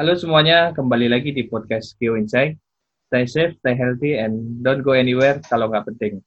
Halo 0.00 0.16
semuanya, 0.16 0.72
kembali 0.72 1.12
lagi 1.12 1.28
di 1.28 1.44
podcast 1.44 1.92
Q 2.00 2.16
Insight. 2.16 2.56
Stay 3.12 3.28
safe, 3.28 3.52
stay 3.60 3.76
healthy, 3.76 4.16
and 4.16 4.64
don't 4.64 4.80
go 4.80 4.96
anywhere 4.96 5.36
kalau 5.44 5.68
nggak 5.68 5.84
penting. 5.92 6.24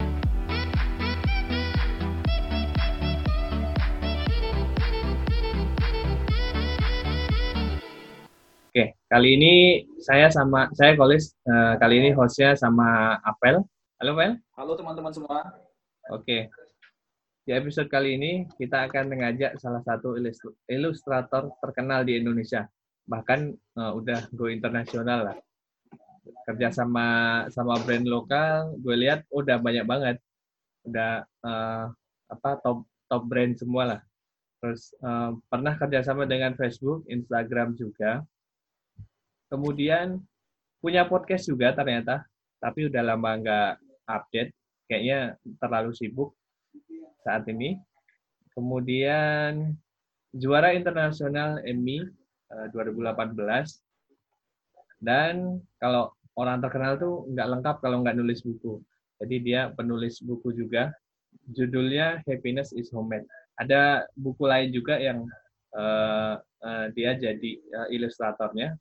Oke, 8.69 8.93
kali 9.09 9.41
ini 9.41 9.53
saya 9.97 10.29
sama 10.29 10.69
saya 10.77 10.93
Kolis. 10.93 11.33
Uh, 11.41 11.73
kali 11.81 11.97
ini 11.97 12.09
hostnya 12.13 12.53
sama 12.53 13.17
Apel. 13.25 13.57
Halo, 13.97 14.13
Apel. 14.13 14.37
Halo 14.53 14.77
teman-teman 14.77 15.17
semua. 15.17 15.49
Oke. 16.13 16.53
Di 17.41 17.57
episode 17.57 17.89
kali 17.89 18.21
ini 18.21 18.45
kita 18.53 18.85
akan 18.85 19.09
mengajak 19.09 19.57
salah 19.57 19.81
satu 19.81 20.13
ilustrator 20.69 21.49
terkenal 21.57 22.05
di 22.05 22.21
Indonesia. 22.21 22.69
Bahkan 23.07 23.39
uh, 23.77 23.91
udah 23.97 24.27
go 24.35 24.47
internasional 24.47 25.31
lah. 25.31 25.37
Kerja 26.47 26.71
sama 26.71 27.05
sama 27.51 27.79
brand 27.83 28.07
lokal, 28.07 28.75
gue 28.79 28.95
lihat 28.95 29.27
udah 29.31 29.59
banyak 29.59 29.83
banget. 29.83 30.17
Udah 30.87 31.23
uh, 31.43 31.91
apa 32.31 32.49
top 32.63 32.87
top 33.11 33.23
brand 33.27 33.55
semua 33.55 33.83
lah. 33.97 34.01
Terus 34.63 34.95
uh, 35.03 35.35
pernah 35.51 35.75
kerjasama 35.75 36.23
dengan 36.23 36.55
Facebook, 36.55 37.03
Instagram 37.11 37.75
juga 37.75 38.23
Kemudian 39.53 40.17
punya 40.81 41.05
podcast 41.05 41.45
juga 41.45 41.77
ternyata, 41.77 42.25
tapi 42.57 42.89
udah 42.89 43.05
lama 43.05 43.37
nggak 43.37 43.71
update. 44.09 44.49
Kayaknya 44.89 45.37
terlalu 45.61 45.93
sibuk 45.93 46.33
saat 47.21 47.45
ini. 47.45 47.77
Kemudian 48.57 49.77
juara 50.33 50.73
internasional 50.73 51.61
Emmy 51.69 52.01
2018. 52.71 53.81
Dan 55.03 55.59
kalau 55.81 56.13
orang 56.39 56.63
terkenal 56.63 56.95
tuh 56.95 57.27
nggak 57.29 57.47
lengkap 57.49 57.75
kalau 57.83 58.01
nggak 58.01 58.15
nulis 58.15 58.41
buku. 58.41 58.79
Jadi 59.21 59.35
dia 59.43 59.71
penulis 59.73 60.23
buku 60.23 60.55
juga. 60.55 60.93
Judulnya 61.51 62.21
Happiness 62.23 62.71
is 62.77 62.93
Homemade. 62.93 63.27
Ada 63.59 64.07
buku 64.15 64.45
lain 64.47 64.71
juga 64.73 64.97
yang 64.97 65.25
uh, 65.75 66.39
uh, 66.39 66.85
dia 66.95 67.17
jadi 67.17 67.51
uh, 67.75 67.87
ilustratornya 67.91 68.77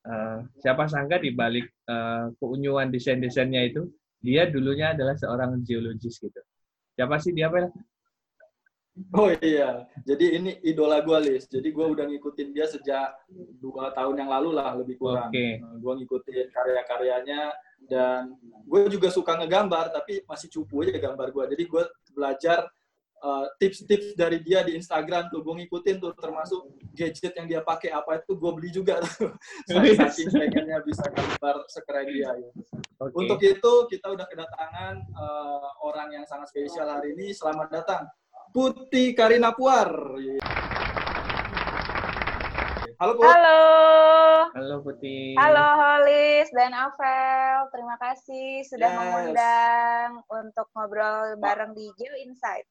Uh, 0.00 0.48
siapa 0.64 0.88
sangka 0.88 1.20
di 1.20 1.28
balik 1.36 1.68
uh, 1.84 2.32
keunyuan 2.40 2.88
desain-desainnya 2.88 3.68
itu 3.68 3.84
dia 4.24 4.48
dulunya 4.48 4.96
adalah 4.96 5.12
seorang 5.12 5.60
geologis 5.60 6.16
gitu. 6.16 6.40
Siapa 6.96 7.20
sih 7.20 7.36
dia, 7.36 7.52
Pel? 7.52 7.68
Oh 9.14 9.30
iya, 9.40 9.86
jadi 10.04 10.36
ini 10.36 10.60
idola 10.66 11.00
gue, 11.00 11.18
Lis. 11.24 11.48
Jadi 11.48 11.72
gue 11.72 11.86
udah 11.88 12.04
ngikutin 12.04 12.52
dia 12.52 12.66
sejak 12.68 13.16
dua 13.62 13.94
tahun 13.96 14.26
yang 14.26 14.30
lalu 14.30 14.50
lah, 14.52 14.76
lebih 14.76 15.00
kurang. 15.00 15.32
Okay. 15.32 15.62
Uh, 15.62 15.78
gue 15.78 15.92
ngikutin 16.04 16.46
karya-karyanya, 16.52 17.54
dan 17.88 18.36
gue 18.44 18.80
juga 18.92 19.08
suka 19.08 19.40
ngegambar, 19.40 19.94
tapi 19.94 20.20
masih 20.28 20.52
cupu 20.52 20.84
aja 20.84 21.00
gambar 21.00 21.32
gue. 21.32 21.44
Jadi 21.56 21.64
gue 21.64 21.82
belajar 22.12 22.68
Eh, 23.20 23.46
tips-tips 23.60 24.16
uh, 24.16 24.24
dari 24.24 24.40
dia 24.40 24.64
di 24.64 24.80
Instagram 24.80 25.28
tuh 25.28 25.44
gue 25.44 25.52
ngikutin 25.60 26.00
tuh 26.00 26.16
termasuk 26.16 26.72
gadget 26.96 27.36
yang 27.36 27.52
dia 27.52 27.60
pakai 27.60 27.92
apa 27.92 28.16
itu 28.16 28.32
gue 28.32 28.50
beli 28.56 28.72
juga 28.72 28.96
tuh 29.04 29.36
saking 29.68 30.32
pengennya 30.32 30.80
bisa 30.80 31.04
gambar 31.04 31.68
sekeren 31.68 32.08
dia 32.08 32.32
ya. 32.32 32.48
okay. 32.96 33.12
untuk 33.12 33.36
itu 33.44 33.72
kita 33.92 34.16
udah 34.16 34.24
kedatangan 34.24 35.04
uh, 35.12 35.68
orang 35.84 36.16
yang 36.16 36.24
sangat 36.24 36.48
spesial 36.48 36.88
hari 36.88 37.12
ini 37.12 37.36
selamat 37.36 37.68
datang 37.68 38.08
Putih 38.50 39.14
Karina 39.14 39.54
Puar 39.54 40.18
Halo 43.00 43.16
Put. 43.16 43.24
Halo. 43.32 43.62
Halo 44.52 44.76
Putih. 44.84 45.32
Halo 45.32 45.66
Holis 45.72 46.52
dan 46.52 46.76
Avel. 46.76 47.64
Terima 47.72 47.96
kasih 47.96 48.60
sudah 48.68 48.92
yes. 48.92 48.98
mengundang 49.00 50.10
untuk 50.28 50.68
ngobrol 50.76 51.32
bareng 51.40 51.72
di 51.72 51.88
Geo 51.96 52.12
Insight. 52.20 52.68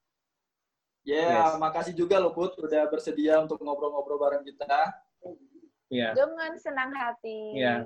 Ya, 1.01 1.17
yeah, 1.17 1.49
yes. 1.49 1.57
makasih 1.57 1.97
juga 1.97 2.21
loh 2.21 2.29
Put 2.37 2.61
udah 2.61 2.85
bersedia 2.93 3.41
untuk 3.41 3.57
ngobrol-ngobrol 3.57 4.21
bareng 4.21 4.45
kita. 4.45 4.93
Iya. 5.89 6.13
Yeah. 6.13 6.21
Dengan 6.21 6.51
senang 6.61 6.93
hati. 6.93 7.57
Iya. 7.57 7.65
Yeah. 7.65 7.79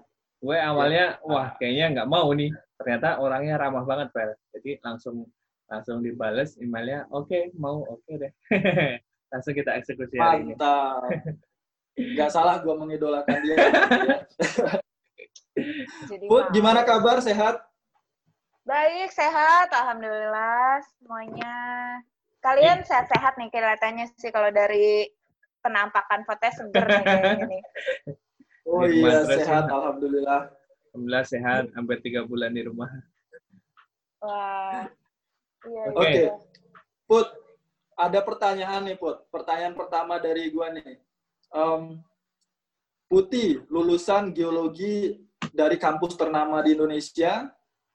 Gue 0.43 0.57
awalnya, 0.59 1.05
yeah. 1.23 1.29
wah 1.31 1.47
kayaknya 1.55 1.85
nggak 1.95 2.09
mau 2.11 2.27
nih. 2.35 2.51
Ternyata 2.75 3.23
orangnya 3.23 3.55
ramah 3.55 3.87
banget, 3.87 4.11
Pel. 4.11 4.35
Jadi 4.51 4.83
langsung 4.83 5.31
langsung 5.73 6.05
dibales 6.05 6.53
emailnya, 6.61 7.09
oke, 7.09 7.25
okay, 7.25 7.49
mau, 7.57 7.81
oke 7.81 8.05
okay 8.05 8.15
deh. 8.21 8.31
langsung 9.33 9.57
kita 9.57 9.73
eksekusi 9.81 10.21
hari 10.21 10.45
ini. 10.45 10.53
Mantap. 10.53 11.09
Gak 12.17 12.29
salah 12.29 12.61
gue 12.61 12.73
mengidolakan 12.73 13.37
dia. 13.41 13.57
Jadi 16.09 16.25
Put, 16.29 16.49
gimana 16.53 16.85
kabar? 16.85 17.21
Sehat? 17.21 17.61
Baik, 18.65 19.11
sehat. 19.13 19.69
Alhamdulillah 19.73 20.81
semuanya. 20.97 21.55
Kalian 22.41 22.81
sehat-sehat 22.85 23.37
nih 23.37 23.49
kelihatannya 23.53 24.09
sih 24.17 24.31
kalau 24.33 24.49
dari 24.49 25.05
penampakan 25.61 26.25
fotonya 26.25 26.53
seger 26.53 26.85
nih 26.85 27.03
kayaknya 27.05 27.61
Oh 28.63 28.87
iya, 28.89 29.21
sehat. 29.29 29.69
Alhamdulillah. 29.69 30.49
Alhamdulillah 30.93 31.25
sehat. 31.29 31.69
Hampir 31.77 32.01
tiga 32.01 32.25
bulan 32.25 32.57
di 32.57 32.65
rumah. 32.65 32.89
Wah. 34.23 34.89
Iya, 35.63 35.83
Oke. 35.91 35.99
Okay. 35.99 36.15
Iya. 36.27 36.33
Put, 37.03 37.27
ada 37.95 38.19
pertanyaan 38.23 38.81
nih, 38.87 38.97
Put. 38.99 39.17
Pertanyaan 39.29 39.75
pertama 39.75 40.19
dari 40.19 40.49
gua 40.51 40.71
nih. 40.71 40.99
Um, 41.53 42.01
Putih, 43.07 43.61
lulusan 43.69 44.33
geologi 44.33 45.21
dari 45.53 45.77
kampus 45.77 46.17
ternama 46.17 46.65
di 46.65 46.73
Indonesia, 46.73 47.45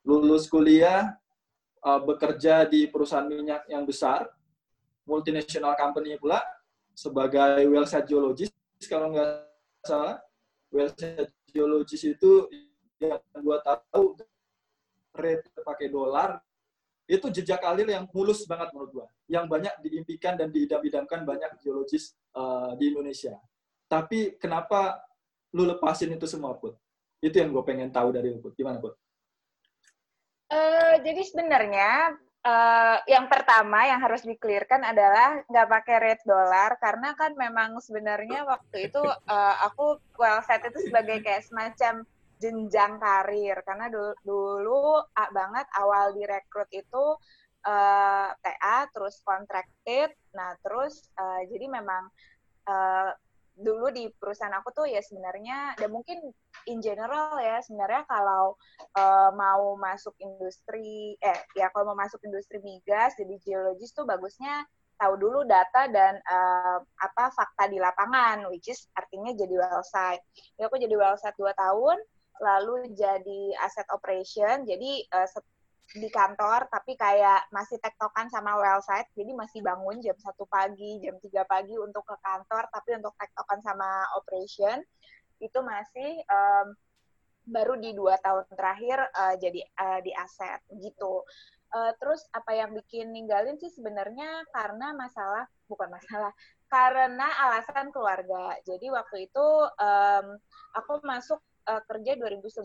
lulus 0.06 0.46
kuliah, 0.46 1.10
uh, 1.82 1.98
bekerja 1.98 2.62
di 2.70 2.86
perusahaan 2.86 3.26
minyak 3.26 3.66
yang 3.66 3.82
besar, 3.82 4.30
multinational 5.08 5.74
company 5.74 6.14
pula 6.20 6.44
sebagai 6.92 7.64
well 7.72 7.88
site 7.88 8.12
geologist 8.12 8.52
kalau 8.92 9.14
nggak 9.14 9.48
salah 9.80 10.20
well 10.68 10.92
site 10.92 11.32
geologist 11.48 12.04
itu 12.04 12.44
yang 13.00 13.22
gue 13.32 13.58
tahu 13.64 14.18
rate 15.16 15.48
pakai 15.64 15.88
dolar 15.88 16.42
itu 17.08 17.26
jejak 17.32 17.64
karir 17.64 17.88
yang 17.88 18.04
mulus 18.12 18.44
banget 18.44 18.68
menurut 18.76 18.90
gue 18.92 19.06
yang 19.32 19.48
banyak 19.48 19.72
diimpikan 19.80 20.36
dan 20.36 20.52
diidam-idamkan 20.52 21.24
banyak 21.24 21.56
geologis 21.64 22.12
uh, 22.36 22.76
di 22.76 22.92
Indonesia. 22.92 23.40
Tapi 23.88 24.36
kenapa 24.36 25.00
lu 25.56 25.64
lepasin 25.64 26.12
itu 26.12 26.28
semua 26.28 26.52
put? 26.60 26.76
Itu 27.24 27.40
yang 27.40 27.56
gue 27.56 27.64
pengen 27.64 27.88
tahu 27.88 28.12
dari 28.12 28.28
lu 28.28 28.44
put. 28.44 28.52
Gimana 28.52 28.76
put? 28.76 28.92
Uh, 30.52 31.00
jadi 31.00 31.24
sebenarnya 31.24 32.20
uh, 32.44 32.96
yang 33.08 33.28
pertama 33.28 33.88
yang 33.88 34.00
harus 34.00 34.24
dikelirkan 34.24 34.84
adalah 34.84 35.40
nggak 35.48 35.68
pakai 35.68 35.96
rate 36.00 36.24
dolar 36.28 36.76
karena 36.80 37.16
kan 37.16 37.32
memang 37.36 37.76
sebenarnya 37.80 38.44
waktu 38.44 38.92
itu 38.92 39.00
uh, 39.04 39.54
aku 39.64 40.00
well 40.20 40.40
set 40.44 40.64
itu 40.64 40.88
sebagai 40.88 41.24
kayak 41.24 41.44
semacam 41.44 42.04
jenjang 42.38 43.02
karir 43.02 43.58
karena 43.66 43.90
dulu, 43.90 44.12
dulu 44.22 44.82
banget 45.34 45.66
awal 45.78 46.14
direkrut 46.14 46.70
itu 46.70 47.04
uh, 47.66 48.28
TA 48.30 48.78
terus 48.94 49.18
contracted 49.26 50.14
nah 50.32 50.54
terus 50.62 51.10
uh, 51.18 51.42
jadi 51.50 51.66
memang 51.68 52.06
uh, 52.70 53.10
dulu 53.58 53.90
di 53.90 54.06
perusahaan 54.14 54.54
aku 54.54 54.70
tuh 54.70 54.86
ya 54.86 55.02
sebenarnya 55.02 55.74
dan 55.74 55.90
mungkin 55.90 56.30
in 56.70 56.78
general 56.78 57.34
ya 57.42 57.58
sebenarnya 57.58 58.06
kalau 58.06 58.54
uh, 58.94 59.30
mau 59.34 59.74
masuk 59.74 60.14
industri 60.22 61.18
eh 61.18 61.38
ya 61.58 61.66
kalau 61.74 61.90
mau 61.90 61.98
masuk 61.98 62.22
industri 62.22 62.62
migas 62.62 63.18
jadi 63.18 63.34
geologis 63.42 63.90
tuh 63.90 64.06
bagusnya 64.06 64.62
tahu 64.98 65.14
dulu 65.14 65.46
data 65.46 65.86
dan 65.90 66.18
uh, 66.26 66.78
apa 67.02 67.30
fakta 67.34 67.70
di 67.70 67.78
lapangan 67.78 68.46
which 68.50 68.66
is 68.66 68.90
artinya 68.98 69.30
jadi 69.30 69.54
well 69.54 69.82
site. 69.86 70.22
Ya 70.58 70.66
aku 70.66 70.76
jadi 70.76 70.94
well 70.98 71.14
site 71.14 71.38
2 71.38 71.54
tahun 71.54 71.98
lalu 72.40 72.92
jadi 72.94 73.42
asset 73.62 73.86
operation 73.90 74.64
jadi 74.64 74.92
uh, 75.14 75.28
di 75.88 76.08
kantor 76.12 76.68
tapi 76.68 77.00
kayak 77.00 77.48
masih 77.48 77.80
tektokan 77.80 78.28
sama 78.28 78.60
well 78.60 78.84
site 78.84 79.08
jadi 79.16 79.32
masih 79.32 79.64
bangun 79.64 79.96
jam 80.04 80.16
satu 80.20 80.44
pagi 80.44 81.00
jam 81.00 81.16
3 81.16 81.48
pagi 81.48 81.80
untuk 81.80 82.04
ke 82.04 82.16
kantor 82.20 82.68
tapi 82.68 83.00
untuk 83.00 83.16
tektokan 83.16 83.64
sama 83.64 84.04
operation 84.20 84.84
itu 85.40 85.58
masih 85.64 86.20
um, 86.28 86.76
baru 87.48 87.80
di 87.80 87.96
dua 87.96 88.20
tahun 88.20 88.44
terakhir 88.52 88.98
uh, 89.16 89.34
jadi 89.40 89.60
uh, 89.80 90.00
di 90.04 90.12
aset 90.12 90.60
gitu. 90.78 91.24
Uh, 91.68 91.92
terus 92.00 92.24
apa 92.32 92.56
yang 92.56 92.72
bikin 92.72 93.12
ninggalin 93.12 93.60
sih 93.60 93.68
sebenarnya 93.68 94.44
karena 94.56 94.96
masalah 94.96 95.44
bukan 95.68 95.92
masalah 95.92 96.32
karena 96.68 97.28
alasan 97.48 97.92
keluarga. 97.92 98.56
Jadi 98.64 98.88
waktu 98.92 99.28
itu 99.28 99.46
um, 99.76 100.26
aku 100.76 101.00
masuk 101.04 101.40
uh, 101.68 101.82
kerja 101.84 102.16
2011 102.16 102.64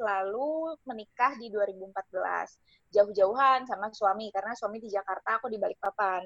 lalu 0.00 0.74
menikah 0.88 1.36
di 1.36 1.52
2014 1.52 2.88
jauh-jauhan 2.88 3.68
sama 3.68 3.92
suami 3.92 4.32
karena 4.32 4.56
suami 4.56 4.80
di 4.80 4.88
Jakarta 4.88 5.36
aku 5.36 5.52
di 5.52 5.60
Balikpapan. 5.60 6.24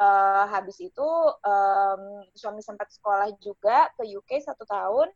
Uh, 0.00 0.48
habis 0.48 0.80
itu 0.80 1.08
um, 1.44 2.24
suami 2.32 2.64
sempat 2.64 2.88
sekolah 2.88 3.30
juga 3.38 3.92
ke 3.94 4.08
UK 4.08 4.42
satu 4.42 4.66
tahun. 4.66 5.08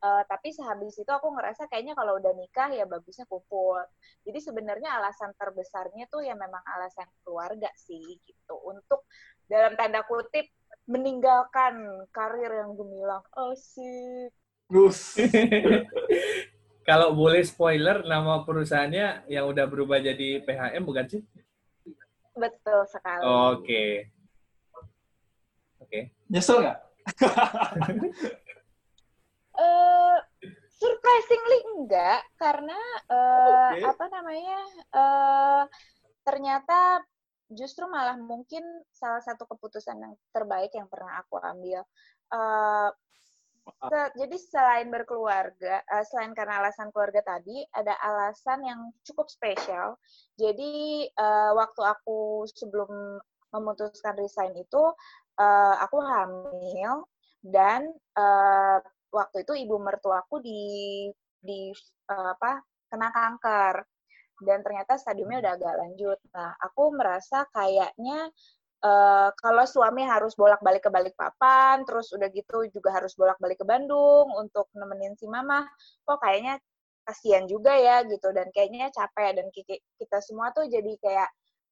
Uh, 0.00 0.24
tapi 0.32 0.48
sehabis 0.48 0.96
itu 0.96 1.12
aku 1.12 1.28
ngerasa 1.28 1.68
kayaknya 1.68 1.92
kalau 1.92 2.16
udah 2.16 2.32
nikah 2.32 2.72
ya 2.72 2.88
bagusnya 2.88 3.28
kumpul. 3.28 3.76
Jadi 4.24 4.38
sebenarnya 4.40 4.96
alasan 4.96 5.36
terbesarnya 5.36 6.08
tuh 6.08 6.24
ya 6.24 6.32
memang 6.32 6.64
alasan 6.78 7.04
keluarga 7.20 7.68
sih 7.76 8.16
gitu. 8.24 8.56
Untuk 8.64 9.04
dalam 9.44 9.76
tanda 9.76 10.00
kutip 10.08 10.48
meninggalkan 10.88 12.06
karir 12.16 12.64
yang 12.64 12.72
gemilang 12.80 13.22
asik 13.36 14.32
Gus. 14.70 15.18
Kalau 16.88 17.12
boleh 17.12 17.42
spoiler, 17.42 18.06
nama 18.06 18.46
perusahaannya 18.46 19.26
yang 19.26 19.50
udah 19.50 19.66
berubah 19.66 19.98
jadi 19.98 20.42
PHM 20.46 20.82
bukan 20.86 21.06
sih? 21.10 21.22
Betul 22.38 22.86
sekali. 22.86 23.22
Oke. 23.26 23.62
Okay. 23.62 23.90
Oke. 25.82 25.90
Okay. 25.90 26.02
Nyesel 26.30 26.62
nggak? 26.62 26.78
uh, 29.58 30.16
surprisingly 30.80 31.58
enggak, 31.76 32.22
karena 32.38 32.78
uh, 33.10 33.74
okay. 33.74 33.84
apa 33.84 34.04
namanya? 34.08 34.60
Uh, 34.94 35.62
ternyata 36.22 37.02
justru 37.50 37.84
malah 37.90 38.14
mungkin 38.14 38.62
salah 38.94 39.20
satu 39.20 39.42
keputusan 39.50 39.98
yang 39.98 40.14
terbaik 40.30 40.70
yang 40.72 40.86
pernah 40.86 41.18
aku 41.18 41.42
ambil. 41.42 41.82
Uh, 42.30 42.94
jadi 44.16 44.36
selain 44.36 44.88
berkeluarga, 44.88 45.82
uh, 45.86 46.04
selain 46.06 46.32
karena 46.34 46.64
alasan 46.64 46.90
keluarga 46.94 47.24
tadi, 47.24 47.62
ada 47.74 47.94
alasan 48.00 48.64
yang 48.64 48.80
cukup 49.06 49.30
spesial. 49.30 49.98
Jadi 50.38 51.06
uh, 51.14 51.52
waktu 51.56 51.82
aku 51.84 52.48
sebelum 52.50 53.18
memutuskan 53.50 54.14
resign 54.18 54.54
itu, 54.54 54.82
uh, 55.40 55.74
aku 55.82 55.98
hamil 56.00 57.08
dan 57.40 57.88
uh, 58.14 58.78
waktu 59.10 59.42
itu 59.42 59.66
ibu 59.66 59.76
mertuaku 59.80 60.38
di 60.44 60.62
di 61.40 61.72
uh, 62.12 62.36
apa 62.36 62.62
kena 62.92 63.08
kanker 63.10 63.82
dan 64.40 64.64
ternyata 64.64 64.96
stadiumnya 64.96 65.44
udah 65.44 65.52
agak 65.56 65.74
lanjut. 65.76 66.18
Nah, 66.32 66.56
aku 66.60 66.96
merasa 66.96 67.44
kayaknya 67.52 68.32
uh, 68.84 69.28
kalau 69.36 69.64
suami 69.68 70.04
harus 70.04 70.32
bolak-balik 70.36 70.88
ke 70.88 70.90
Balikpapan, 70.92 71.84
terus 71.84 72.12
udah 72.12 72.28
gitu 72.32 72.66
juga 72.72 72.96
harus 72.96 73.12
bolak-balik 73.16 73.60
ke 73.60 73.66
Bandung 73.68 74.28
untuk 74.36 74.68
nemenin 74.76 75.14
si 75.16 75.28
mama, 75.28 75.64
kok 76.04 76.18
kayaknya 76.20 76.58
kasihan 77.04 77.44
juga 77.48 77.76
ya 77.76 78.04
gitu. 78.08 78.32
Dan 78.32 78.48
kayaknya 78.52 78.88
capek. 78.92 79.40
Dan 79.40 79.46
kita 79.96 80.18
semua 80.24 80.52
tuh 80.56 80.66
jadi 80.68 80.96
kayak 81.00 81.28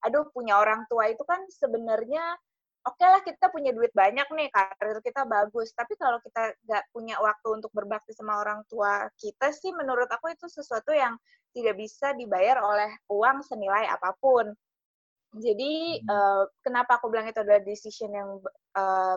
aduh 0.06 0.30
punya 0.30 0.62
orang 0.62 0.86
tua 0.86 1.10
itu 1.10 1.26
kan 1.26 1.42
sebenarnya 1.50 2.38
oke 2.86 2.94
okay 2.94 3.08
lah 3.10 3.18
kita 3.26 3.50
punya 3.50 3.74
duit 3.74 3.90
banyak 3.90 4.28
nih 4.30 4.48
karir 4.52 4.98
kita 5.02 5.26
bagus. 5.26 5.72
Tapi 5.74 5.96
kalau 5.98 6.22
kita 6.22 6.54
nggak 6.68 6.84
punya 6.94 7.16
waktu 7.18 7.48
untuk 7.50 7.72
berbakti 7.74 8.14
sama 8.14 8.38
orang 8.40 8.62
tua 8.70 9.08
kita 9.18 9.50
sih 9.50 9.74
menurut 9.74 10.06
aku 10.12 10.30
itu 10.32 10.46
sesuatu 10.46 10.94
yang 10.94 11.18
tidak 11.56 11.74
bisa 11.80 12.12
dibayar 12.14 12.60
oleh 12.62 12.92
uang 13.10 13.42
senilai 13.42 13.88
apa 13.88 14.14
pun 14.20 14.52
jadi 15.36 16.02
uh, 16.08 16.44
kenapa 16.64 16.96
aku 16.96 17.12
bilang 17.12 17.28
itu 17.28 17.40
adalah 17.44 17.60
decision 17.60 18.10
yang 18.12 18.30
uh, 18.76 19.16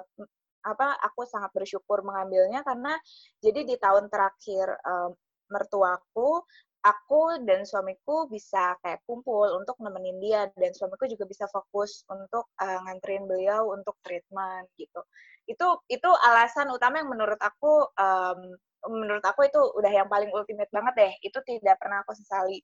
apa 0.61 0.87
aku 1.01 1.25
sangat 1.25 1.49
bersyukur 1.55 2.05
mengambilnya 2.05 2.61
karena 2.61 2.93
jadi 3.41 3.65
di 3.65 3.75
tahun 3.81 4.11
terakhir 4.11 4.69
uh, 4.85 5.09
mertuaku 5.49 6.45
aku 6.81 7.45
dan 7.45 7.61
suamiku 7.61 8.25
bisa 8.25 8.73
kayak 8.81 9.05
kumpul 9.05 9.45
untuk 9.53 9.77
nemenin 9.77 10.17
dia 10.17 10.49
dan 10.57 10.73
suamiku 10.73 11.05
juga 11.05 11.29
bisa 11.29 11.45
fokus 11.49 12.01
untuk 12.09 12.49
uh, 12.57 12.79
nganterin 12.89 13.29
beliau 13.29 13.69
untuk 13.69 14.01
treatment 14.01 14.65
gitu. 14.81 15.01
Itu 15.45 15.85
itu 15.85 16.09
alasan 16.09 16.73
utama 16.73 17.05
yang 17.05 17.09
menurut 17.13 17.37
aku 17.37 17.85
um, 17.93 18.57
menurut 18.89 19.21
aku 19.21 19.45
itu 19.45 19.61
udah 19.77 19.91
yang 19.93 20.09
paling 20.09 20.33
ultimate 20.33 20.69
banget 20.73 20.93
deh. 20.97 21.13
Itu 21.29 21.39
tidak 21.45 21.77
pernah 21.77 22.01
aku 22.01 22.17
sesali. 22.17 22.61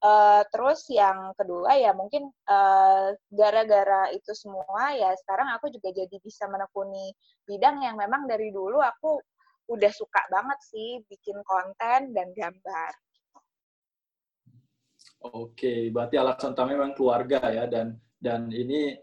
Uh, 0.00 0.40
terus 0.54 0.86
yang 0.88 1.34
kedua 1.34 1.74
ya 1.76 1.90
mungkin 1.92 2.30
gara 2.46 3.12
gara-gara 3.28 4.14
itu 4.14 4.30
semua 4.32 4.94
ya 4.94 5.10
sekarang 5.26 5.50
aku 5.58 5.68
juga 5.74 5.90
jadi 5.90 6.16
bisa 6.22 6.46
menekuni 6.46 7.10
bidang 7.44 7.82
yang 7.82 7.98
memang 7.98 8.30
dari 8.30 8.54
dulu 8.54 8.78
aku 8.78 9.18
udah 9.68 9.92
suka 9.92 10.22
banget 10.32 10.58
sih 10.64 11.04
bikin 11.10 11.36
konten 11.44 12.16
dan 12.16 12.32
gambar. 12.32 12.92
Oke, 15.18 15.90
berarti 15.90 16.14
alasan 16.14 16.54
utama 16.54 16.78
memang 16.78 16.94
keluarga 16.94 17.42
ya 17.50 17.66
dan 17.66 17.98
dan 18.22 18.48
ini 18.54 18.94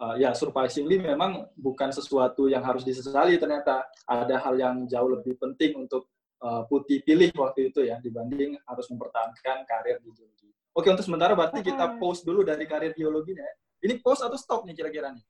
uh, 0.00 0.16
ya 0.16 0.32
surprisingly 0.36 1.00
memang 1.00 1.48
bukan 1.56 1.90
sesuatu 1.92 2.46
yang 2.46 2.62
harus 2.64 2.84
disesali 2.84 3.36
ternyata 3.40 3.84
ada 4.04 4.36
hal 4.40 4.54
yang 4.56 4.84
jauh 4.86 5.10
lebih 5.10 5.36
penting 5.40 5.76
untuk 5.86 6.08
uh, 6.44 6.62
Putih 6.68 7.02
pilih 7.02 7.32
waktu 7.36 7.72
itu 7.72 7.84
ya 7.84 8.00
dibanding 8.00 8.56
harus 8.68 8.86
mempertahankan 8.92 9.64
karir 9.64 9.98
di 10.04 10.10
geologi. 10.12 10.48
Oke, 10.76 10.92
untuk 10.92 11.08
sementara 11.08 11.32
berarti 11.32 11.64
kita 11.64 11.96
post 11.96 12.28
dulu 12.28 12.44
dari 12.44 12.68
karir 12.68 12.92
geologinya. 12.92 13.44
Ini 13.80 13.96
post 14.04 14.20
atau 14.20 14.36
stop 14.36 14.68
nih 14.68 14.76
kira-kira 14.76 15.08
nih? 15.08 15.24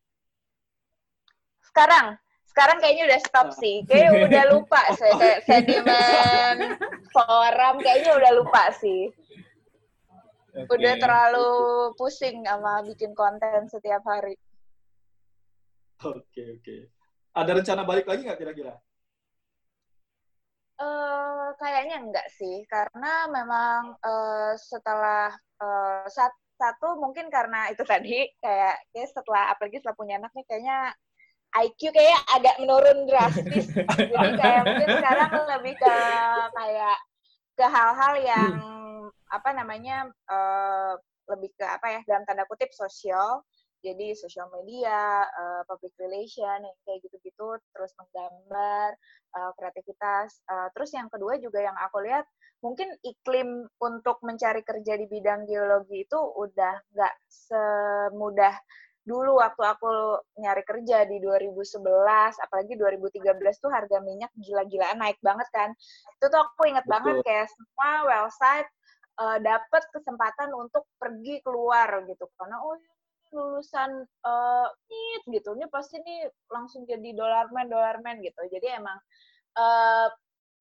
Sekarang, 1.62 2.18
sekarang 2.50 2.82
kayaknya 2.82 3.04
udah 3.14 3.20
stop 3.22 3.48
nah. 3.54 3.58
sih. 3.58 3.76
Kayaknya 3.86 4.10
udah 4.26 4.44
lupa 4.58 4.82
saya 4.98 5.38
sedimen 5.46 6.56
forum 7.14 7.74
kayaknya 7.78 8.12
udah 8.18 8.32
lupa 8.42 8.62
sih. 8.74 9.14
Okay. 10.56 10.72
Udah 10.72 10.94
terlalu 10.96 11.50
pusing 12.00 12.42
sama 12.48 12.80
bikin 12.82 13.12
konten 13.12 13.68
setiap 13.68 14.00
hari. 14.08 14.40
Oke, 16.04 16.20
okay, 16.28 16.46
oke. 16.52 16.60
Okay. 16.60 16.81
Ada 17.32 17.50
rencana 17.56 17.82
balik 17.88 18.04
lagi 18.04 18.28
nggak 18.28 18.40
kira-kira? 18.40 18.75
Uh, 20.76 21.56
kayaknya 21.56 22.04
enggak 22.04 22.28
sih, 22.37 22.69
karena 22.69 23.25
memang 23.32 23.96
uh, 24.04 24.52
setelah 24.60 25.32
uh, 25.56 26.04
sat, 26.12 26.32
satu 26.60 27.00
mungkin 27.00 27.32
karena 27.32 27.72
itu 27.72 27.81
tadi 27.84 28.28
kayak, 28.44 28.76
kayak 28.93 29.08
setelah 29.08 29.56
apalagi 29.56 29.81
setelah 29.81 29.96
punya 29.96 30.20
anak 30.20 30.32
nih 30.37 30.44
kayaknya 30.44 30.93
IQ 31.64 31.81
kayak 31.96 32.20
agak 32.28 32.56
menurun 32.60 33.08
drastis. 33.08 33.72
Jadi 34.12 34.31
kayak 34.37 34.62
mungkin 34.69 34.88
sekarang 35.00 35.31
lebih 35.56 35.75
ke 35.81 35.96
kayak 36.52 36.99
ke 37.56 37.64
hal-hal 37.64 38.12
yang 38.20 38.54
apa 39.32 39.50
namanya 39.56 40.12
uh, 40.28 41.00
lebih 41.32 41.56
ke 41.56 41.64
apa 41.64 41.87
ya 41.88 42.00
dalam 42.04 42.28
tanda 42.28 42.44
kutip 42.44 42.69
sosial 42.76 43.40
jadi 43.86 44.18
sosial 44.18 44.50
media, 44.50 45.22
uh, 45.22 45.62
public 45.70 45.94
relation, 46.02 46.66
yang 46.66 46.76
kayak 46.82 46.98
gitu-gitu, 47.06 47.54
terus 47.70 47.94
menggambar, 47.94 48.99
uh, 49.38 49.52
kreativitas. 49.54 50.42
Uh, 50.50 50.66
terus 50.75 50.90
yang 50.90 51.06
kedua 51.06 51.38
juga 51.38 51.62
yang 51.62 51.78
aku 51.78 52.02
lihat, 52.02 52.26
mungkin 52.66 52.90
iklim 53.06 53.70
untuk 53.78 54.18
mencari 54.26 54.66
kerja 54.66 54.99
di 54.99 55.06
bidang 55.06 55.46
geologi 55.46 56.02
itu 56.02 56.18
udah 56.18 56.75
nggak 56.90 57.14
semudah 57.30 58.58
dulu 59.06 59.38
waktu 59.38 59.62
aku 59.62 60.18
nyari 60.42 60.66
kerja 60.66 61.06
di 61.06 61.22
2011, 61.22 61.78
apalagi 62.42 62.75
2013 62.75 63.38
tuh 63.62 63.70
harga 63.70 64.02
minyak 64.02 64.34
gila-gilaan 64.34 64.99
naik 64.99 65.22
banget 65.22 65.46
kan. 65.54 65.70
Itu 66.18 66.26
tuh 66.26 66.42
aku 66.42 66.66
inget 66.66 66.82
Betul. 66.82 66.94
banget 66.99 67.16
kayak 67.22 67.46
semua 67.54 67.90
website 68.02 68.66
uh, 69.20 69.38
dapat 69.40 69.82
kesempatan 69.92 70.52
untuk 70.52 70.84
pergi 71.00 71.40
keluar 71.40 72.04
gitu 72.04 72.28
karena 72.37 72.61
oh 72.61 72.76
lulusan 73.33 74.06
uh, 74.26 74.68
NIT 74.90 75.23
gitu 75.40 75.54
ini 75.59 75.66
pasti 75.71 75.99
nih 76.02 76.30
langsung 76.50 76.87
jadi 76.87 77.14
dolarman 77.14 77.66
dolarman 77.71 78.23
gitu 78.23 78.40
jadi 78.50 78.78
emang 78.78 78.99
uh, 79.59 80.09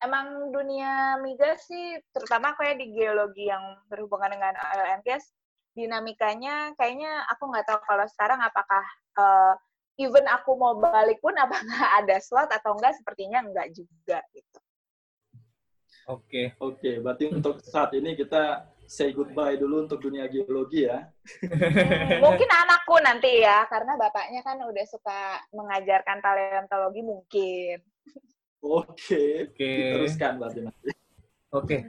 emang 0.03 0.53
dunia 0.53 1.19
migas 1.21 1.65
sih 1.69 1.97
terutama 2.11 2.53
kayak 2.57 2.81
di 2.81 2.93
geologi 2.93 3.47
yang 3.49 3.79
berhubungan 3.89 4.35
dengan 4.37 4.53
oil 4.57 4.85
and 4.97 5.03
gas 5.05 5.33
dinamikanya 5.75 6.71
kayaknya 6.79 7.23
aku 7.31 7.51
nggak 7.51 7.67
tahu 7.67 7.79
kalau 7.83 8.05
sekarang 8.07 8.39
apakah 8.39 8.83
uh, 9.19 9.53
even 9.99 10.23
aku 10.27 10.55
mau 10.55 10.77
balik 10.79 11.19
pun 11.19 11.35
apakah 11.35 11.81
ada 11.99 12.17
slot 12.19 12.51
atau 12.51 12.75
enggak 12.75 12.95
sepertinya 12.95 13.43
enggak 13.43 13.71
juga 13.75 14.19
gitu 14.31 14.59
Oke. 16.05 16.53
Okay. 16.53 16.61
Oke, 16.61 16.77
okay, 16.77 16.95
berarti 17.01 17.33
untuk 17.33 17.65
saat 17.65 17.89
ini 17.97 18.13
kita 18.13 18.61
say 18.85 19.11
goodbye 19.11 19.57
dulu 19.57 19.85
untuk 19.85 20.01
dunia 20.01 20.29
geologi 20.29 20.85
ya. 20.85 21.05
Hmm, 21.41 22.21
mungkin 22.23 22.49
anakku 22.49 22.95
nanti 23.01 23.41
ya, 23.41 23.65
karena 23.69 23.97
bapaknya 23.97 24.41
kan 24.45 24.61
udah 24.61 24.85
suka 24.85 25.41
mengajarkan 25.53 26.21
paleontologi 26.21 27.01
mungkin. 27.01 27.77
Oke, 28.65 28.89
okay. 28.97 29.29
okay. 29.49 29.79
teruskan 29.97 30.41
berarti 30.41 30.59
nanti. 30.65 30.89
Oke, 31.53 31.77
okay. 31.77 31.79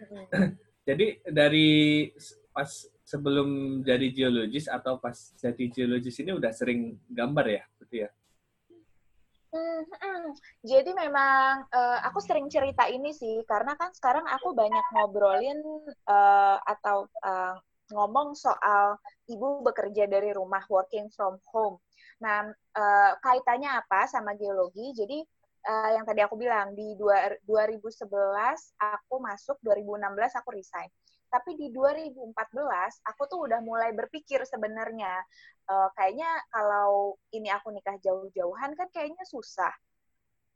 jadi 0.88 1.06
dari 1.24 2.10
pas 2.52 2.68
sebelum 3.06 3.80
jadi 3.86 4.06
geologis 4.10 4.66
atau 4.66 4.98
pas 4.98 5.14
jadi 5.38 5.64
geologis 5.72 6.20
ini 6.20 6.36
udah 6.36 6.52
sering 6.52 7.00
gambar 7.08 7.46
ya, 7.48 7.62
betul 7.78 8.04
ya? 8.04 8.10
Hmm, 9.56 10.36
jadi 10.60 10.90
memang 10.92 11.64
uh, 11.72 11.98
aku 12.04 12.20
sering 12.20 12.52
cerita 12.52 12.84
ini 12.92 13.14
sih 13.16 13.40
karena 13.48 13.72
kan 13.80 13.88
sekarang 13.96 14.28
aku 14.28 14.52
banyak 14.52 14.84
ngobrolin 14.92 15.60
uh, 16.04 16.60
atau 16.60 17.08
uh, 17.24 17.56
ngomong 17.94 18.34
soal 18.34 18.98
ibu 19.30 19.62
bekerja 19.62 20.10
dari 20.10 20.34
rumah 20.34 20.60
working 20.68 21.08
from 21.14 21.38
home. 21.48 21.78
Nah, 22.20 22.50
uh, 22.76 23.12
kaitannya 23.22 23.70
apa 23.70 24.04
sama 24.10 24.34
geologi? 24.34 24.92
Jadi 24.92 25.22
uh, 25.66 25.90
yang 25.94 26.04
tadi 26.04 26.20
aku 26.20 26.34
bilang 26.36 26.74
di 26.74 26.96
dua, 26.98 27.36
2011 27.44 28.06
aku 28.76 29.14
masuk, 29.22 29.56
2016 29.62 30.38
aku 30.40 30.48
resign. 30.52 30.90
Tapi 31.36 31.52
di 31.60 31.68
2014 31.68 32.32
aku 33.04 33.22
tuh 33.28 33.44
udah 33.44 33.60
mulai 33.60 33.92
berpikir 33.92 34.40
sebenarnya 34.48 35.20
uh, 35.68 35.92
kayaknya 35.92 36.32
kalau 36.48 37.20
ini 37.36 37.52
aku 37.52 37.76
nikah 37.76 38.00
jauh-jauhan 38.00 38.72
kan 38.72 38.88
kayaknya 38.88 39.20
susah. 39.28 39.72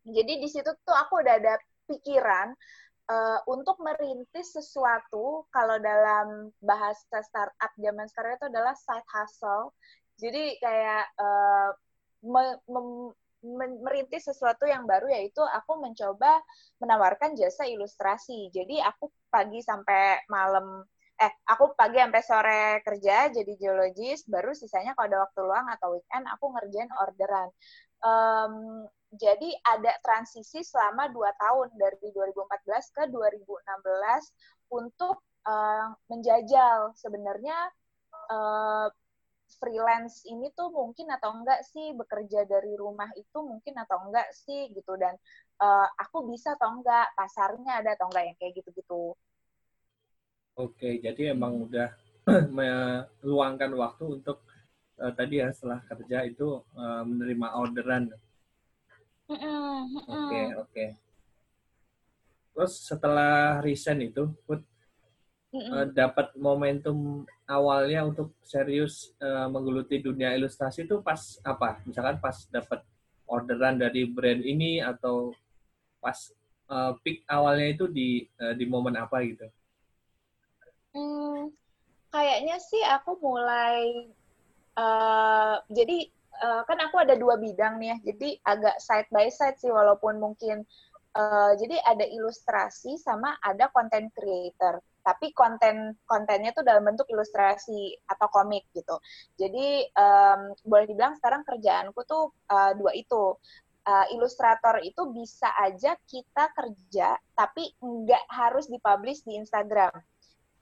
Jadi 0.09 0.41
di 0.41 0.49
situ 0.49 0.73
tuh 0.89 0.97
aku 0.97 1.21
udah 1.21 1.37
ada 1.37 1.61
pikiran 1.85 2.57
uh, 3.13 3.39
untuk 3.45 3.77
merintis 3.85 4.57
sesuatu 4.57 5.45
kalau 5.53 5.77
dalam 5.77 6.49
bahasa 6.65 7.21
startup 7.21 7.73
zaman 7.77 8.09
sekarang 8.09 8.41
itu 8.41 8.47
adalah 8.49 8.73
side 8.73 9.05
hustle. 9.13 9.77
Jadi 10.17 10.57
kayak 10.65 11.05
uh, 11.21 11.77
me, 12.25 12.57
me, 12.65 12.81
merintis 13.81 14.29
sesuatu 14.29 14.69
yang 14.69 14.85
baru 14.85 15.09
yaitu 15.09 15.41
aku 15.41 15.81
mencoba 15.81 16.41
menawarkan 16.81 17.37
jasa 17.37 17.65
ilustrasi. 17.65 18.53
Jadi 18.53 18.81
aku 18.81 19.09
pagi 19.33 19.65
sampai 19.65 20.25
malam 20.29 20.85
eh 21.21 21.33
aku 21.53 21.77
pagi 21.77 22.01
sampai 22.01 22.23
sore 22.25 22.65
kerja 22.81 23.29
jadi 23.29 23.53
geologis 23.61 24.25
baru 24.25 24.57
sisanya 24.57 24.97
kalau 24.97 25.13
ada 25.13 25.19
waktu 25.29 25.41
luang 25.45 25.67
atau 25.69 25.89
weekend 25.93 26.25
aku 26.33 26.49
ngerjain 26.57 26.89
orderan. 26.97 27.49
Um, 28.01 28.89
jadi 29.13 29.53
ada 29.69 29.93
transisi 30.01 30.65
selama 30.65 31.13
dua 31.13 31.35
tahun 31.37 31.69
dari 31.77 32.09
2014 32.15 32.97
ke 32.97 33.03
2016 33.13 34.73
untuk 34.73 35.21
uh, 35.45 35.93
menjajal 36.09 36.95
sebenarnya 36.97 37.59
uh, 38.33 38.89
freelance 39.59 40.23
ini 40.29 40.53
tuh 40.55 40.71
mungkin 40.71 41.11
atau 41.11 41.35
enggak 41.35 41.65
sih 41.67 41.97
bekerja 41.97 42.47
dari 42.47 42.77
rumah 42.79 43.11
itu 43.19 43.39
mungkin 43.43 43.75
atau 43.81 44.07
enggak 44.07 44.31
sih 44.31 44.71
gitu 44.71 44.95
dan 44.95 45.17
uh, 45.59 45.89
aku 45.99 46.29
bisa 46.31 46.55
atau 46.55 46.79
enggak 46.79 47.11
pasarnya 47.19 47.83
ada 47.83 47.99
atau 47.99 48.07
enggak 48.13 48.25
yang 48.31 48.37
kayak 48.39 48.53
gitu-gitu. 48.63 49.17
Oke, 50.61 51.01
jadi 51.01 51.33
emang 51.33 51.67
udah 51.67 51.89
meluangkan 52.57 53.73
waktu 53.75 54.05
untuk 54.21 54.45
uh, 55.01 55.13
tadi 55.17 55.41
ya 55.41 55.49
setelah 55.51 55.81
kerja 55.89 56.29
itu 56.29 56.61
uh, 56.77 57.03
menerima 57.03 57.49
orderan 57.57 58.13
Oke, 60.11 60.41
oke. 60.59 60.85
Terus 62.51 62.73
setelah 62.83 63.63
resign 63.63 64.11
itu, 64.11 64.27
Put, 64.43 64.67
uh, 65.55 65.87
dapat 65.91 66.31
momentum 66.39 67.27
awalnya 67.51 68.07
untuk 68.07 68.35
serius 68.47 69.11
uh, 69.19 69.51
menggeluti 69.51 69.99
dunia 69.99 70.35
ilustrasi 70.39 70.87
itu 70.87 71.03
pas 71.03 71.39
apa? 71.43 71.83
Misalkan 71.87 72.23
pas 72.23 72.47
dapat 72.51 72.83
orderan 73.27 73.79
dari 73.79 74.07
brand 74.07 74.43
ini 74.43 74.83
atau 74.83 75.35
pas 76.03 76.17
uh, 76.71 76.95
peak 77.03 77.27
awalnya 77.27 77.75
itu 77.75 77.85
di 77.91 78.27
uh, 78.39 78.55
di 78.55 78.65
momen 78.67 78.99
apa 78.99 79.23
gitu? 79.27 79.47
Hmm, 80.91 81.55
kayaknya 82.11 82.59
sih 82.59 82.83
aku 82.83 83.19
mulai 83.23 84.11
uh, 84.75 85.63
jadi 85.71 86.11
uh, 86.43 86.63
kan 86.67 86.79
aku 86.83 86.99
ada 86.99 87.15
dua 87.15 87.39
bidang 87.39 87.79
nih 87.79 87.95
ya, 87.95 87.97
jadi 88.11 88.29
agak 88.43 88.77
side 88.83 89.11
by 89.15 89.31
side 89.31 89.59
sih 89.63 89.71
walaupun 89.71 90.19
mungkin 90.19 90.67
uh, 91.15 91.55
jadi 91.55 91.79
ada 91.87 92.03
ilustrasi 92.07 92.99
sama 92.99 93.39
ada 93.43 93.71
content 93.71 94.11
creator. 94.11 94.83
Tapi 95.11 95.35
konten 95.35 95.99
kontennya 96.07 96.55
tuh 96.55 96.63
dalam 96.63 96.87
bentuk 96.87 97.11
ilustrasi 97.11 97.99
atau 98.07 98.31
komik 98.31 98.71
gitu. 98.71 98.95
Jadi 99.35 99.91
um, 99.99 100.55
boleh 100.63 100.87
dibilang 100.87 101.19
sekarang 101.19 101.43
kerjaanku 101.43 102.01
tuh 102.07 102.31
uh, 102.47 102.73
dua 102.79 102.95
itu. 102.95 103.35
Uh, 103.81 104.05
ilustrator 104.13 104.77
itu 104.85 105.09
bisa 105.09 105.49
aja 105.57 105.97
kita 106.05 106.53
kerja 106.53 107.17
tapi 107.33 107.65
nggak 107.81 108.29
harus 108.29 108.69
dipublish 108.69 109.25
di 109.25 109.41
Instagram 109.41 109.89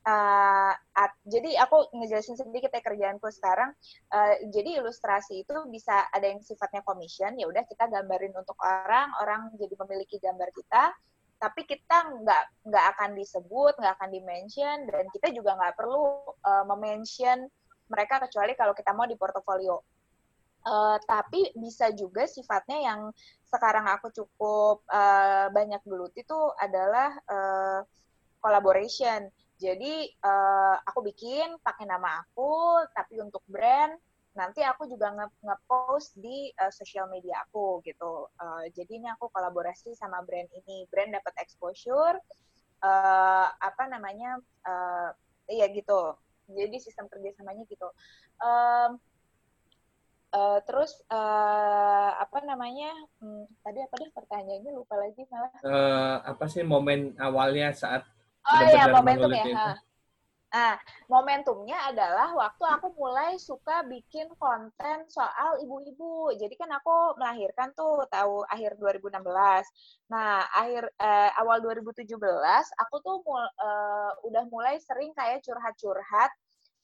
uh, 0.09 0.73
at, 0.75 1.12
jadi 1.28 1.61
aku 1.64 1.93
ngejelasin 1.93 2.40
sedikit 2.40 2.73
ya 2.73 2.83
kerjaanku 2.83 3.28
sekarang. 3.28 3.76
Uh, 4.09 4.35
jadi 4.49 4.81
ilustrasi 4.81 5.45
itu 5.45 5.55
bisa 5.69 6.09
ada 6.11 6.26
yang 6.26 6.40
sifatnya 6.40 6.81
commission, 6.83 7.37
ya 7.37 7.47
udah 7.49 7.64
kita 7.69 7.88
gambarin 7.88 8.33
untuk 8.33 8.57
orang, 8.64 9.12
orang 9.21 9.52
jadi 9.61 9.75
memiliki 9.76 10.17
gambar 10.19 10.49
kita, 10.57 10.85
tapi 11.38 11.62
kita 11.64 12.18
nggak 12.18 12.45
nggak 12.66 12.87
akan 12.95 13.11
disebut, 13.14 13.78
nggak 13.78 13.95
akan 13.95 14.11
dimention, 14.11 14.76
dan 14.90 15.07
kita 15.14 15.30
juga 15.30 15.54
nggak 15.54 15.78
perlu 15.78 16.35
uh, 16.42 16.64
memention 16.66 17.47
mereka 17.88 18.21
kecuali 18.26 18.59
kalau 18.59 18.75
kita 18.75 18.90
mau 18.92 19.07
di 19.07 19.14
portofolio. 19.14 19.78
Uh, 20.66 20.99
tapi 21.07 21.54
bisa 21.54 21.95
juga 21.95 22.26
sifatnya 22.26 22.83
yang 22.83 23.00
sekarang 23.47 23.87
aku 23.88 24.11
cukup 24.11 24.83
uh, 24.90 25.49
banyak 25.54 25.80
geluti 25.87 26.26
itu 26.26 26.40
adalah 26.59 27.14
uh, 27.30 27.80
collaboration. 28.42 29.30
Jadi 29.59 30.11
uh, 30.23 30.76
aku 30.83 31.07
bikin 31.07 31.59
pakai 31.62 31.87
nama 31.87 32.23
aku, 32.26 32.83
tapi 32.95 33.23
untuk 33.23 33.42
brand 33.47 33.95
nanti 34.38 34.62
aku 34.62 34.87
juga 34.87 35.11
nge-post 35.42 36.14
di 36.14 36.54
uh, 36.54 36.71
sosial 36.71 37.11
media 37.11 37.42
aku 37.42 37.83
gitu. 37.83 38.30
Uh, 38.38 38.64
jadi 38.71 39.02
ini 39.02 39.11
aku 39.11 39.26
kolaborasi 39.35 39.99
sama 39.99 40.23
brand 40.23 40.47
ini, 40.54 40.87
brand 40.87 41.11
dapat 41.11 41.35
exposure, 41.42 42.14
uh, 42.87 43.50
apa 43.50 43.85
namanya, 43.90 44.38
uh, 44.62 45.11
iya 45.50 45.66
gitu. 45.75 46.14
Jadi 46.47 46.78
sistem 46.78 47.11
kerjasamanya 47.11 47.66
gitu. 47.66 47.90
Um, 48.38 49.02
Uh, 50.28 50.61
terus 50.68 50.92
uh, 51.09 52.12
apa 52.21 52.45
namanya 52.45 52.92
hmm, 53.16 53.49
tadi 53.64 53.80
apa 53.80 53.97
deh 53.97 54.12
pertanyaannya 54.12 54.76
lupa 54.76 55.00
lagi 55.00 55.25
malah 55.33 55.49
uh, 55.64 56.21
apa 56.21 56.45
sih 56.52 56.61
momen 56.68 57.16
awalnya 57.16 57.73
saat 57.73 58.04
Oh 58.49 58.61
iya, 58.64 58.92
momentum 58.92 59.33
ya. 59.33 59.76
Nah, 60.49 60.81
momentumnya 61.12 61.76
adalah 61.93 62.33
waktu 62.33 62.64
aku 62.64 62.97
mulai 62.97 63.37
suka 63.37 63.85
bikin 63.85 64.33
konten 64.40 65.05
soal 65.12 65.61
ibu-ibu. 65.61 66.33
Jadi 66.40 66.57
kan 66.57 66.73
aku 66.73 67.21
melahirkan 67.21 67.69
tuh 67.76 68.09
tahu 68.09 68.49
akhir 68.49 68.81
2016. 68.81 69.69
Nah, 70.09 70.49
akhir 70.57 70.88
eh, 70.97 71.31
awal 71.37 71.61
2017 71.61 72.17
aku 72.81 72.97
tuh 73.05 73.21
mul, 73.28 73.45
eh, 73.45 74.12
udah 74.25 74.45
mulai 74.49 74.81
sering 74.81 75.12
kayak 75.12 75.45
curhat-curhat 75.45 76.33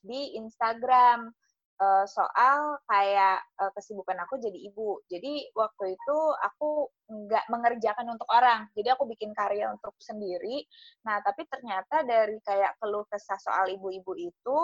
di 0.04 0.36
Instagram 0.36 1.32
uh, 1.80 2.04
soal 2.06 2.78
kayak 2.86 3.42
uh, 3.58 3.70
kesibukan 3.74 4.18
aku 4.26 4.38
jadi 4.38 4.58
ibu. 4.70 5.02
Jadi 5.10 5.50
waktu 5.54 5.98
itu 5.98 6.18
aku 6.42 6.90
nggak 7.10 7.44
mengerjakan 7.50 8.14
untuk 8.14 8.28
orang. 8.30 8.68
Jadi 8.76 8.88
aku 8.94 9.08
bikin 9.10 9.34
karya 9.34 9.70
untuk 9.72 9.94
sendiri. 9.98 10.62
Nah, 11.06 11.20
tapi 11.24 11.46
ternyata 11.50 12.06
dari 12.06 12.38
kayak 12.42 12.78
keluh 12.78 13.06
kesah 13.10 13.38
soal 13.40 13.66
ibu-ibu 13.70 14.12
itu 14.18 14.58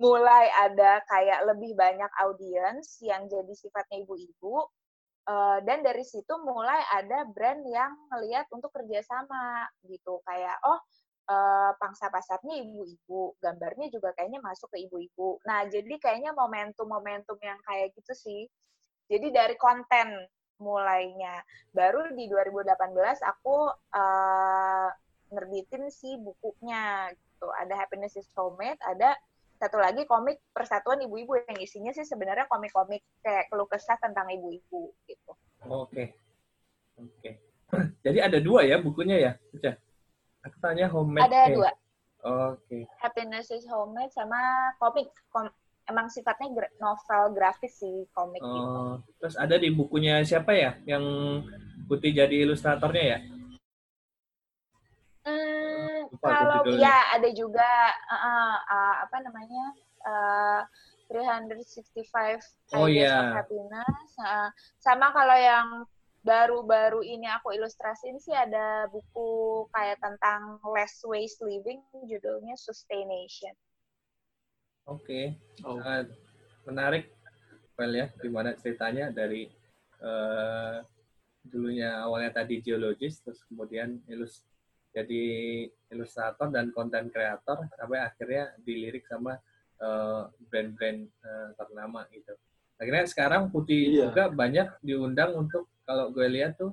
mulai 0.00 0.50
ada 0.50 1.04
kayak 1.06 1.46
lebih 1.46 1.78
banyak 1.78 2.10
audiens 2.24 2.98
yang 3.04 3.28
jadi 3.28 3.52
sifatnya 3.52 4.02
ibu-ibu. 4.02 4.66
Uh, 5.22 5.62
dan 5.62 5.86
dari 5.86 6.02
situ 6.02 6.34
mulai 6.42 6.82
ada 6.98 7.22
brand 7.30 7.62
yang 7.70 7.94
ngeliat 8.10 8.42
untuk 8.50 8.74
kerjasama 8.74 9.70
gitu 9.86 10.18
kayak 10.26 10.58
oh 10.66 10.82
uh, 11.28 11.72
pangsa 11.78 12.08
pasarnya 12.08 12.62
ibu-ibu, 12.62 13.36
gambarnya 13.38 13.92
juga 13.92 14.14
kayaknya 14.16 14.40
masuk 14.42 14.72
ke 14.74 14.86
ibu-ibu. 14.88 15.38
Nah, 15.46 15.66
jadi 15.68 15.94
kayaknya 15.98 16.34
momentum-momentum 16.34 17.38
yang 17.42 17.58
kayak 17.66 17.94
gitu 17.94 18.12
sih. 18.14 18.42
Jadi 19.10 19.28
dari 19.34 19.54
konten 19.58 20.26
mulainya. 20.62 21.42
Baru 21.74 22.14
di 22.14 22.30
2018 22.30 22.70
aku 23.22 23.56
uh, 23.74 24.88
nerbitin 25.34 25.90
si 25.90 26.14
bukunya 26.22 27.10
gitu. 27.10 27.50
Ada 27.50 27.74
Happiness 27.74 28.14
is 28.14 28.30
Homemade, 28.38 28.78
ada 28.86 29.18
satu 29.58 29.78
lagi 29.78 30.02
komik 30.06 30.42
Persatuan 30.50 31.02
Ibu-ibu 31.06 31.38
yang 31.38 31.58
isinya 31.62 31.94
sih 31.94 32.02
sebenarnya 32.02 32.50
komik-komik 32.50 33.02
kayak 33.22 33.46
keluh 33.46 33.66
kesah 33.70 33.98
tentang 33.98 34.26
ibu-ibu 34.30 34.90
gitu. 35.06 35.32
Oke. 35.66 35.70
Okay. 35.90 36.06
Oke. 36.98 37.10
Okay. 37.18 37.34
Jadi 38.04 38.18
ada 38.18 38.38
dua 38.42 38.66
ya 38.66 38.82
bukunya 38.82 39.16
ya? 39.18 39.32
Udah. 39.54 39.74
Aku 40.42 40.56
tanya 40.58 40.90
homemade. 40.90 41.30
Ada 41.30 41.40
dua. 41.54 41.70
Oke. 42.22 42.58
Okay. 42.66 42.82
Happiness 42.98 43.50
is 43.50 43.66
homemade 43.66 44.10
sama 44.14 44.38
komik. 44.78 45.10
Kom 45.30 45.50
emang 45.90 46.06
sifatnya 46.06 46.70
novel 46.78 47.34
grafis 47.34 47.82
sih 47.82 48.06
komik 48.14 48.38
oh, 48.42 48.46
gitu. 48.46 48.70
Terus 49.18 49.34
ada 49.38 49.58
di 49.58 49.68
bukunya 49.74 50.22
siapa 50.22 50.54
ya 50.54 50.78
yang 50.86 51.04
Putih 51.90 52.14
jadi 52.14 52.46
ilustratornya 52.46 53.04
ya? 53.04 53.18
Hmm, 55.22 56.08
kalau 56.18 56.62
ya 56.78 57.14
ada 57.14 57.28
juga 57.34 57.68
uh, 58.06 58.56
uh, 58.58 58.94
apa 59.02 59.16
namanya 59.22 59.64
uh, 60.06 60.60
365 61.10 62.78
oh, 62.78 62.88
Ideas 62.88 63.10
yeah. 63.12 63.18
of 63.18 63.34
Happiness. 63.34 64.08
Uh, 64.16 64.48
sama 64.78 65.10
kalau 65.12 65.36
yang 65.36 65.84
baru-baru 66.22 67.02
ini 67.02 67.26
aku 67.26 67.54
ilustrasiin 67.58 68.22
sih 68.22 68.30
ada 68.30 68.86
buku 68.88 69.66
kayak 69.74 69.98
tentang 69.98 70.62
less 70.70 71.02
waste 71.02 71.42
living 71.42 71.82
judulnya 72.06 72.54
Sustaination. 72.54 73.54
Oke, 74.86 75.34
okay. 75.38 75.66
oh. 75.66 75.78
uh, 75.78 76.06
menarik. 76.66 77.10
Well 77.74 77.94
ya, 77.94 78.06
gimana 78.20 78.54
ceritanya 78.58 79.10
dari 79.10 79.50
uh, 80.02 80.82
dulunya 81.42 82.02
awalnya 82.04 82.42
tadi 82.42 82.62
geologis, 82.62 83.18
terus 83.24 83.42
kemudian 83.48 83.98
ilus 84.06 84.46
jadi 84.92 85.24
ilustrator 85.88 86.52
dan 86.52 86.68
konten 86.70 87.08
kreator 87.08 87.64
sampai 87.80 88.04
akhirnya 88.04 88.52
dilirik 88.60 89.08
sama 89.08 89.40
uh, 89.80 90.28
brand-brand 90.52 91.08
uh, 91.24 91.50
ternama 91.56 92.04
gitu. 92.12 92.36
Akhirnya 92.76 93.06
sekarang 93.08 93.48
Putih 93.48 93.88
iya. 93.88 94.12
juga 94.12 94.28
banyak 94.28 94.84
diundang 94.84 95.32
untuk 95.32 95.71
kalau 95.82 96.10
gue 96.14 96.26
lihat 96.30 96.58
tuh 96.58 96.72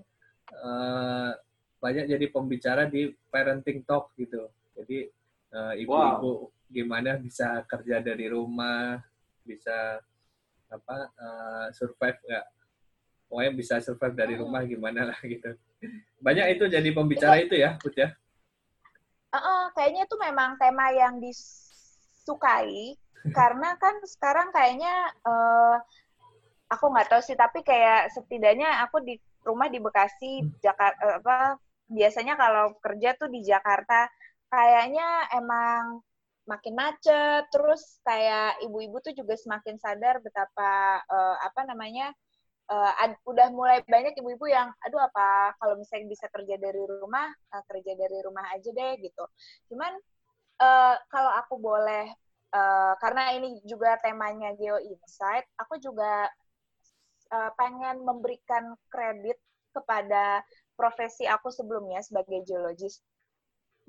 uh, 0.54 1.32
banyak 1.80 2.06
jadi 2.12 2.26
pembicara 2.30 2.86
di 2.86 3.14
parenting 3.32 3.84
talk 3.88 4.12
gitu. 4.20 4.50
Jadi 4.76 5.10
ibu-ibu 5.82 6.46
wow. 6.46 6.70
gimana 6.70 7.18
bisa 7.18 7.66
kerja 7.66 8.06
dari 8.06 8.30
rumah, 8.30 9.02
bisa 9.42 9.98
apa 10.70 11.10
uh, 11.18 11.68
survive 11.74 12.22
nggak 12.22 12.46
pokoknya 13.30 13.52
bisa 13.54 13.76
survive 13.82 14.16
dari 14.18 14.34
hmm. 14.38 14.42
rumah 14.46 14.62
gimana 14.66 15.02
lah 15.14 15.20
gitu. 15.22 15.54
Banyak 16.20 16.58
itu 16.58 16.64
jadi 16.70 16.90
pembicara 16.92 17.38
iya. 17.40 17.46
itu 17.46 17.56
ya, 17.56 17.72
Put 17.78 17.96
ya? 17.96 18.10
Uh, 19.30 19.38
uh, 19.38 19.62
kayaknya 19.78 20.10
itu 20.10 20.16
memang 20.18 20.58
tema 20.58 20.90
yang 20.90 21.22
disukai 21.22 22.98
karena 23.38 23.78
kan 23.78 24.02
sekarang 24.06 24.50
kayaknya 24.50 25.14
uh, 25.22 25.78
aku 26.70 26.86
nggak 26.94 27.10
tahu 27.10 27.22
sih 27.26 27.38
tapi 27.38 27.66
kayak 27.66 28.14
setidaknya 28.14 28.86
aku 28.86 29.02
di 29.02 29.18
rumah 29.44 29.68
di 29.68 29.82
Bekasi. 29.82 30.46
Jakarta 30.62 31.02
uh, 31.02 31.16
apa 31.22 31.38
biasanya 31.90 32.38
kalau 32.38 32.78
kerja 32.78 33.18
tuh 33.18 33.30
di 33.34 33.42
Jakarta 33.42 34.06
kayaknya 34.50 35.30
emang 35.34 36.02
makin 36.50 36.74
macet 36.74 37.46
terus 37.54 38.02
kayak 38.02 38.58
ibu-ibu 38.66 38.98
tuh 39.06 39.14
juga 39.14 39.38
semakin 39.38 39.78
sadar 39.78 40.18
betapa 40.22 41.02
uh, 41.06 41.38
apa 41.46 41.62
namanya 41.70 42.10
uh, 42.74 42.94
ad, 43.06 43.14
udah 43.26 43.54
mulai 43.54 43.86
banyak 43.86 44.18
ibu-ibu 44.18 44.50
yang 44.50 44.74
aduh 44.82 44.98
apa 44.98 45.54
kalau 45.62 45.78
misalnya 45.78 46.10
bisa 46.10 46.26
kerja 46.34 46.58
dari 46.58 46.82
rumah 46.82 47.30
uh, 47.54 47.64
kerja 47.70 47.94
dari 47.94 48.18
rumah 48.26 48.50
aja 48.50 48.70
deh 48.74 48.94
gitu 48.98 49.26
cuman 49.70 49.94
uh, 50.58 50.96
kalau 51.14 51.32
aku 51.38 51.62
boleh 51.62 52.10
uh, 52.54 52.94
karena 52.98 53.38
ini 53.38 53.62
juga 53.70 54.02
temanya 54.02 54.58
Geo 54.58 54.82
Insight 54.82 55.46
aku 55.54 55.78
juga 55.78 56.30
uh, 57.34 57.52
pengen 57.58 58.04
memberikan 58.04 58.78
kredit 58.90 59.38
kepada 59.74 60.42
profesi 60.74 61.30
aku 61.30 61.54
sebelumnya 61.54 62.02
sebagai 62.02 62.42
geologis 62.46 63.02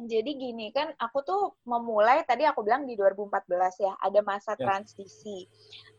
jadi 0.09 0.33
gini 0.33 0.73
kan, 0.73 0.89
aku 0.97 1.21
tuh 1.21 1.43
memulai 1.69 2.25
tadi 2.25 2.49
aku 2.49 2.65
bilang 2.65 2.89
di 2.89 2.97
2014 2.97 3.85
ya, 3.85 3.93
ada 4.01 4.21
masa 4.25 4.57
ya. 4.57 4.65
transisi. 4.65 5.45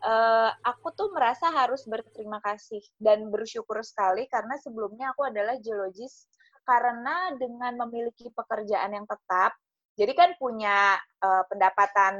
Uh, 0.02 0.50
aku 0.66 0.90
tuh 0.98 1.14
merasa 1.14 1.54
harus 1.54 1.86
berterima 1.86 2.42
kasih 2.42 2.82
dan 2.98 3.30
bersyukur 3.30 3.78
sekali 3.86 4.26
karena 4.26 4.58
sebelumnya 4.58 5.14
aku 5.14 5.30
adalah 5.30 5.54
geologis 5.62 6.26
karena 6.66 7.36
dengan 7.38 7.78
memiliki 7.86 8.34
pekerjaan 8.34 8.98
yang 8.98 9.06
tetap, 9.06 9.54
jadi 10.00 10.14
kan 10.16 10.30
punya 10.40 10.96
uh, 11.20 11.44
pendapatan 11.52 12.16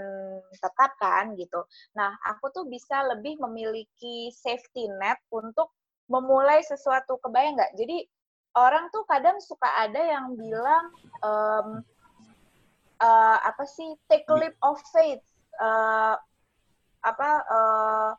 tetap 0.52 0.92
kan 1.00 1.32
gitu. 1.40 1.64
Nah, 1.96 2.20
aku 2.28 2.52
tuh 2.52 2.66
bisa 2.68 3.00
lebih 3.16 3.40
memiliki 3.40 4.28
safety 4.36 4.92
net 5.00 5.18
untuk 5.32 5.72
memulai 6.12 6.60
sesuatu 6.68 7.16
kebayang 7.24 7.56
nggak? 7.56 7.74
Jadi 7.80 8.04
orang 8.60 8.92
tuh 8.92 9.08
kadang 9.08 9.40
suka 9.40 9.68
ada 9.80 10.02
yang 10.04 10.36
bilang 10.36 10.86
um, 11.24 11.68
uh, 13.00 13.38
apa 13.40 13.64
sih 13.64 13.96
take 14.12 14.28
a 14.28 14.36
leap 14.36 14.56
of 14.60 14.76
faith 14.92 15.24
uh, 15.64 16.20
apa 17.02 17.30
uh, 17.48 18.10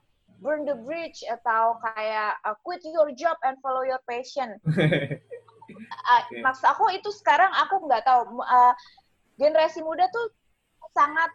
burn 0.41 0.65
the 0.65 0.75
bridge 0.75 1.23
atau 1.29 1.79
kayak 1.79 2.41
uh, 2.43 2.57
quit 2.65 2.83
your 2.83 3.13
job 3.15 3.37
and 3.45 3.61
follow 3.61 3.85
your 3.85 4.01
passion. 4.09 4.57
uh, 6.11 6.23
maksud 6.43 6.67
aku 6.67 6.91
itu 6.97 7.13
sekarang 7.15 7.53
aku 7.53 7.85
nggak 7.87 8.03
tahu 8.03 8.41
uh, 8.43 8.75
generasi 9.37 9.81
muda 9.85 10.09
tuh 10.13 10.29
sangat 10.93 11.31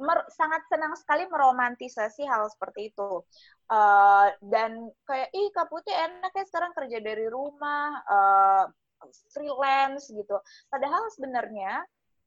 mer, 0.00 0.26
sangat 0.32 0.62
senang 0.66 0.94
sekali 0.98 1.24
meromantisasi 1.30 2.26
hal 2.26 2.48
seperti 2.50 2.90
itu. 2.92 3.22
Uh, 3.70 4.28
dan 4.44 4.92
kayak 5.08 5.30
ih 5.32 5.48
Kak 5.54 5.70
Putih 5.72 5.94
enak 5.94 6.32
ya 6.34 6.44
sekarang 6.44 6.72
kerja 6.76 6.98
dari 7.00 7.26
rumah, 7.30 8.02
uh, 8.04 8.64
freelance 9.32 10.08
gitu. 10.08 10.36
Padahal 10.68 11.08
sebenarnya 11.12 11.84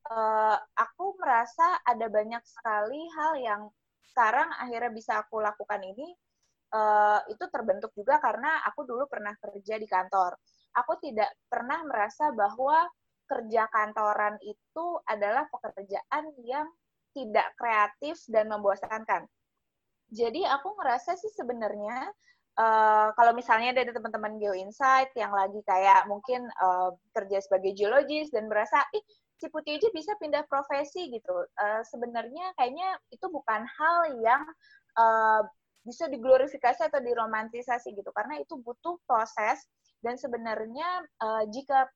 uh, 0.10 0.58
aku 0.78 1.18
merasa 1.18 1.82
ada 1.84 2.08
banyak 2.08 2.44
sekali 2.46 3.02
hal 3.18 3.34
yang 3.42 3.62
sekarang 4.14 4.50
akhirnya 4.58 4.92
bisa 4.94 5.22
aku 5.22 5.38
lakukan 5.38 5.82
ini 5.86 6.10
uh, 6.74 7.22
itu 7.30 7.46
terbentuk 7.54 7.94
juga 7.94 8.18
karena 8.18 8.66
aku 8.66 8.82
dulu 8.88 9.06
pernah 9.06 9.34
kerja 9.38 9.78
di 9.78 9.88
kantor. 9.88 10.38
Aku 10.78 10.98
tidak 11.02 11.34
pernah 11.50 11.82
merasa 11.86 12.30
bahwa 12.34 12.86
kerja 13.28 13.68
kantoran 13.70 14.40
itu 14.42 14.86
adalah 15.06 15.46
pekerjaan 15.52 16.32
yang 16.42 16.68
tidak 17.12 17.52
kreatif 17.60 18.18
dan 18.32 18.50
membosankan 18.50 19.28
jadi 20.08 20.48
aku 20.56 20.72
ngerasa 20.80 21.20
sih 21.20 21.32
sebenarnya 21.36 22.08
uh, 22.58 23.12
kalau 23.14 23.32
misalnya 23.36 23.76
dari 23.76 23.92
teman-teman 23.94 24.40
Geo 24.40 24.56
Insight 24.56 25.12
yang 25.20 25.32
lagi 25.32 25.60
kayak 25.68 26.08
mungkin 26.08 26.48
uh, 26.64 26.96
kerja 27.12 27.44
sebagai 27.44 27.76
geologis 27.78 28.32
dan 28.34 28.48
merasa 28.48 28.82
ih 28.96 29.04
si 29.38 29.46
Putih 29.54 29.78
aja 29.78 29.90
bisa 29.94 30.18
pindah 30.18 30.48
profesi 30.50 31.14
gitu. 31.14 31.46
Uh, 31.60 31.82
sebenarnya 31.86 32.56
kayaknya 32.58 32.98
itu 33.14 33.28
bukan 33.30 33.62
hal 33.68 33.98
yang 34.18 34.42
uh, 34.98 35.46
bisa 35.86 36.10
diglorifikasi 36.12 36.92
atau 36.92 37.00
diromantisasi 37.00 37.96
gitu 37.96 38.12
karena 38.12 38.44
itu 38.44 38.60
butuh 38.60 39.00
proses 39.08 39.64
dan 40.04 40.20
sebenarnya 40.20 41.06
uh, 41.24 41.48
jika 41.48 41.88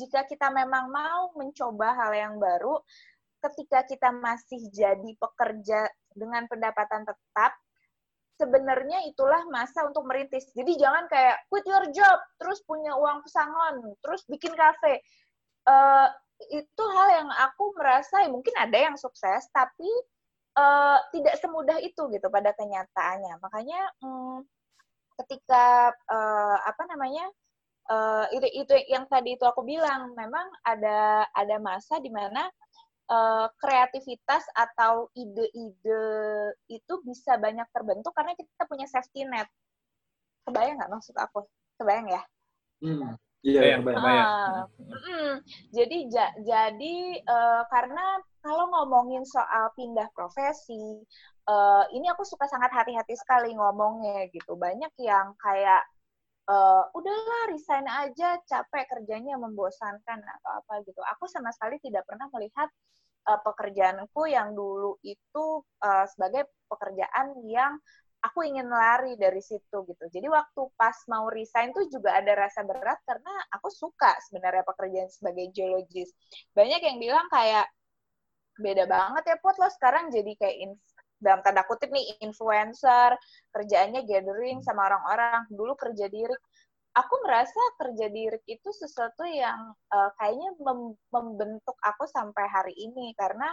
jika 0.00 0.24
kita 0.24 0.48
memang 0.50 0.88
mau 0.88 1.30
mencoba 1.36 1.92
hal 1.94 2.12
yang 2.16 2.34
baru 2.40 2.80
ketika 3.44 3.84
kita 3.84 4.08
masih 4.08 4.72
jadi 4.72 5.10
pekerja 5.20 5.84
dengan 6.16 6.48
pendapatan 6.48 7.04
tetap, 7.04 7.52
sebenarnya 8.40 9.04
itulah 9.04 9.44
masa 9.52 9.84
untuk 9.84 10.08
merintis. 10.08 10.48
Jadi 10.56 10.80
jangan 10.80 11.04
kayak 11.12 11.44
quit 11.52 11.66
your 11.68 11.86
job, 11.92 12.18
terus 12.40 12.64
punya 12.64 12.96
uang 12.96 13.20
pesangon, 13.20 13.94
terus 14.00 14.24
bikin 14.26 14.56
kafe. 14.56 15.04
Uh, 15.68 16.08
itu 16.50 16.84
hal 16.96 17.08
yang 17.24 17.28
aku 17.30 17.72
merasa 17.78 18.24
ya 18.24 18.28
mungkin 18.32 18.52
ada 18.56 18.74
yang 18.74 18.96
sukses, 18.96 19.44
tapi 19.52 19.86
uh, 20.58 20.98
tidak 21.14 21.36
semudah 21.38 21.78
itu 21.84 22.00
gitu 22.10 22.26
pada 22.32 22.56
kenyataannya. 22.56 23.38
Makanya 23.44 23.80
um, 24.02 24.42
ketika 25.22 25.94
uh, 26.10 26.58
apa 26.64 26.82
namanya 26.90 27.28
uh, 27.90 28.26
itu 28.32 28.46
itu 28.64 28.74
yang 28.88 29.04
tadi 29.08 29.36
itu 29.36 29.44
aku 29.44 29.64
bilang, 29.64 30.12
memang 30.16 30.46
ada 30.64 31.28
ada 31.32 31.56
masa 31.60 32.00
di 32.00 32.08
mana 32.08 32.48
uh, 33.10 33.46
kreativitas 33.60 34.44
atau 34.54 35.08
ide-ide 35.12 36.04
itu 36.68 36.94
bisa 37.04 37.36
banyak 37.36 37.66
terbentuk 37.72 38.12
karena 38.16 38.32
kita 38.36 38.64
punya 38.68 38.86
safety 38.88 39.24
net. 39.28 39.48
Kebayang 40.44 40.80
nggak 40.80 40.92
maksud 40.92 41.16
aku? 41.16 41.44
Kebayang 41.80 42.08
ya? 42.12 42.22
Hmm. 42.84 43.16
Iya, 43.44 43.60
yeah, 43.60 43.76
kebayang. 43.76 44.24
Uh, 44.24 44.64
mm, 44.88 45.32
jadi 45.76 45.98
ja, 46.08 46.26
jadi 46.40 46.96
uh, 47.28 47.62
karena 47.68 48.24
kalau 48.40 48.72
ngomongin 48.72 49.20
soal 49.28 49.68
pindah 49.76 50.08
profesi, 50.16 51.04
uh, 51.44 51.84
ini 51.92 52.08
aku 52.08 52.24
suka 52.24 52.48
sangat 52.48 52.72
hati-hati 52.72 53.12
sekali 53.20 53.52
ngomongnya 53.52 54.32
gitu. 54.32 54.56
Banyak 54.56 54.96
yang 54.96 55.36
kayak 55.36 55.84
uh, 56.48 56.84
udahlah 56.92 57.42
resign 57.52 57.86
aja 57.88 58.40
capek 58.44 58.84
kerjanya 58.88 59.36
membosankan 59.40 60.20
atau 60.20 60.50
apa 60.60 60.84
gitu. 60.84 61.00
Aku 61.16 61.24
sama 61.28 61.50
sekali 61.52 61.80
tidak 61.80 62.04
pernah 62.04 62.28
melihat 62.32 62.68
uh, 63.28 63.40
pekerjaanku 63.40 64.28
yang 64.28 64.52
dulu 64.52 65.00
itu 65.04 65.44
uh, 65.84 66.06
sebagai 66.08 66.48
pekerjaan 66.68 67.40
yang 67.48 67.76
aku 68.24 68.40
ingin 68.48 68.64
lari 68.72 69.20
dari 69.20 69.40
situ 69.44 69.84
gitu. 69.84 70.04
Jadi 70.08 70.26
waktu 70.32 70.60
pas 70.80 70.96
mau 71.12 71.28
resign 71.28 71.76
tuh 71.76 71.84
juga 71.92 72.16
ada 72.16 72.32
rasa 72.48 72.64
berat 72.64 72.96
karena 73.04 73.32
aku 73.52 73.68
suka 73.68 74.16
sebenarnya 74.28 74.64
pekerjaan 74.64 75.12
sebagai 75.12 75.52
geologis. 75.52 76.08
Banyak 76.56 76.80
yang 76.80 76.96
bilang 76.96 77.28
kayak 77.28 77.68
beda 78.54 78.86
banget 78.86 79.34
ya 79.34 79.36
Put 79.42 79.58
lo 79.58 79.66
sekarang 79.66 80.14
jadi 80.14 80.30
kayak 80.38 80.56
dalam 81.18 81.40
tanda 81.40 81.64
kutip 81.64 81.88
nih 81.90 82.20
influencer, 82.20 83.16
kerjaannya 83.54 84.04
gathering 84.04 84.60
sama 84.60 84.90
orang-orang, 84.90 85.46
dulu 85.50 85.72
kerja 85.78 86.06
diri. 86.10 86.34
Aku 86.94 87.14
merasa 87.26 87.58
kerja 87.74 88.06
diri 88.06 88.38
itu 88.46 88.70
sesuatu 88.70 89.26
yang 89.26 89.74
uh, 89.90 90.10
kayaknya 90.14 90.54
mem 90.62 90.94
membentuk 91.10 91.74
aku 91.82 92.06
sampai 92.06 92.46
hari 92.46 92.74
ini 92.78 93.10
karena 93.18 93.50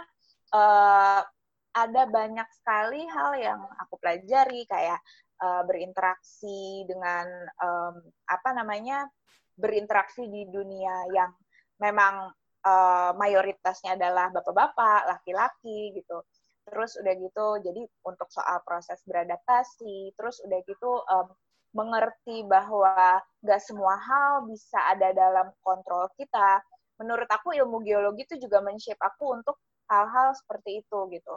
uh, 0.54 1.26
ada 1.72 2.02
banyak 2.06 2.46
sekali 2.54 3.02
hal 3.10 3.34
yang 3.34 3.60
aku 3.82 3.98
pelajari 3.98 4.62
kayak 4.70 5.00
uh, 5.42 5.66
berinteraksi 5.66 6.86
dengan 6.86 7.26
um, 7.58 7.98
apa 8.30 8.50
namanya 8.54 9.10
berinteraksi 9.58 10.22
di 10.30 10.46
dunia 10.46 11.10
yang 11.10 11.34
memang 11.82 12.30
uh, 12.62 13.10
mayoritasnya 13.18 13.98
adalah 13.98 14.30
bapak-bapak, 14.30 15.18
laki-laki 15.18 15.98
gitu 15.98 16.22
terus 16.66 16.94
udah 16.98 17.14
gitu 17.18 17.46
jadi 17.66 17.82
untuk 18.06 18.28
soal 18.30 18.62
proses 18.62 19.02
beradaptasi 19.06 20.14
terus 20.14 20.38
udah 20.46 20.60
gitu 20.66 20.90
um, 21.10 21.28
mengerti 21.72 22.44
bahwa 22.44 23.18
gak 23.42 23.62
semua 23.64 23.96
hal 23.96 24.44
bisa 24.46 24.78
ada 24.92 25.10
dalam 25.16 25.50
kontrol 25.64 26.06
kita 26.14 26.60
menurut 27.00 27.26
aku 27.32 27.56
ilmu 27.56 27.82
geologi 27.82 28.28
itu 28.28 28.46
juga 28.46 28.62
men-shape 28.62 29.00
aku 29.00 29.40
untuk 29.40 29.56
hal-hal 29.90 30.36
seperti 30.38 30.84
itu 30.84 30.98
gitu 31.10 31.34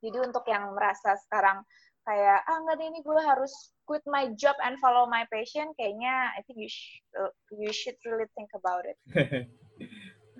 jadi 0.00 0.18
untuk 0.24 0.44
yang 0.46 0.72
merasa 0.72 1.16
sekarang 1.26 1.64
kayak 2.08 2.40
ah 2.48 2.58
nggak 2.64 2.80
ini 2.80 3.00
gue 3.04 3.20
harus 3.20 3.52
quit 3.84 4.00
my 4.08 4.32
job 4.40 4.56
and 4.64 4.80
follow 4.80 5.04
my 5.04 5.28
passion 5.28 5.68
kayaknya 5.76 6.32
I 6.32 6.40
think 6.48 6.58
you 6.58 6.70
sh 6.70 7.04
you 7.52 7.70
should 7.70 7.98
really 8.08 8.26
think 8.32 8.48
about 8.56 8.88
it. 8.88 8.96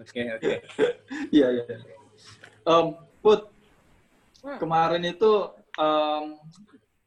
Oke 0.01 0.23
oke. 0.33 0.55
Iya 1.37 1.61
iya. 1.61 1.65
Put. 3.21 3.60
Kemarin 4.59 5.03
itu 5.05 5.33
um, 5.77 6.39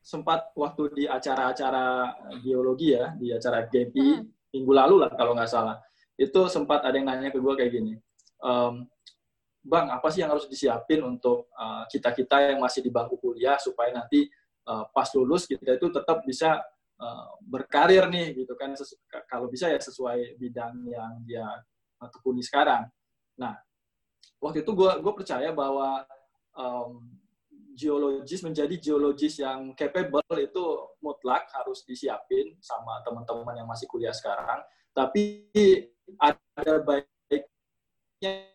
sempat 0.03 0.51
waktu 0.53 0.83
di 0.93 1.03
acara-acara 1.07 2.11
geologi 2.43 2.93
ya 2.93 3.15
di 3.15 3.31
acara 3.31 3.63
GMP 3.65 3.95
hmm. 3.95 4.51
minggu 4.51 4.71
lalu 4.75 4.95
lah 5.07 5.11
kalau 5.15 5.31
nggak 5.33 5.49
salah 5.49 5.79
itu 6.19 6.41
sempat 6.51 6.85
ada 6.85 6.93
yang 6.93 7.09
nanya 7.09 7.33
ke 7.33 7.39
gue 7.41 7.53
kayak 7.57 7.71
gini. 7.73 7.93
Um, 8.43 8.85
Bang, 9.63 9.87
apa 9.87 10.11
sih 10.11 10.19
yang 10.19 10.35
harus 10.35 10.43
disiapin 10.51 10.99
untuk 11.07 11.47
uh, 11.55 11.87
kita-kita 11.87 12.35
uh, 12.35 12.43
yang 12.51 12.59
masih 12.59 12.83
di 12.83 12.91
bangku 12.91 13.15
kuliah 13.15 13.55
supaya 13.55 13.95
nanti 13.95 14.27
uh, 14.67 14.83
pas 14.91 15.07
lulus 15.15 15.47
kita 15.47 15.79
itu 15.79 15.87
tetap 15.87 16.19
bisa 16.27 16.59
uh, 16.99 17.27
berkarir 17.39 18.11
nih 18.11 18.43
gitu 18.43 18.59
kan 18.59 18.75
kalau 19.31 19.47
bisa 19.47 19.71
ya 19.71 19.79
sesuai 19.79 20.35
bidang 20.35 20.83
yang 20.83 21.23
dia 21.23 21.47
tekuni 22.11 22.43
sekarang. 22.43 22.91
Nah, 23.39 23.55
waktu 24.43 24.67
itu 24.67 24.71
gue 24.75 24.91
gue 24.99 25.13
percaya 25.15 25.55
bahwa 25.55 26.03
um, 26.59 26.99
geologis 27.73 28.45
menjadi 28.45 28.75
geologis 28.77 29.41
yang 29.41 29.73
capable 29.73 30.37
itu 30.37 30.65
mutlak 31.01 31.49
harus 31.51 31.81
disiapin 31.83 32.53
sama 32.61 33.01
teman-teman 33.01 33.57
yang 33.57 33.67
masih 33.67 33.89
kuliah 33.89 34.13
sekarang. 34.13 34.61
Tapi 34.93 35.49
ada 36.21 36.73
baiknya 36.85 38.53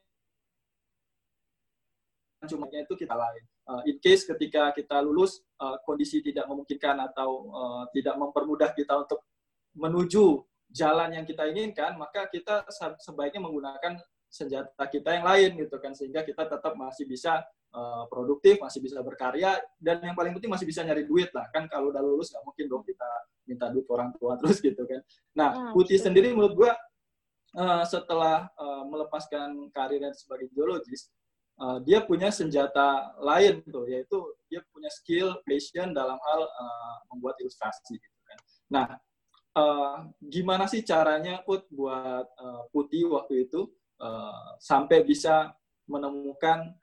cuma 2.47 2.71
itu 2.71 2.95
kita 2.95 3.13
lain. 3.19 3.45
Uh, 3.69 3.83
in 3.85 4.01
case 4.01 4.25
ketika 4.25 4.73
kita 4.73 5.03
lulus 5.05 5.45
uh, 5.61 5.77
kondisi 5.85 6.25
tidak 6.25 6.49
memungkinkan 6.49 6.97
atau 7.13 7.51
uh, 7.53 7.85
tidak 7.93 8.17
mempermudah 8.17 8.73
kita 8.73 8.97
untuk 8.97 9.27
menuju 9.77 10.41
jalan 10.73 11.13
yang 11.13 11.27
kita 11.29 11.45
inginkan, 11.51 11.99
maka 11.99 12.31
kita 12.31 12.65
sebaiknya 13.03 13.45
menggunakan 13.45 14.01
senjata 14.29 14.85
kita 14.89 15.21
yang 15.21 15.25
lain 15.25 15.51
gitu 15.57 15.77
kan 15.81 15.97
sehingga 15.97 16.21
kita 16.21 16.45
tetap 16.45 16.77
masih 16.77 17.09
bisa 17.09 17.41
uh, 17.75 18.05
produktif, 18.09 18.61
masih 18.61 18.81
bisa 18.81 19.01
berkarya 19.01 19.59
dan 19.81 20.01
yang 20.01 20.17
paling 20.17 20.33
penting 20.37 20.53
masih 20.53 20.67
bisa 20.69 20.85
nyari 20.85 21.05
duit 21.05 21.33
lah. 21.33 21.49
Kan 21.51 21.67
kalau 21.67 21.93
udah 21.93 22.03
lulus 22.03 22.33
nggak 22.33 22.45
mungkin 22.45 22.65
dong 22.69 22.85
kita 22.85 23.09
minta 23.49 23.67
duit 23.73 23.87
orang 23.89 24.13
tua 24.17 24.37
terus 24.41 24.59
gitu 24.61 24.83
kan. 24.85 25.01
Nah, 25.37 25.51
hmm, 25.53 25.73
Putih 25.77 25.99
sendiri 26.01 26.33
menurut 26.33 26.55
gua 26.55 26.73
uh, 27.57 27.85
setelah 27.85 28.49
uh, 28.57 28.85
melepaskan 28.89 29.73
karirnya 29.73 30.13
sebagai 30.13 30.53
geologis, 30.53 31.09
uh, 31.59 31.79
dia 31.83 32.05
punya 32.05 32.31
senjata 32.31 33.13
lain 33.21 33.61
tuh 33.67 33.85
yaitu 33.91 34.17
dia 34.47 34.63
punya 34.73 34.89
skill 34.89 35.39
passion 35.45 35.93
dalam 35.93 36.17
hal 36.17 36.41
uh, 36.47 36.97
membuat 37.13 37.37
ilustrasi 37.43 37.99
gitu 37.99 38.21
kan. 38.25 38.39
Nah 38.69 38.87
uh, 39.59 39.97
gimana 40.23 40.71
sih 40.71 40.87
caranya 40.87 41.43
put 41.43 41.67
buat 41.69 42.27
uh, 42.39 42.63
putih 42.71 43.11
waktu 43.11 43.51
itu 43.51 43.67
uh, 43.99 44.55
sampai 44.63 45.03
bisa 45.03 45.53
menemukan 45.89 46.75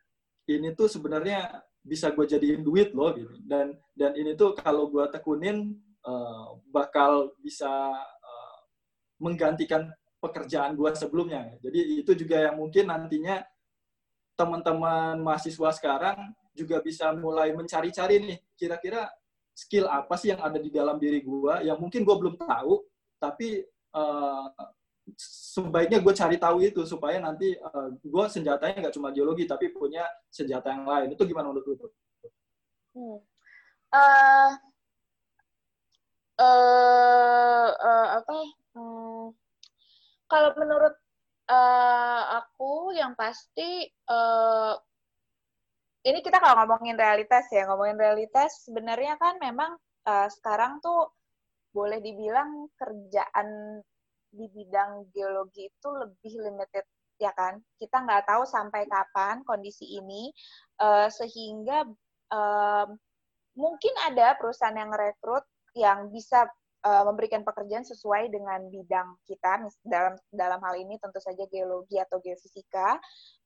ini 0.50 0.74
tuh 0.78 0.90
sebenarnya 0.90 1.64
bisa 1.86 2.10
gue 2.14 2.26
jadiin 2.26 2.66
duit 2.66 2.94
loh 2.94 3.14
gitu. 3.14 3.34
Dan 3.46 3.78
dan 3.94 4.14
ini 4.18 4.34
tuh 4.34 4.58
kalau 4.58 4.90
gue 4.90 5.06
tekunin 5.14 5.78
uh, 6.06 6.58
bakal 6.74 7.34
bisa 7.42 7.70
uh, 8.02 8.58
menggantikan 9.22 9.90
pekerjaan 10.22 10.74
gue 10.74 10.90
sebelumnya. 10.98 11.58
Jadi 11.62 12.02
itu 12.02 12.12
juga 12.18 12.50
yang 12.50 12.58
mungkin 12.58 12.90
nantinya 12.90 13.46
teman-teman 14.36 15.22
mahasiswa 15.22 15.72
sekarang 15.72 16.36
juga 16.56 16.84
bisa 16.84 17.12
mulai 17.16 17.52
mencari-cari 17.56 18.20
nih 18.20 18.40
kira-kira 18.56 19.08
skill 19.56 19.88
apa 19.88 20.16
sih 20.20 20.36
yang 20.36 20.44
ada 20.44 20.60
di 20.60 20.68
dalam 20.68 21.00
diri 21.00 21.24
gue 21.24 21.68
yang 21.68 21.80
mungkin 21.80 22.04
gue 22.04 22.16
belum 22.16 22.36
tahu 22.36 22.84
tapi 23.20 23.64
uh, 23.96 24.52
sebaiknya 25.56 26.02
gue 26.02 26.14
cari 26.18 26.38
tahu 26.42 26.58
itu 26.66 26.82
supaya 26.84 27.22
nanti 27.22 27.54
uh, 27.54 27.90
eh, 27.90 27.90
gue 28.02 28.26
senjatanya 28.26 28.90
nggak 28.90 28.96
cuma 28.98 29.14
geologi 29.14 29.46
tapi 29.46 29.70
punya 29.70 30.02
senjata 30.34 30.74
yang 30.74 30.86
lain 30.90 31.14
itu 31.14 31.24
gimana 31.30 31.54
menurut 31.54 31.66
lu? 31.66 31.90
Hmm. 32.96 33.20
Uh, 33.94 34.50
uh, 36.42 37.70
uh, 37.70 38.08
apa? 38.18 38.38
Hmm, 38.76 39.26
kalau 40.28 40.52
menurut 40.58 40.96
uh, 41.48 42.22
aku 42.42 42.92
yang 42.98 43.14
pasti 43.14 43.88
uh, 44.10 44.74
ini 46.06 46.22
kita 46.22 46.38
kalau 46.38 46.66
ngomongin 46.66 46.98
realitas 46.98 47.50
ya 47.50 47.66
ngomongin 47.70 47.98
realitas 47.98 48.66
sebenarnya 48.66 49.18
kan 49.18 49.38
memang 49.42 49.78
uh, 50.06 50.28
sekarang 50.30 50.78
tuh 50.82 51.14
boleh 51.74 52.00
dibilang 52.00 52.72
kerjaan 52.80 53.80
di 54.36 54.46
bidang 54.52 55.08
geologi 55.16 55.72
itu 55.72 55.90
lebih 55.90 56.34
limited 56.44 56.86
ya 57.18 57.32
kan? 57.32 57.58
Kita 57.80 58.04
nggak 58.04 58.28
tahu 58.28 58.44
sampai 58.44 58.86
kapan 58.86 59.42
kondisi 59.48 59.98
ini 59.98 60.30
uh, 60.84 61.08
sehingga 61.08 61.88
uh, 62.36 62.88
mungkin 63.56 63.94
ada 64.04 64.36
perusahaan 64.36 64.76
yang 64.76 64.92
rekrut 64.92 65.48
yang 65.76 66.12
bisa 66.12 66.48
uh, 66.84 67.04
memberikan 67.08 67.42
pekerjaan 67.48 67.88
sesuai 67.88 68.32
dengan 68.32 68.68
bidang 68.68 69.16
kita 69.28 69.64
dalam 69.88 70.16
dalam 70.32 70.60
hal 70.60 70.76
ini 70.76 71.00
tentu 71.00 71.20
saja 71.24 71.44
geologi 71.48 72.00
atau 72.00 72.20
geofisika. 72.20 73.00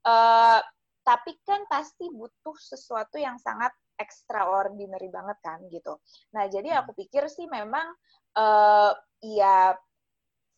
Uh, 0.04 0.62
tapi 1.06 1.34
kan 1.42 1.66
pasti 1.66 2.06
butuh 2.12 2.54
sesuatu 2.60 3.18
yang 3.18 3.40
sangat 3.42 3.74
extraordinary 3.98 5.10
banget 5.10 5.38
kan 5.42 5.60
gitu. 5.74 5.98
Nah 6.36 6.46
jadi 6.48 6.76
hmm. 6.76 6.80
aku 6.86 6.92
pikir 7.02 7.26
sih 7.32 7.50
memang 7.50 7.90
uh, 8.38 8.94
ya 9.24 9.74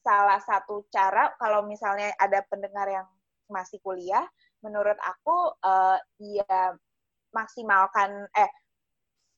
salah 0.02 0.42
satu 0.42 0.86
cara 0.90 1.34
kalau 1.38 1.66
misalnya 1.66 2.14
ada 2.18 2.42
pendengar 2.50 2.90
yang 2.90 3.08
masih 3.50 3.78
kuliah 3.86 4.26
menurut 4.66 4.98
aku 5.02 5.54
uh, 5.62 5.98
ya 6.18 6.74
maksimalkan 7.32 8.28
eh 8.38 8.52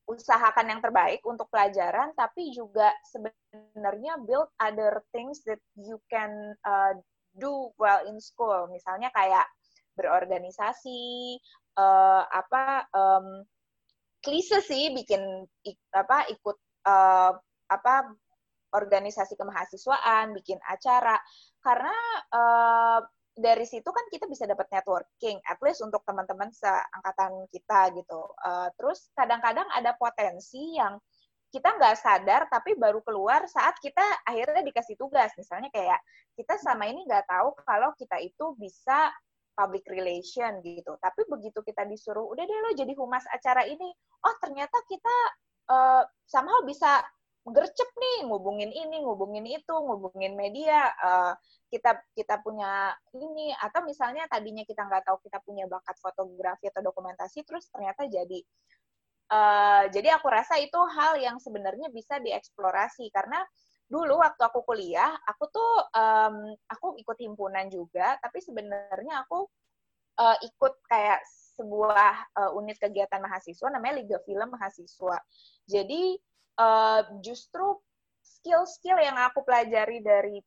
usahakan 0.04 0.67
yang 0.67 0.82
terbaik 0.84 1.23
untuk 1.23 1.47
pelajaran, 1.47 2.12
tapi 2.15 2.52
juga 2.52 2.91
sebenarnya 3.08 4.19
build 4.28 4.52
other 4.60 4.99
things 5.15 5.39
that 5.47 5.60
you 5.80 5.95
can 6.12 6.32
uh, 6.67 6.91
do 7.39 7.71
well 7.80 8.04
in 8.04 8.19
school. 8.19 8.67
Misalnya 8.67 9.08
kayak 9.15 9.47
berorganisasi, 9.95 11.39
uh, 11.80 12.23
apa 12.28 12.84
um, 12.91 13.47
klise 14.19 14.60
sih 14.63 14.91
bikin 14.91 15.47
ik, 15.63 15.80
apa 15.95 16.28
ikut 16.32 16.58
uh, 16.88 17.32
apa 17.71 17.93
organisasi 18.73 19.38
kemahasiswaan, 19.38 20.33
bikin 20.33 20.57
acara 20.65 21.15
karena 21.62 21.95
uh, 22.33 22.99
dari 23.33 23.65
situ 23.65 23.89
kan 23.89 24.05
kita 24.13 24.29
bisa 24.29 24.45
dapat 24.45 24.69
networking, 24.69 25.41
at 25.49 25.57
least 25.65 25.81
untuk 25.81 26.05
teman-teman 26.05 26.53
seangkatan 26.53 27.49
kita 27.49 27.89
gitu. 27.97 28.21
Uh, 28.45 28.69
terus 28.77 29.09
kadang-kadang 29.17 29.65
ada 29.73 29.97
potensi 29.97 30.77
yang 30.77 31.01
kita 31.49 31.69
nggak 31.77 31.97
sadar 32.01 32.41
tapi 32.49 32.73
baru 32.73 33.01
keluar 33.05 33.45
saat 33.45 33.77
kita 33.81 34.01
akhirnya 34.25 34.62
dikasih 34.65 34.97
tugas. 34.97 35.33
Misalnya 35.38 35.69
kayak 35.73 36.01
kita 36.38 36.57
sama 36.62 36.86
ini 36.89 37.05
nggak 37.05 37.25
tahu 37.29 37.57
kalau 37.65 37.93
kita 37.97 38.21
itu 38.21 38.53
bisa 38.57 39.09
public 39.53 39.86
relation 39.89 40.62
gitu. 40.65 40.97
Tapi 40.97 41.25
begitu 41.29 41.62
kita 41.62 41.86
disuruh, 41.86 42.25
udah 42.25 42.41
deh 42.41 42.59
lo 42.69 42.71
jadi 42.73 42.93
humas 42.97 43.25
acara 43.29 43.65
ini, 43.69 43.89
oh 44.25 44.36
ternyata 44.41 44.77
kita 44.89 45.15
uh, 45.69 46.03
somehow 46.25 46.65
bisa 46.65 47.05
gercep 47.43 47.89
nih 47.99 48.17
ngubungin 48.27 48.71
ini, 48.71 49.03
ngubungin 49.03 49.43
itu, 49.43 49.75
ngubungin 49.75 50.34
media. 50.39 50.91
Uh, 50.99 51.34
kita 51.67 51.99
kita 52.15 52.39
punya 52.39 52.95
ini. 53.15 53.51
Atau 53.60 53.84
misalnya 53.84 54.23
tadinya 54.32 54.63
kita 54.63 54.88
nggak 54.88 55.03
tahu 55.08 55.19
kita 55.23 55.43
punya 55.43 55.67
bakat 55.67 55.99
fotografi 55.99 56.71
atau 56.71 56.82
dokumentasi 56.86 57.43
terus 57.43 57.67
ternyata 57.67 58.08
jadi. 58.08 58.39
Uh, 59.34 59.89
jadi 59.89 60.19
aku 60.19 60.27
rasa 60.29 60.60
itu 60.62 60.77
hal 60.77 61.19
yang 61.19 61.36
sebenarnya 61.41 61.91
bisa 61.91 62.21
dieksplorasi. 62.23 63.12
Karena 63.12 63.43
dulu 63.91 64.23
waktu 64.23 64.41
aku 64.41 64.63
kuliah 64.63 65.12
aku 65.27 65.43
tuh 65.51 65.71
um, 65.93 66.56
aku 66.71 66.97
ikut 66.97 67.17
himpunan 67.19 67.67
juga 67.67 68.15
tapi 68.17 68.39
sebenarnya 68.41 69.27
aku 69.27 69.45
uh, 70.17 70.38
ikut 70.41 70.73
kayak 70.88 71.21
sebuah 71.53 72.34
uh, 72.34 72.51
unit 72.58 72.82
kegiatan 72.82 73.21
mahasiswa 73.21 73.67
namanya 73.69 74.01
Liga 74.01 74.17
Film 74.25 74.49
Mahasiswa. 74.49 75.21
Jadi 75.69 76.17
uh, 76.57 77.01
justru 77.23 77.79
skill-skill 78.23 78.99
yang 78.99 79.15
aku 79.19 79.43
pelajari 79.43 80.03
dari 80.03 80.39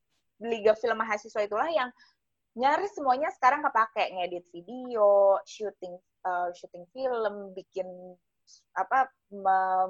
liga 0.43 0.77
film 0.77 1.01
mahasiswa 1.01 1.41
itulah 1.45 1.69
yang 1.73 1.89
nyaris 2.57 2.93
semuanya 2.97 3.29
sekarang 3.37 3.65
kepake 3.65 4.17
ngedit 4.17 4.45
video, 4.53 5.41
shooting 5.45 5.97
uh, 6.25 6.49
syuting 6.57 6.89
film, 6.93 7.53
bikin 7.53 7.87
apa 8.77 9.11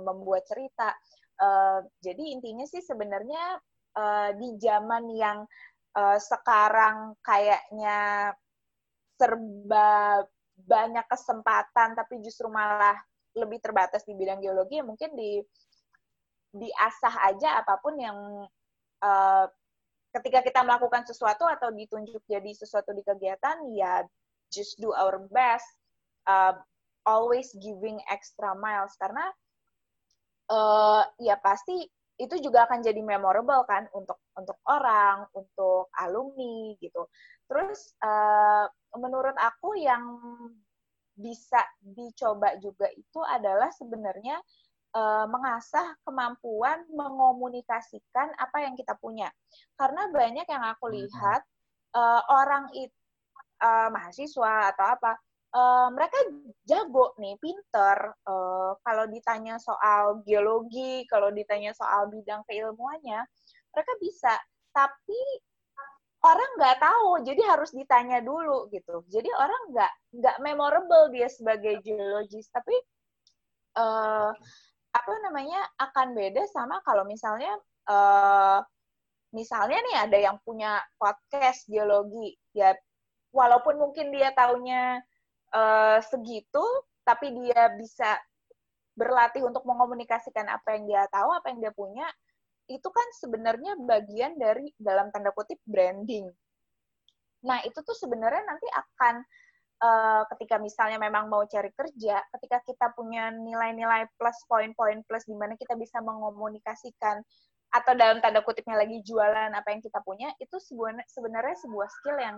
membuat 0.03 0.47
cerita. 0.49 0.95
Uh, 1.37 1.85
jadi 2.01 2.33
intinya 2.33 2.65
sih 2.65 2.81
sebenarnya 2.81 3.61
uh, 3.95 4.31
di 4.35 4.57
zaman 4.57 5.05
yang 5.13 5.39
uh, 5.95 6.19
sekarang 6.19 7.13
kayaknya 7.21 8.33
serba 9.17 10.25
banyak 10.57 11.05
kesempatan 11.09 11.93
tapi 11.93 12.21
justru 12.25 12.49
malah 12.49 12.97
lebih 13.37 13.61
terbatas 13.61 14.09
di 14.09 14.17
bidang 14.17 14.41
geologi 14.41 14.81
mungkin 14.81 15.13
di 15.13 15.45
diasah 16.57 17.15
aja 17.33 17.61
apa 17.61 17.77
pun 17.79 17.95
yang 18.01 18.19
uh, 19.05 19.47
ketika 20.17 20.41
kita 20.41 20.61
melakukan 20.65 21.05
sesuatu 21.05 21.45
atau 21.45 21.69
ditunjuk 21.69 22.25
jadi 22.25 22.51
sesuatu 22.57 22.97
di 22.97 23.05
kegiatan 23.05 23.61
ya 23.77 24.01
just 24.49 24.81
do 24.81 24.97
our 24.97 25.21
best 25.29 25.69
uh, 26.25 26.57
always 27.05 27.53
giving 27.61 28.01
extra 28.11 28.57
miles. 28.59 28.97
Karena 28.97 29.25
uh, 30.51 31.05
ya 31.21 31.39
pasti 31.39 31.87
itu 32.17 32.33
juga 32.41 32.65
akan 32.65 32.81
jadi 32.81 32.99
memorable 33.05 33.61
kan 33.69 33.85
untuk 33.93 34.17
untuk 34.35 34.57
orang 34.67 35.29
untuk 35.37 35.93
alumni 36.01 36.73
gitu. 36.81 37.07
Terus 37.47 37.93
uh, 38.01 38.67
menurut 38.97 39.37
aku 39.37 39.77
yang 39.77 40.19
bisa 41.17 41.61
dicoba 41.81 42.61
juga 42.61 42.89
itu 42.93 43.21
adalah 43.25 43.73
sebenarnya 43.73 44.37
mengasah 45.29 45.93
kemampuan 46.09 46.89
mengomunikasikan 46.89 48.33
apa 48.41 48.65
yang 48.65 48.75
kita 48.79 48.97
punya. 48.97 49.29
Karena 49.77 50.09
banyak 50.09 50.47
yang 50.49 50.65
aku 50.73 50.89
hmm. 50.89 50.95
lihat 51.05 51.41
uh, 51.93 52.23
orang 52.33 52.73
itu 52.73 52.97
uh, 53.61 53.89
mahasiswa 53.93 54.73
atau 54.73 54.87
apa, 54.97 55.13
uh, 55.57 55.89
mereka 55.93 56.19
jago 56.69 57.17
nih, 57.21 57.37
pinter. 57.41 58.17
Uh, 58.25 58.77
kalau 58.85 59.05
ditanya 59.09 59.57
soal 59.61 60.21
geologi, 60.25 61.05
kalau 61.09 61.33
ditanya 61.33 61.73
soal 61.77 62.09
bidang 62.13 62.45
keilmuannya, 62.49 63.25
mereka 63.73 63.93
bisa. 64.01 64.35
Tapi 64.73 65.21
orang 66.25 66.51
nggak 66.59 66.79
tahu, 66.81 67.11
jadi 67.25 67.43
harus 67.55 67.71
ditanya 67.73 68.21
dulu 68.21 68.69
gitu. 68.73 69.05
Jadi 69.09 69.29
orang 69.33 69.63
nggak 69.73 69.93
nggak 70.21 70.37
memorable 70.43 71.13
dia 71.13 71.29
sebagai 71.31 71.81
geologis, 71.85 72.51
tapi 72.51 72.75
uh, 73.79 74.33
apa 74.97 75.13
namanya 75.29 75.61
akan 75.77 76.17
beda 76.17 76.49
sama 76.49 76.81
kalau 76.81 77.05
misalnya 77.05 77.53
uh, 77.89 78.65
misalnya 79.37 79.77
nih 79.85 79.97
ada 80.09 80.19
yang 80.19 80.37
punya 80.41 80.81
podcast 80.97 81.69
geologi. 81.69 82.33
Ya 82.57 82.73
walaupun 83.37 83.77
mungkin 83.77 84.09
dia 84.09 84.33
taunya 84.33 85.05
uh, 85.53 86.01
segitu 86.01 86.65
tapi 87.05 87.31
dia 87.37 87.77
bisa 87.77 88.17
berlatih 88.97 89.45
untuk 89.45 89.69
mengomunikasikan 89.69 90.49
apa 90.49 90.81
yang 90.81 90.89
dia 90.89 91.05
tahu 91.13 91.29
apa 91.37 91.53
yang 91.53 91.61
dia 91.61 91.73
punya 91.77 92.09
itu 92.67 92.89
kan 92.91 93.07
sebenarnya 93.21 93.79
bagian 93.79 94.35
dari 94.41 94.73
dalam 94.81 95.13
tanda 95.15 95.31
kutip 95.31 95.61
branding. 95.69 96.27
Nah 97.47 97.63
itu 97.63 97.79
tuh 97.85 97.95
sebenarnya 97.95 98.43
nanti 98.43 98.67
akan 98.73 99.23
uh, 99.83 100.23
ketika 100.35 100.57
misalnya 100.57 100.97
memang 100.97 101.29
mau 101.29 101.45
cari 101.45 101.69
kerja, 101.73 102.23
ketika 102.37 102.59
kita 102.65 102.87
punya 102.97 103.33
nilai-nilai 103.33 104.09
plus, 104.17 104.39
poin-poin 104.49 105.05
plus 105.05 105.25
di 105.29 105.37
mana 105.37 105.57
kita 105.57 105.77
bisa 105.77 106.01
mengomunikasikan 106.01 107.21
atau 107.75 107.93
dalam 107.99 108.23
tanda 108.23 108.41
kutipnya 108.41 108.79
lagi 108.79 109.03
jualan 109.05 109.53
apa 109.53 109.69
yang 109.75 109.83
kita 109.83 110.01
punya, 110.01 110.33
itu 110.41 110.57
sebenarnya 111.11 111.57
sebuah 111.61 111.89
skill 112.01 112.19
yang 112.21 112.37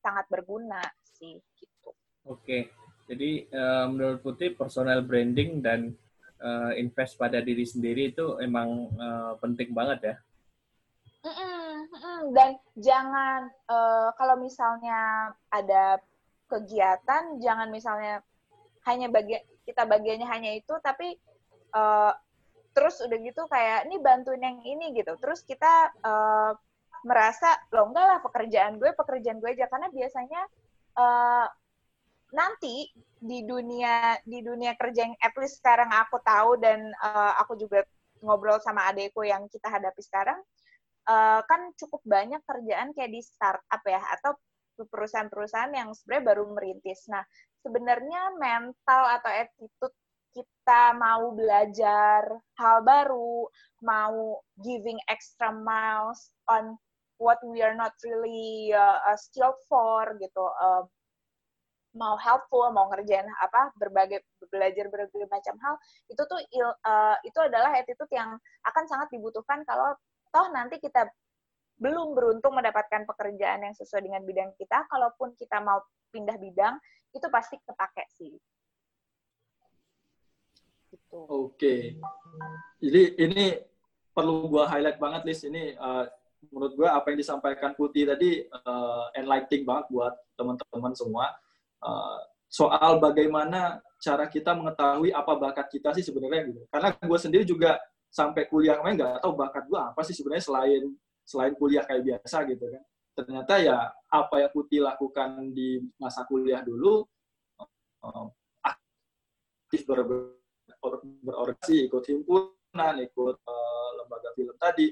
sangat 0.00 0.24
berguna 0.30 0.80
sih 1.18 1.36
gitu. 1.58 1.90
Oke. 2.24 2.70
Jadi 3.08 3.48
uh, 3.50 3.88
menurut 3.88 4.20
Putih 4.20 4.52
personal 4.52 5.00
branding 5.00 5.64
dan 5.64 5.96
uh, 6.44 6.76
invest 6.76 7.16
pada 7.16 7.40
diri 7.40 7.64
sendiri 7.64 8.12
itu 8.12 8.36
emang 8.38 8.92
uh, 9.00 9.32
penting 9.40 9.72
banget 9.72 10.12
ya. 10.12 10.16
Mm 11.24 11.34
-mm, 11.34 11.72
mm 11.88 11.98
-mm. 11.98 12.18
Dan 12.36 12.50
jangan 12.78 13.40
uh, 13.66 14.12
kalau 14.14 14.36
misalnya 14.38 15.32
ada 15.48 15.98
kegiatan 16.48 17.38
jangan 17.38 17.68
misalnya 17.68 18.24
hanya 18.88 19.12
bagian 19.12 19.44
kita 19.68 19.84
bagiannya 19.84 20.24
hanya 20.24 20.50
itu 20.56 20.72
tapi 20.80 21.20
uh, 21.76 22.12
terus 22.72 23.02
udah 23.02 23.18
gitu 23.20 23.42
kayak 23.50 23.90
ini 23.90 23.96
bantuin 23.98 24.40
yang 24.40 24.58
ini 24.62 24.94
gitu. 24.94 25.18
Terus 25.18 25.42
kita 25.42 25.92
uh, 26.06 26.52
merasa 27.02 27.58
lo 27.74 27.90
enggak 27.90 28.06
lah 28.06 28.18
pekerjaan 28.22 28.78
gue 28.78 28.94
pekerjaan 28.94 29.42
gue 29.42 29.50
aja. 29.50 29.66
Karena 29.66 29.90
biasanya 29.90 30.40
uh, 30.94 31.46
nanti 32.32 32.92
di 33.18 33.42
dunia 33.42 34.22
di 34.22 34.44
dunia 34.46 34.78
kerja 34.78 35.10
yang 35.10 35.16
at 35.18 35.34
least 35.42 35.58
sekarang 35.58 35.90
aku 35.90 36.22
tahu 36.22 36.54
dan 36.62 36.86
uh, 37.02 37.34
aku 37.42 37.58
juga 37.58 37.82
ngobrol 38.22 38.62
sama 38.62 38.86
adekku 38.90 39.26
yang 39.26 39.50
kita 39.50 39.66
hadapi 39.66 39.98
sekarang 40.02 40.38
uh, 41.10 41.40
kan 41.42 41.74
cukup 41.74 41.98
banyak 42.06 42.38
kerjaan 42.46 42.94
kayak 42.94 43.10
di 43.10 43.22
startup 43.24 43.82
ya 43.82 43.98
atau 44.18 44.38
perusahaan-perusahaan 44.86 45.74
yang 45.74 45.90
sebenarnya 45.96 46.24
baru 46.30 46.44
merintis. 46.54 47.10
Nah, 47.10 47.24
sebenarnya 47.66 48.38
mental 48.38 49.02
atau 49.18 49.30
attitude 49.32 49.96
kita 50.36 50.94
mau 50.94 51.34
belajar 51.34 52.22
hal 52.60 52.76
baru, 52.84 53.48
mau 53.82 54.38
giving 54.62 55.00
extra 55.10 55.50
miles 55.50 56.30
on 56.46 56.76
what 57.18 57.42
we 57.42 57.58
are 57.64 57.74
not 57.74 57.96
really 58.06 58.70
uh, 58.70 59.16
skilled 59.18 59.58
for 59.66 60.14
gitu, 60.22 60.44
uh, 60.62 60.86
mau 61.96 62.14
helpful, 62.20 62.70
mau 62.70 62.86
ngerjain 62.94 63.26
apa 63.42 63.74
berbagai 63.80 64.22
belajar 64.52 64.86
berbagai 64.86 65.26
macam 65.26 65.56
hal, 65.58 65.74
itu 66.06 66.22
tuh 66.22 66.38
uh, 66.86 67.16
itu 67.26 67.38
adalah 67.42 67.74
attitude 67.74 68.12
yang 68.14 68.38
akan 68.62 68.84
sangat 68.86 69.10
dibutuhkan 69.10 69.66
kalau 69.66 69.96
toh 70.30 70.46
nanti 70.54 70.78
kita 70.78 71.08
belum 71.78 72.14
beruntung 72.14 72.54
mendapatkan 72.58 73.06
pekerjaan 73.06 73.62
yang 73.62 73.74
sesuai 73.74 74.02
dengan 74.02 74.22
bidang 74.26 74.50
kita, 74.58 74.84
kalaupun 74.90 75.34
kita 75.38 75.62
mau 75.62 75.78
pindah 76.10 76.34
bidang, 76.36 76.74
itu 77.14 77.26
pasti 77.30 77.56
kepake 77.62 78.04
sih. 78.18 78.34
Gitu. 80.90 81.20
Oke. 81.30 81.96
Jadi 82.82 83.02
ini 83.22 83.46
perlu 84.10 84.50
gua 84.50 84.66
highlight 84.66 84.98
banget, 84.98 85.22
Liz. 85.22 85.40
Ini 85.46 85.78
uh, 85.78 86.04
menurut 86.50 86.74
gua 86.74 86.98
apa 86.98 87.14
yang 87.14 87.18
disampaikan 87.22 87.72
Putih 87.78 88.10
tadi 88.10 88.42
uh, 88.42 89.06
enlightening 89.14 89.62
banget 89.62 89.86
buat 89.94 90.14
teman-teman 90.34 90.92
semua. 90.98 91.30
Uh, 91.78 92.18
soal 92.48 92.98
bagaimana 92.98 93.78
cara 94.00 94.24
kita 94.26 94.56
mengetahui 94.56 95.12
apa 95.12 95.32
bakat 95.36 95.66
kita 95.68 95.92
sih 95.94 96.02
sebenarnya 96.02 96.48
gitu. 96.48 96.62
Karena 96.72 96.88
gue 96.96 97.18
sendiri 97.20 97.44
juga 97.44 97.76
sampai 98.08 98.48
kuliah 98.48 98.80
kemarin 98.80 98.96
nggak 98.96 99.20
tahu 99.20 99.36
bakat 99.36 99.68
gue 99.68 99.76
apa 99.76 100.00
sih 100.00 100.16
sebenarnya 100.16 100.48
selain 100.48 100.96
selain 101.28 101.52
kuliah 101.52 101.84
kayak 101.84 102.02
biasa 102.08 102.48
gitu 102.48 102.64
kan. 102.72 102.82
Ternyata 103.12 103.54
ya 103.60 103.92
apa 104.08 104.40
yang 104.40 104.52
Putih 104.56 104.80
lakukan 104.80 105.52
di 105.52 105.84
masa 106.00 106.24
kuliah 106.24 106.64
dulu 106.64 107.04
uh, 108.00 108.26
aktif 108.64 109.84
ber, 109.84 110.08
berorganisasi 111.20 111.92
ikut 111.92 112.04
himpunan 112.08 112.94
ikut 113.04 113.36
uh, 113.44 113.90
lembaga 114.00 114.32
film 114.32 114.56
tadi. 114.56 114.88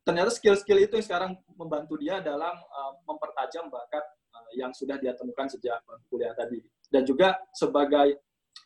Ternyata 0.00 0.32
skill-skill 0.32 0.80
itu 0.80 0.96
yang 0.96 1.04
sekarang 1.04 1.30
membantu 1.52 2.00
dia 2.00 2.24
dalam 2.24 2.56
uh, 2.56 2.92
mempertajam 3.04 3.68
bakat 3.68 4.02
uh, 4.32 4.50
yang 4.56 4.72
sudah 4.72 4.96
dia 4.96 5.12
temukan 5.12 5.44
sejak 5.44 5.76
kuliah 6.08 6.32
tadi. 6.32 6.64
Dan 6.88 7.04
juga 7.04 7.36
sebagai 7.52 8.16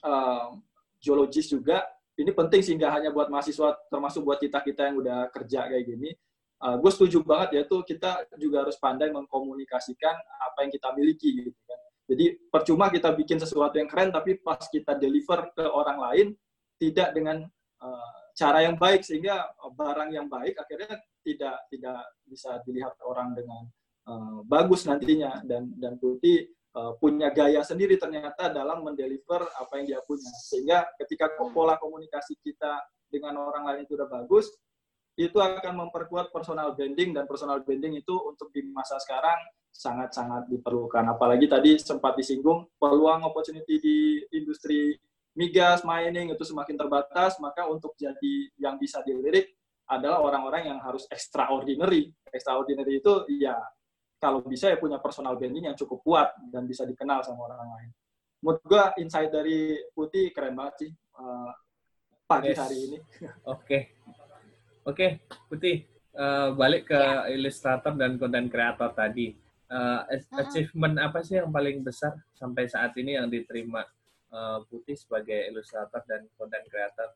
uh, 0.07 0.55
geologis 1.03 1.51
juga 1.51 1.83
ini 2.15 2.31
penting 2.31 2.63
sehingga 2.63 2.95
hanya 2.95 3.11
buat 3.11 3.27
mahasiswa 3.27 3.75
termasuk 3.91 4.23
buat 4.23 4.39
kita 4.39 4.63
kita 4.63 4.93
yang 4.93 5.03
udah 5.03 5.27
kerja 5.35 5.67
kayak 5.67 5.85
gini 5.85 6.15
uh, 6.61 6.67
eh, 6.75 6.77
gue 6.79 6.91
setuju 6.93 7.19
banget 7.25 7.49
ya 7.57 7.63
tuh 7.67 7.83
kita 7.83 8.29
juga 8.39 8.67
harus 8.67 8.77
pandai 8.79 9.11
mengkomunikasikan 9.11 10.15
apa 10.15 10.59
yang 10.67 10.71
kita 10.71 10.89
miliki 10.95 11.29
gitu 11.51 11.61
kan. 11.67 11.81
Jadi 12.05 12.25
percuma 12.53 12.93
kita 12.93 13.17
bikin 13.17 13.41
sesuatu 13.41 13.81
yang 13.81 13.89
keren 13.89 14.13
tapi 14.13 14.37
pas 14.37 14.61
kita 14.69 14.93
deliver 15.01 15.49
ke 15.57 15.65
orang 15.65 15.99
lain 15.99 16.27
tidak 16.77 17.17
dengan 17.17 17.49
uh, 17.81 18.17
cara 18.37 18.67
yang 18.67 18.77
baik 18.77 19.01
sehingga 19.07 19.49
barang 19.73 20.11
yang 20.13 20.29
baik 20.29 20.59
akhirnya 20.61 21.01
tidak 21.25 21.57
tidak 21.73 22.01
bisa 22.29 22.61
dilihat 22.69 22.93
orang 23.07 23.33
dengan 23.33 23.63
uh, 24.05 24.45
bagus 24.45 24.85
nantinya 24.85 25.41
dan 25.49 25.73
dan 25.81 25.97
putih 25.97 26.51
punya 26.99 27.31
gaya 27.31 27.63
sendiri 27.63 27.95
ternyata 27.95 28.51
dalam 28.51 28.83
mendeliver 28.83 29.47
apa 29.63 29.79
yang 29.79 29.95
dia 29.95 30.01
punya 30.03 30.27
sehingga 30.43 30.83
ketika 30.99 31.31
pola 31.55 31.79
komunikasi 31.79 32.35
kita 32.43 32.83
dengan 33.07 33.39
orang 33.39 33.63
lain 33.63 33.87
itu 33.87 33.95
udah 33.95 34.11
bagus 34.11 34.51
itu 35.15 35.39
akan 35.39 35.87
memperkuat 35.87 36.35
personal 36.35 36.75
branding 36.75 37.15
dan 37.15 37.25
personal 37.31 37.63
branding 37.63 38.03
itu 38.03 38.15
untuk 38.27 38.51
di 38.51 38.67
masa 38.67 38.99
sekarang 38.99 39.39
sangat-sangat 39.71 40.51
diperlukan. 40.51 41.03
Apalagi 41.07 41.47
tadi 41.47 41.79
sempat 41.79 42.19
disinggung 42.19 42.67
peluang 42.79 43.27
opportunity 43.27 43.79
di 43.79 43.99
industri 44.35 44.95
migas, 45.35 45.83
mining 45.83 46.31
itu 46.31 46.43
semakin 46.47 46.79
terbatas, 46.79 47.39
maka 47.43 47.67
untuk 47.67 47.95
jadi 47.99 48.51
yang 48.59 48.79
bisa 48.79 49.03
dilirik 49.03 49.55
adalah 49.91 50.23
orang-orang 50.23 50.71
yang 50.71 50.79
harus 50.81 51.05
extraordinary. 51.11 52.11
Extraordinary 52.31 53.03
itu 53.03 53.27
ya 53.39 53.59
kalau 54.23 54.41
bisa 54.41 54.73
ya 54.73 54.81
punya 54.81 54.97
personal 55.03 55.37
branding 55.37 55.69
yang 55.69 55.77
cukup 55.77 56.01
kuat 56.01 56.29
dan 56.49 56.65
bisa 56.65 56.87
dikenal 56.89 57.21
sama 57.21 57.51
orang 57.51 57.61
lain. 57.77 57.93
menurut 58.45 58.61
gue 58.61 58.85
insight 59.01 59.33
dari 59.33 59.73
Putih 59.97 60.29
keren 60.29 60.53
banget 60.53 60.85
sih 60.85 60.91
uh, 61.17 61.49
pagi 62.29 62.53
yes. 62.53 62.61
hari 62.61 62.77
ini. 62.77 62.99
Oke, 63.01 63.65
okay. 63.65 63.81
Oke 64.85 64.97
okay, 64.97 65.11
Putih 65.49 65.85
uh, 66.15 66.55
balik 66.55 66.89
ke 66.89 66.97
ya. 66.97 67.29
ilustrator 67.33 67.93
dan 67.97 68.17
konten 68.17 68.47
kreator 68.49 68.95
tadi. 68.95 69.35
Uh, 69.65 70.07
achievement 70.39 71.01
apa 71.01 71.25
sih 71.25 71.41
yang 71.41 71.51
paling 71.51 71.83
besar 71.83 72.15
sampai 72.37 72.69
saat 72.69 72.95
ini 73.01 73.19
yang 73.19 73.27
diterima 73.27 73.83
uh, 74.31 74.63
Putih 74.71 74.95
sebagai 74.95 75.51
ilustrator 75.51 76.05
dan 76.07 76.29
konten 76.39 76.63
kreator? 76.71 77.11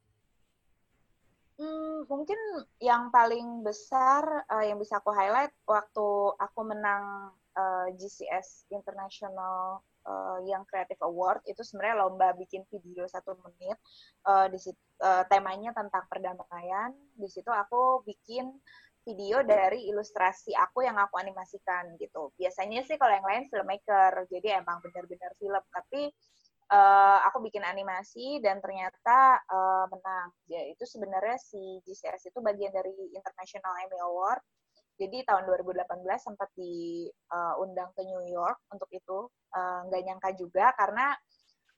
Hmm, 1.58 2.06
mungkin 2.06 2.38
yang 2.78 3.10
paling 3.10 3.66
besar 3.66 4.46
uh, 4.46 4.62
yang 4.62 4.78
bisa 4.78 5.02
aku 5.02 5.10
highlight 5.10 5.50
waktu 5.66 6.06
aku 6.38 6.60
menang 6.62 7.34
uh, 7.58 7.86
GCS 7.98 8.70
International 8.70 9.82
uh, 10.08 10.40
yang 10.48 10.64
Creative 10.64 10.98
Award 11.04 11.44
itu 11.44 11.60
sebenarnya 11.60 12.08
lomba 12.08 12.32
bikin 12.32 12.64
video 12.72 13.04
satu 13.04 13.36
menit. 13.44 13.76
Uh, 14.24 14.48
di 14.48 14.56
situ 14.56 14.80
uh, 15.04 15.28
temanya 15.28 15.76
tentang 15.76 16.08
perdamaian. 16.08 16.96
Di 17.14 17.28
situ 17.28 17.52
aku 17.52 18.02
bikin 18.08 18.48
video 19.04 19.40
dari 19.40 19.88
ilustrasi 19.88 20.52
aku 20.52 20.84
yang 20.84 20.96
aku 21.00 21.16
animasikan 21.16 21.96
gitu. 21.96 22.32
Biasanya 22.36 22.84
sih 22.84 23.00
kalau 23.00 23.12
yang 23.16 23.24
lain 23.24 23.44
filmmaker, 23.48 24.28
jadi 24.28 24.60
emang 24.60 24.84
benar-benar 24.84 25.32
film. 25.40 25.64
Tapi 25.72 26.12
uh, 26.72 27.18
aku 27.28 27.40
bikin 27.40 27.64
animasi 27.64 28.40
dan 28.44 28.60
ternyata 28.60 29.40
uh, 29.48 29.84
menang. 29.88 30.28
Ya, 30.48 30.64
itu 30.68 30.84
sebenarnya 30.84 31.40
si 31.40 31.80
GCS 31.88 32.32
itu 32.32 32.38
bagian 32.44 32.72
dari 32.72 32.92
International 33.12 33.72
Emmy 33.80 33.98
Award. 34.04 34.42
Jadi 34.98 35.22
tahun 35.22 35.46
2018 35.46 35.86
sempat 36.18 36.50
diundang 36.58 37.90
uh, 37.90 37.94
ke 37.94 38.02
New 38.02 38.24
York 38.26 38.58
untuk 38.74 38.90
itu. 38.90 39.30
Nggak 39.54 40.00
uh, 40.02 40.04
nyangka 40.04 40.30
juga 40.34 40.74
karena 40.74 41.14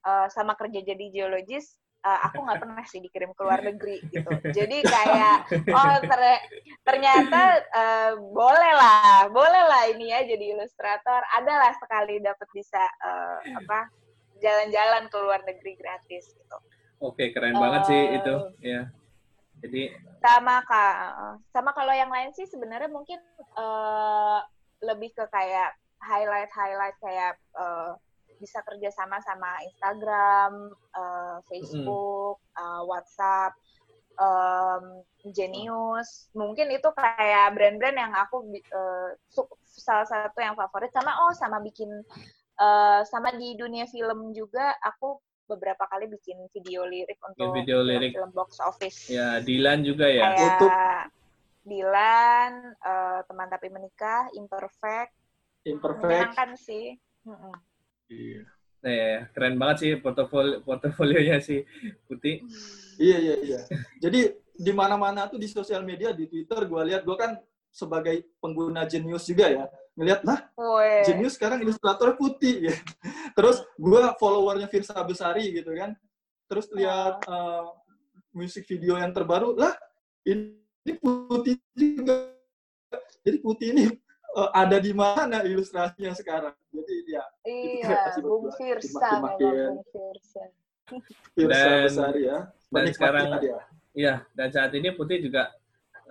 uh, 0.08 0.26
sama 0.32 0.56
kerja 0.56 0.80
jadi 0.80 1.04
geologis, 1.12 1.76
uh, 2.04 2.18
aku 2.28 2.40
nggak 2.42 2.60
pernah 2.60 2.84
sih 2.88 3.00
dikirim 3.04 3.30
ke 3.36 3.42
luar 3.44 3.60
negeri 3.60 4.00
gitu. 4.08 4.30
Jadi 4.56 4.82
kayak 4.84 5.36
oh 5.68 5.96
ter 6.00 6.20
ternyata 6.82 7.42
uh, 7.76 8.12
boleh 8.18 8.72
lah, 8.74 9.28
boleh 9.28 9.64
lah 9.68 9.82
ini 9.92 10.12
ya 10.12 10.24
jadi 10.24 10.56
ilustrator. 10.56 11.20
Adalah 11.36 11.76
sekali 11.76 12.18
dapat 12.24 12.48
bisa 12.56 12.80
uh, 13.04 13.38
apa 13.60 13.92
jalan-jalan 14.40 15.12
ke 15.12 15.16
luar 15.20 15.40
negeri 15.44 15.76
gratis 15.76 16.32
gitu. 16.32 16.56
Oke, 17.00 17.32
keren 17.32 17.56
uh, 17.56 17.60
banget 17.60 17.82
sih 17.88 18.02
itu, 18.16 18.34
ya. 18.60 18.92
Jadi 19.60 19.92
sama 20.24 20.64
kak, 20.64 20.96
sama 21.52 21.70
kalau 21.76 21.92
yang 21.92 22.08
lain 22.08 22.32
sih 22.32 22.48
sebenarnya 22.48 22.88
mungkin 22.88 23.20
uh, 23.56 24.40
lebih 24.80 25.12
ke 25.12 25.24
kayak 25.28 25.76
highlight-highlight 26.00 26.96
kayak 27.00 27.36
uh, 27.56 27.92
bisa 28.40 28.64
kerja 28.64 28.88
sama 28.88 29.20
sama 29.20 29.60
Instagram, 29.68 30.72
uh, 30.96 31.44
Facebook, 31.44 32.40
mm. 32.40 32.56
uh, 32.56 32.82
WhatsApp, 32.88 33.52
um, 34.16 35.04
Genius. 35.36 36.32
Mungkin 36.32 36.72
itu 36.72 36.88
kayak 36.96 37.52
brand-brand 37.52 37.96
yang 38.00 38.12
aku 38.16 38.48
uh, 38.72 39.12
salah 39.68 40.08
satu 40.08 40.40
yang 40.40 40.56
favorit 40.56 40.88
sama 40.92 41.12
oh 41.28 41.32
sama 41.36 41.60
bikin 41.60 41.88
uh, 42.56 43.04
sama 43.04 43.36
di 43.36 43.54
dunia 43.56 43.84
film 43.88 44.32
juga 44.32 44.72
aku 44.80 45.20
beberapa 45.50 45.82
kali 45.90 46.06
bikin 46.06 46.46
video 46.54 46.86
lirik 46.86 47.18
untuk 47.26 47.50
video 47.50 47.82
lirik. 47.82 48.14
film, 48.14 48.30
box 48.30 48.62
office. 48.62 49.10
Ya, 49.10 49.42
Dilan 49.42 49.82
juga 49.82 50.06
ya. 50.06 50.30
Kayak 50.30 50.46
untuk 50.46 50.72
Dilan, 51.66 52.52
uh, 52.80 53.20
teman 53.26 53.48
tapi 53.50 53.68
menikah, 53.68 54.30
imperfect. 54.38 55.12
Imperfect. 55.66 56.06
Menyenangkan 56.06 56.50
sih. 56.56 56.94
Iya. 58.08 58.42
Nah, 58.80 58.92
ya, 58.96 59.16
keren 59.36 59.60
banget 59.60 59.76
sih 59.84 59.90
portofolio 60.00 60.64
portofolionya 60.64 61.36
si 61.44 61.60
Putih. 62.08 62.40
iya 62.96 63.16
iya 63.20 63.36
iya. 63.44 63.60
Jadi 64.00 64.32
di 64.56 64.72
mana-mana 64.72 65.28
tuh 65.28 65.36
di 65.36 65.48
sosial 65.48 65.84
media 65.84 66.16
di 66.16 66.24
Twitter 66.28 66.64
gue 66.64 66.82
lihat 66.88 67.04
gue 67.04 67.16
kan 67.16 67.36
sebagai 67.70 68.28
pengguna 68.42 68.84
Genius 68.84 69.30
juga 69.30 69.46
ya 69.48 69.64
ngelihat 70.00 70.24
lah 70.24 70.40
Genius 71.04 71.36
sekarang 71.36 71.60
ilustrator 71.60 72.16
putih 72.16 72.72
ya. 72.72 72.76
Terus 73.36 73.60
gue 73.76 74.02
followernya 74.16 74.64
Firsa 74.72 74.96
Besari 75.04 75.52
gitu 75.52 75.76
kan. 75.76 75.92
Terus 76.48 76.72
lihat 76.72 77.20
uh, 77.28 77.76
musik 78.32 78.64
video 78.64 78.96
yang 78.96 79.12
terbaru 79.12 79.52
lah 79.60 79.76
ini 80.24 80.56
putih 80.96 81.60
juga. 81.76 82.32
Jadi 83.20 83.36
putih 83.44 83.76
ini 83.76 83.84
uh, 84.40 84.48
ada 84.56 84.80
di 84.80 84.96
mana 84.96 85.44
ilustrasinya 85.44 86.16
sekarang. 86.16 86.56
Jadi 86.72 86.96
ya. 87.12 87.24
Iya, 87.44 88.16
Bung 88.24 88.48
Firsa 88.56 89.20
Bung 89.36 89.84
Firsa. 89.92 90.44
Firsa 91.36 91.68
Besari 91.84 92.24
ya. 92.24 92.48
Dan 92.70 92.86
sekarang, 92.94 93.26
iya, 93.98 94.22
dan 94.30 94.54
saat 94.54 94.70
ini 94.78 94.94
Putih 94.94 95.26
juga 95.26 95.50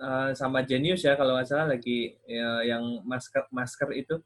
uh, 0.00 0.30
sama 0.32 0.64
Genius 0.64 1.04
ya 1.04 1.14
kalau 1.14 1.36
nggak 1.36 1.48
salah 1.48 1.76
lagi 1.76 2.16
ya, 2.24 2.64
yang 2.64 3.04
masker 3.04 3.46
masker 3.52 3.88
itu. 3.94 4.16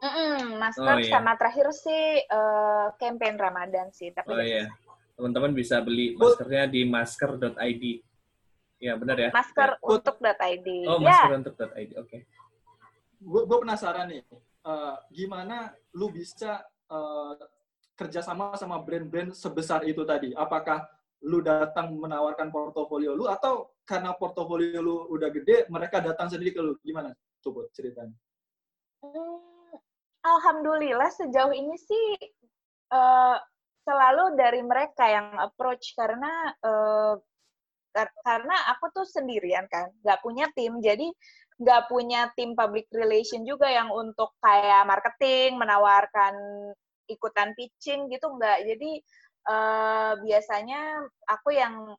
Mm 0.00 0.10
-mm, 0.10 0.36
masker 0.56 0.96
oh, 0.96 1.00
iya. 1.00 1.12
sama 1.12 1.32
terakhir 1.36 1.66
sih 1.76 2.24
uh, 2.32 2.92
campaign 2.96 3.36
Ramadan 3.36 3.92
sih. 3.92 4.10
Tapi 4.10 4.32
oh 4.32 4.40
iya, 4.40 4.66
teman-teman 5.14 5.52
bisa 5.52 5.78
beli 5.84 6.16
maskernya 6.16 6.64
di 6.66 6.82
masker.id. 6.88 7.84
Ya 8.80 8.96
benar 8.96 9.16
ya. 9.20 9.30
Masker 9.30 9.76
ya. 9.76 9.84
untuk 9.84 10.16
.id. 10.24 10.68
Oh 10.88 10.98
masker 10.98 11.30
ya. 11.30 11.36
untuk 11.36 11.54
.id, 11.60 11.90
oke. 12.00 12.08
Okay. 12.08 12.20
Gue 13.20 13.58
penasaran 13.60 14.08
nih, 14.08 14.24
uh, 14.64 14.96
gimana 15.12 15.76
lu 15.92 16.08
bisa 16.08 16.64
uh, 16.88 17.36
kerjasama 17.92 18.56
sama 18.56 18.80
brand-brand 18.80 19.36
sebesar 19.36 19.84
itu 19.84 20.00
tadi? 20.08 20.32
Apakah 20.32 20.88
lu 21.20 21.44
datang 21.44 21.92
menawarkan 22.00 22.48
portofolio 22.48 23.12
lu 23.12 23.28
atau 23.28 23.76
karena 23.84 24.16
portofolio 24.16 24.80
lu 24.80 25.04
udah 25.12 25.28
gede 25.28 25.68
mereka 25.68 26.00
datang 26.00 26.32
sendiri 26.32 26.56
ke 26.56 26.60
lu? 26.64 26.76
Gimana 26.80 27.12
coba 27.44 27.68
ceritanya? 27.76 28.16
Hmm, 29.04 29.76
alhamdulillah 30.24 31.12
sejauh 31.12 31.52
ini 31.52 31.76
sih 31.76 32.06
uh, 32.92 33.36
selalu 33.84 34.36
dari 34.36 34.60
mereka 34.64 35.08
yang 35.08 35.36
approach 35.40 35.92
karena 35.96 36.52
uh, 36.64 37.16
karena 38.22 38.56
aku 38.70 38.86
tuh 38.94 39.06
sendirian 39.08 39.66
kan 39.66 39.90
nggak 40.00 40.20
punya 40.22 40.46
tim. 40.54 40.78
Jadi 40.80 41.10
nggak 41.60 41.92
punya 41.92 42.32
tim 42.38 42.56
public 42.56 42.88
relation 42.94 43.44
juga 43.44 43.68
yang 43.68 43.92
untuk 43.92 44.32
kayak 44.40 44.88
marketing 44.88 45.60
menawarkan 45.60 46.34
ikutan 47.10 47.52
pitching 47.58 48.08
gitu 48.08 48.30
nggak. 48.30 48.64
Jadi 48.64 49.02
uh, 49.48 50.12
biasanya 50.20 51.06
aku 51.30 51.54
yang 51.54 51.94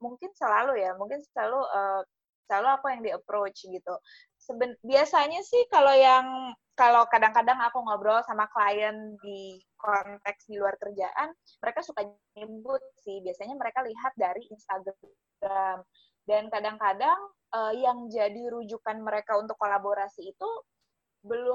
mungkin 0.00 0.30
selalu 0.36 0.80
ya, 0.80 0.94
mungkin 0.96 1.20
selalu 1.32 1.60
uh, 1.60 2.02
selalu 2.50 2.68
aku 2.74 2.86
yang 2.90 3.02
di 3.06 3.10
approach 3.14 3.62
gitu. 3.62 3.94
Seben 4.40 4.74
biasanya 4.82 5.40
sih 5.46 5.62
kalau 5.70 5.94
yang 5.94 6.54
kalau 6.74 7.04
kadang-kadang 7.12 7.60
aku 7.60 7.78
ngobrol 7.84 8.24
sama 8.24 8.48
klien 8.50 9.14
di 9.20 9.60
konteks 9.76 10.48
di 10.48 10.56
luar 10.56 10.74
kerjaan, 10.80 11.30
mereka 11.60 11.80
suka 11.84 12.08
nyebut 12.34 12.80
sih. 13.04 13.20
Biasanya 13.20 13.54
mereka 13.54 13.84
lihat 13.84 14.12
dari 14.16 14.42
Instagram. 14.48 15.84
Dan 16.24 16.48
kadang-kadang 16.48 17.20
uh, 17.52 17.72
yang 17.76 18.08
jadi 18.08 18.48
rujukan 18.48 18.96
mereka 19.02 19.36
untuk 19.36 19.60
kolaborasi 19.60 20.32
itu 20.32 20.48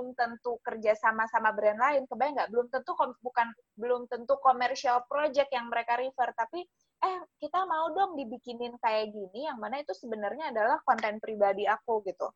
belum 0.05 0.13
tentu 0.13 0.61
kerja 0.61 0.93
sama 0.93 1.25
sama 1.33 1.49
brand 1.49 1.81
lain 1.81 2.05
kebayang 2.05 2.37
nggak? 2.37 2.49
Belum 2.53 2.67
tentu 2.69 2.93
bukan 3.25 3.47
belum 3.73 4.05
tentu 4.05 4.37
commercial 4.37 5.01
project 5.09 5.49
yang 5.49 5.65
mereka 5.73 5.97
refer 5.97 6.29
tapi 6.37 6.61
eh 7.01 7.17
kita 7.41 7.65
mau 7.65 7.89
dong 7.89 8.13
dibikinin 8.13 8.77
kayak 8.77 9.09
gini 9.09 9.49
yang 9.49 9.57
mana 9.57 9.81
itu 9.81 9.97
sebenarnya 9.97 10.53
adalah 10.53 10.77
konten 10.85 11.17
pribadi 11.17 11.65
aku 11.65 12.05
gitu. 12.05 12.29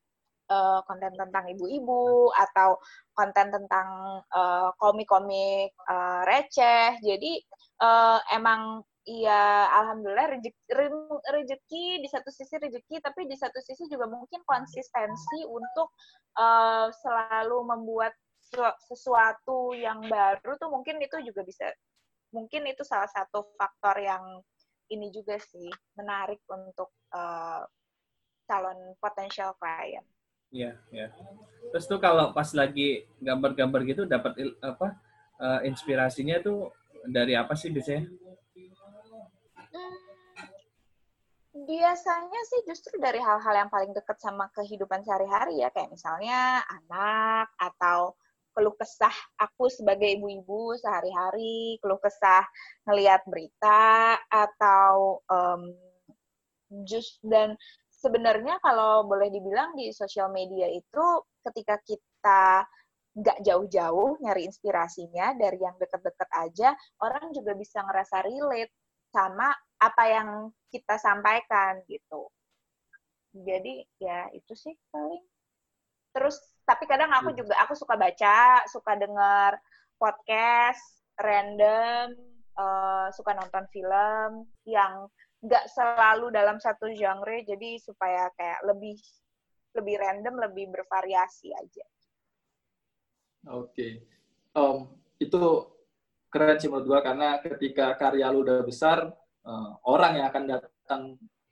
Uh, 0.50 0.82
konten 0.90 1.14
tentang 1.14 1.46
ibu-ibu 1.46 2.34
atau 2.34 2.82
konten 3.14 3.54
tentang 3.54 4.18
komik-komik 4.82 5.78
uh, 5.86 5.94
uh, 5.94 6.22
receh. 6.26 6.98
Jadi 7.06 7.38
uh, 7.86 8.18
emang 8.34 8.82
iya 9.08 9.72
alhamdulillah 9.80 10.40
rezeki, 11.32 12.04
di 12.04 12.08
satu 12.12 12.30
sisi 12.32 12.56
rezeki 12.60 13.00
tapi 13.00 13.28
di 13.30 13.38
satu 13.40 13.60
sisi 13.64 13.88
juga 13.88 14.10
mungkin 14.10 14.44
konsistensi 14.44 15.48
untuk 15.48 15.94
uh, 16.36 16.92
selalu 16.92 17.64
membuat 17.76 18.14
sesuatu 18.90 19.78
yang 19.78 20.02
baru 20.10 20.58
tuh 20.58 20.74
mungkin 20.74 20.98
itu 20.98 21.22
juga 21.22 21.46
bisa 21.46 21.70
mungkin 22.34 22.66
itu 22.66 22.82
salah 22.82 23.10
satu 23.10 23.54
faktor 23.58 24.02
yang 24.02 24.42
ini 24.90 25.14
juga 25.14 25.38
sih 25.38 25.70
menarik 25.94 26.42
untuk 26.50 26.90
uh, 27.14 27.62
calon 28.50 28.98
potensial 28.98 29.54
klien. 29.62 30.02
Iya, 30.50 30.74
iya. 30.90 31.14
Terus 31.70 31.86
tuh 31.86 32.02
kalau 32.02 32.34
pas 32.34 32.50
lagi 32.58 33.06
gambar-gambar 33.22 33.86
gitu 33.86 34.10
dapat 34.10 34.34
apa 34.66 34.98
uh, 35.38 35.62
inspirasinya 35.62 36.42
tuh 36.42 36.74
dari 37.06 37.38
apa 37.38 37.54
sih 37.54 37.70
biasanya? 37.70 38.10
Biasanya 41.70 42.42
sih 42.50 42.66
justru 42.66 42.98
dari 42.98 43.22
hal-hal 43.22 43.54
yang 43.54 43.70
paling 43.70 43.94
dekat 43.94 44.18
sama 44.18 44.50
kehidupan 44.58 45.06
sehari-hari 45.06 45.62
ya, 45.62 45.70
kayak 45.70 45.94
misalnya 45.94 46.66
anak 46.66 47.54
atau 47.62 48.18
keluh 48.58 48.74
kesah 48.74 49.14
aku 49.38 49.70
sebagai 49.70 50.18
ibu-ibu 50.18 50.74
sehari-hari, 50.82 51.78
keluh 51.78 52.02
kesah 52.02 52.42
ngelihat 52.90 53.22
berita 53.30 54.18
atau 54.34 55.22
um, 55.30 55.70
just 56.90 57.22
dan 57.22 57.54
sebenarnya 57.94 58.58
kalau 58.66 59.06
boleh 59.06 59.30
dibilang 59.30 59.78
di 59.78 59.94
sosial 59.94 60.34
media 60.34 60.66
itu 60.74 61.06
ketika 61.46 61.78
kita 61.86 62.66
nggak 63.14 63.46
jauh-jauh 63.46 64.18
nyari 64.26 64.50
inspirasinya 64.50 65.38
dari 65.38 65.62
yang 65.62 65.78
deket-deket 65.78 66.30
aja, 66.34 66.74
orang 67.06 67.30
juga 67.30 67.54
bisa 67.54 67.86
ngerasa 67.86 68.26
relate 68.26 68.74
sama 69.10 69.50
apa 69.80 70.04
yang 70.06 70.30
kita 70.70 71.00
sampaikan 71.00 71.82
gitu. 71.90 72.30
Jadi 73.34 73.86
ya 74.02 74.30
itu 74.34 74.54
sih 74.54 74.76
paling. 74.90 75.24
Terus 76.14 76.38
tapi 76.66 76.86
kadang 76.86 77.10
aku 77.14 77.34
juga 77.34 77.58
aku 77.62 77.74
suka 77.78 77.98
baca, 77.98 78.66
suka 78.70 78.98
denger 78.98 79.58
podcast 79.98 80.82
random, 81.20 82.16
uh, 82.58 83.08
suka 83.14 83.36
nonton 83.36 83.66
film 83.74 84.48
yang 84.66 85.10
nggak 85.40 85.66
selalu 85.72 86.36
dalam 86.36 86.60
satu 86.60 86.92
genre, 86.92 87.38
jadi 87.48 87.80
supaya 87.80 88.28
kayak 88.36 88.60
lebih 88.68 89.00
lebih 89.78 89.96
random, 90.02 90.36
lebih 90.50 90.66
bervariasi 90.74 91.54
aja. 91.56 91.86
Oke, 93.48 93.72
okay. 93.72 93.92
um, 94.58 94.92
itu 95.22 95.40
keren 96.30 96.58
sih 96.62 96.70
menurut 96.70 96.86
gua 96.88 97.00
karena 97.02 97.42
ketika 97.42 97.98
karya 97.98 98.30
lu 98.30 98.46
udah 98.46 98.62
besar, 98.64 99.10
uh, 99.46 99.70
orang 99.86 100.22
yang 100.22 100.28
akan 100.30 100.44
datang 100.46 101.02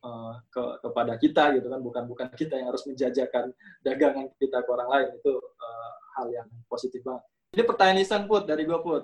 uh, 0.06 0.38
ke 0.48 0.64
kepada 0.82 1.14
kita 1.18 1.44
gitu 1.58 1.68
kan, 1.68 1.82
bukan 1.82 2.04
bukan 2.06 2.28
kita 2.34 2.58
yang 2.58 2.70
harus 2.72 2.86
menjajakan 2.86 3.52
dagangan 3.84 4.30
kita 4.38 4.64
ke 4.64 4.70
orang 4.70 4.90
lain 4.90 5.08
itu 5.18 5.34
uh, 5.38 5.94
hal 6.22 6.28
yang 6.30 6.48
positif 6.70 7.02
banget. 7.04 7.24
Ini 7.58 7.64
pertanyaan 7.66 8.00
Isan 8.02 8.24
Put 8.26 8.46
dari 8.46 8.64
gua 8.64 8.80
Put. 8.80 9.04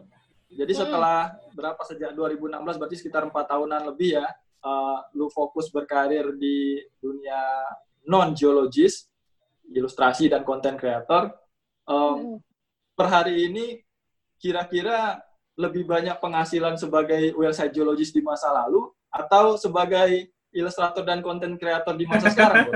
Jadi 0.53 0.73
hmm. 0.73 0.81
setelah 0.85 1.33
hmm. 1.33 1.57
berapa 1.57 1.81
sejak 1.83 2.11
2016 2.13 2.79
berarti 2.79 2.97
sekitar 2.97 3.25
empat 3.25 3.45
tahunan 3.49 3.81
lebih 3.89 4.21
ya, 4.21 4.27
uh, 4.63 4.97
lu 5.17 5.27
fokus 5.33 5.73
berkarir 5.73 6.33
di 6.37 6.77
dunia 7.01 7.65
non 8.07 8.31
geologis, 8.37 9.09
ilustrasi 9.73 10.29
dan 10.29 10.45
konten 10.47 10.77
kreator. 10.77 11.33
Um, 11.83 12.39
hmm 12.39 12.53
per 12.93 13.07
hari 13.09 13.49
ini 13.49 13.81
kira-kira 14.37 15.17
lebih 15.53 15.85
banyak 15.85 16.17
penghasilan 16.17 16.75
sebagai 16.81 17.33
website 17.37 17.73
geologis 17.73 18.09
di 18.09 18.25
masa 18.25 18.49
lalu 18.49 18.89
atau 19.13 19.53
sebagai 19.53 20.33
ilustrator 20.53 21.05
dan 21.05 21.21
konten 21.21 21.57
kreator 21.57 21.93
di 21.93 22.05
masa 22.09 22.33
sekarang? 22.33 22.69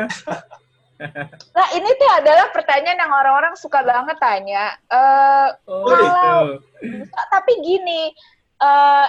nah 1.53 1.67
ini 1.78 1.89
tuh 1.97 2.09
adalah 2.09 2.49
pertanyaan 2.53 3.01
yang 3.01 3.13
orang-orang 3.13 3.53
suka 3.57 3.82
banget 3.86 4.17
tanya. 4.21 4.78
Uh, 4.89 5.49
oh, 5.69 5.86
kalau 5.89 6.41
itu. 6.82 7.05
tapi 7.34 7.53
gini, 7.65 8.13
uh, 8.61 9.05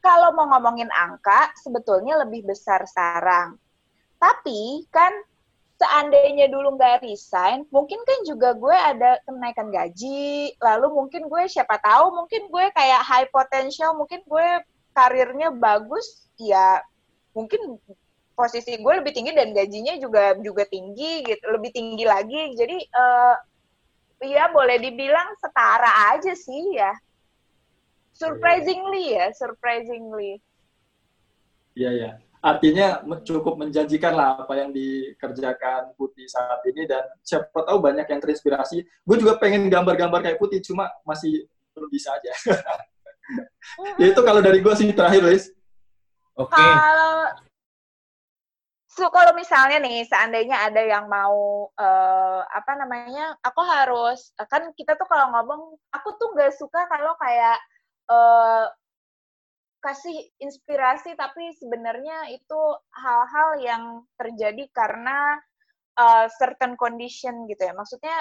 kalau 0.00 0.32
mau 0.32 0.48
ngomongin 0.56 0.88
angka 0.92 1.52
sebetulnya 1.60 2.20
lebih 2.24 2.44
besar 2.48 2.84
sekarang. 2.88 3.56
Tapi 4.18 4.88
kan 4.90 5.12
seandainya 5.78 6.50
dulu 6.50 6.74
nggak 6.74 7.06
resign, 7.06 7.62
mungkin 7.70 8.02
kan 8.02 8.18
juga 8.26 8.50
gue 8.58 8.74
ada 8.74 9.22
kenaikan 9.22 9.70
gaji, 9.70 10.52
lalu 10.58 10.86
mungkin 10.90 11.30
gue 11.30 11.42
siapa 11.46 11.78
tahu, 11.78 12.18
mungkin 12.18 12.50
gue 12.50 12.64
kayak 12.74 13.02
high 13.06 13.28
potential, 13.30 13.94
mungkin 13.94 14.20
gue 14.26 14.48
karirnya 14.90 15.54
bagus, 15.54 16.26
ya 16.34 16.82
mungkin 17.30 17.78
posisi 18.34 18.74
gue 18.74 18.92
lebih 18.98 19.14
tinggi 19.14 19.30
dan 19.34 19.54
gajinya 19.54 19.94
juga 20.02 20.34
juga 20.42 20.66
tinggi 20.66 21.22
gitu, 21.22 21.46
lebih 21.46 21.70
tinggi 21.70 22.02
lagi. 22.02 22.58
Jadi 22.58 22.78
uh, 22.98 23.36
ya 24.26 24.50
boleh 24.50 24.82
dibilang 24.82 25.38
setara 25.38 26.18
aja 26.18 26.34
sih 26.34 26.74
ya. 26.74 26.90
Surprisingly 28.18 29.14
ya, 29.14 29.30
surprisingly. 29.30 30.42
Iya 31.78 31.90
ya 31.94 32.10
artinya 32.38 33.02
cukup 33.26 33.58
menjanjikan 33.58 34.14
lah 34.14 34.38
apa 34.42 34.54
yang 34.54 34.70
dikerjakan 34.70 35.94
Putih 35.98 36.26
saat 36.30 36.62
ini 36.70 36.86
dan 36.86 37.02
siapa 37.22 37.66
tahu 37.66 37.78
banyak 37.82 38.06
yang 38.06 38.20
terinspirasi. 38.22 38.86
Gue 39.02 39.16
juga 39.18 39.38
pengen 39.42 39.66
gambar-gambar 39.66 40.22
kayak 40.22 40.38
Putih, 40.38 40.62
cuma 40.62 40.86
masih 41.02 41.46
belum 41.74 41.90
bisa 41.90 42.14
aja. 42.14 42.32
ya 43.98 44.06
itu 44.12 44.20
kalau 44.22 44.40
dari 44.42 44.62
gue 44.62 44.74
sih 44.78 44.90
terakhir, 44.94 45.22
Liz. 45.26 45.50
Oke. 46.38 46.54
Okay. 46.54 46.70
Kalau 46.70 47.14
so, 48.86 49.06
kalau 49.10 49.32
misalnya 49.34 49.78
nih, 49.82 50.06
seandainya 50.06 50.56
ada 50.70 50.82
yang 50.82 51.10
mau 51.10 51.70
uh, 51.74 52.42
apa 52.46 52.72
namanya, 52.78 53.34
aku 53.42 53.62
harus 53.66 54.30
kan 54.46 54.70
kita 54.78 54.94
tuh 54.94 55.06
kalau 55.10 55.34
ngomong, 55.34 55.74
aku 55.90 56.14
tuh 56.18 56.34
nggak 56.34 56.54
suka 56.54 56.86
kalau 56.86 57.14
kayak 57.18 57.58
uh, 58.10 58.70
kasih 59.78 60.16
inspirasi 60.42 61.14
tapi 61.14 61.54
sebenarnya 61.54 62.34
itu 62.34 62.60
hal-hal 62.98 63.50
yang 63.62 63.82
terjadi 64.18 64.66
karena 64.74 65.38
uh, 65.98 66.26
certain 66.38 66.78
condition 66.78 67.46
gitu 67.50 67.62
ya. 67.62 67.74
Maksudnya 67.74 68.16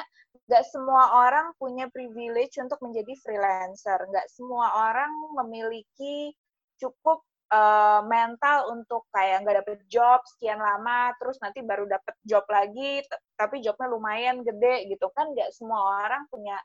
nggak 0.47 0.63
semua 0.69 1.27
orang 1.27 1.53
punya 1.61 1.89
privilege 1.93 2.57
untuk 2.57 2.81
menjadi 2.81 3.13
freelancer. 3.21 3.99
Nggak 4.09 4.27
semua 4.33 4.89
orang 4.89 5.11
memiliki 5.43 6.33
cukup 6.77 7.25
uh, 7.53 8.01
mental 8.05 8.73
untuk 8.73 9.05
kayak 9.13 9.45
nggak 9.45 9.65
dapet 9.65 9.79
job 9.89 10.21
sekian 10.37 10.61
lama, 10.61 11.13
terus 11.17 11.37
nanti 11.41 11.61
baru 11.65 11.89
dapet 11.89 12.15
job 12.25 12.45
lagi, 12.49 13.01
tapi 13.37 13.61
jobnya 13.65 13.87
lumayan 13.89 14.41
gede 14.41 14.89
gitu 14.89 15.09
kan. 15.13 15.33
Nggak 15.33 15.53
semua 15.53 16.05
orang 16.05 16.25
punya 16.29 16.57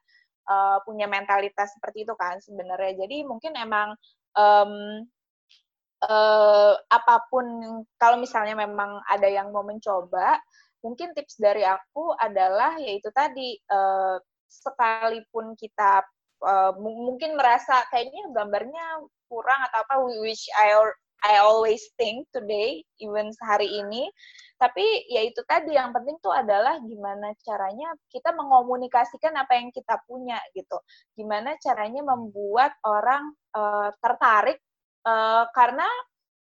uh, 0.48 0.78
punya 0.86 1.06
mentalitas 1.06 1.74
seperti 1.76 2.08
itu 2.08 2.14
kan 2.16 2.38
sebenarnya. 2.40 3.04
Jadi 3.06 3.24
mungkin 3.26 3.52
emang 3.58 3.94
um, 4.36 5.04
uh, 6.06 6.74
apa 6.90 7.16
pun 7.30 7.46
kalau 7.96 8.18
misalnya 8.18 8.58
memang 8.58 9.00
ada 9.06 9.28
yang 9.28 9.54
mau 9.54 9.62
mencoba, 9.62 10.38
mungkin 10.82 11.14
tips 11.14 11.38
dari 11.38 11.62
aku 11.62 12.12
adalah 12.18 12.76
yaitu 12.82 13.08
tadi 13.14 13.54
uh, 13.70 14.18
sekalipun 14.50 15.54
kita 15.56 16.02
uh, 16.42 16.72
mungkin 16.76 17.38
merasa 17.38 17.86
kayaknya 17.88 18.28
gambarnya 18.34 19.00
kurang 19.30 19.60
atau 19.70 19.80
apa 19.80 19.94
which 20.20 20.50
I 20.58 20.76
I 21.22 21.38
always 21.38 21.86
think 21.94 22.26
today 22.34 22.82
even 22.98 23.30
hari 23.42 23.70
ini. 23.70 24.10
Tapi 24.58 24.82
ya 25.10 25.26
itu 25.26 25.42
tadi 25.46 25.74
yang 25.74 25.90
penting 25.90 26.18
tuh 26.22 26.30
adalah 26.30 26.78
gimana 26.82 27.34
caranya 27.42 27.94
kita 28.10 28.30
mengomunikasikan 28.34 29.34
apa 29.34 29.58
yang 29.58 29.70
kita 29.74 29.98
punya 30.06 30.38
gitu. 30.54 30.78
Gimana 31.18 31.58
caranya 31.58 32.02
membuat 32.02 32.74
orang 32.86 33.34
uh, 33.54 33.90
tertarik 33.98 34.58
uh, 35.06 35.46
karena 35.50 35.86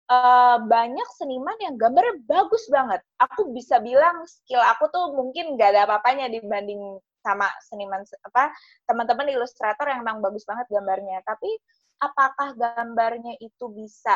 uh, 0.08 0.60
banyak 0.64 1.08
seniman 1.16 1.56
yang 1.60 1.76
gambarnya 1.80 2.20
bagus 2.28 2.64
banget. 2.68 3.00
Aku 3.20 3.52
bisa 3.52 3.80
bilang 3.80 4.24
skill 4.28 4.60
aku 4.60 4.88
tuh 4.92 5.16
mungkin 5.16 5.56
gak 5.56 5.72
ada 5.76 5.88
apa-apanya 5.88 6.28
dibanding 6.28 7.00
sama 7.24 7.48
seniman 7.72 8.04
apa 8.20 8.52
teman-teman 8.84 9.32
ilustrator 9.32 9.88
yang 9.88 10.04
memang 10.04 10.20
bagus 10.20 10.44
banget 10.44 10.68
gambarnya. 10.68 11.24
Tapi 11.24 11.48
apakah 12.04 12.52
gambarnya 12.52 13.36
itu 13.40 13.64
bisa 13.72 14.12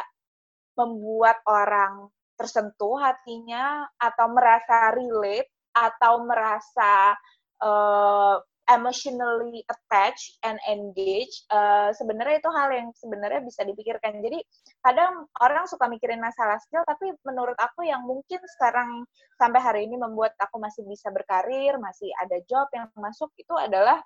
membuat 0.79 1.43
orang 1.51 2.07
tersentuh 2.39 3.03
hatinya 3.03 3.91
atau 3.99 4.31
merasa 4.31 4.95
relate 4.95 5.51
atau 5.74 6.22
merasa 6.22 7.18
uh, 7.59 8.39
emotionally 8.68 9.64
attached 9.64 10.37
and 10.45 10.61
engaged 10.68 11.49
uh, 11.49 11.89
sebenarnya 11.97 12.37
itu 12.39 12.51
hal 12.53 12.68
yang 12.68 12.89
sebenarnya 12.93 13.41
bisa 13.41 13.64
dipikirkan. 13.64 14.20
Jadi 14.20 14.39
kadang 14.85 15.24
orang 15.41 15.64
suka 15.64 15.89
mikirin 15.89 16.20
masalah 16.20 16.61
skill 16.61 16.85
tapi 16.85 17.11
menurut 17.24 17.57
aku 17.57 17.89
yang 17.89 18.05
mungkin 18.05 18.39
sekarang 18.57 19.09
sampai 19.41 19.61
hari 19.64 19.81
ini 19.89 19.97
membuat 19.97 20.37
aku 20.39 20.61
masih 20.61 20.85
bisa 20.85 21.09
berkarir 21.11 21.81
masih 21.81 22.12
ada 22.22 22.39
job 22.47 22.68
yang 22.76 22.87
masuk 22.95 23.33
itu 23.41 23.57
adalah 23.57 23.99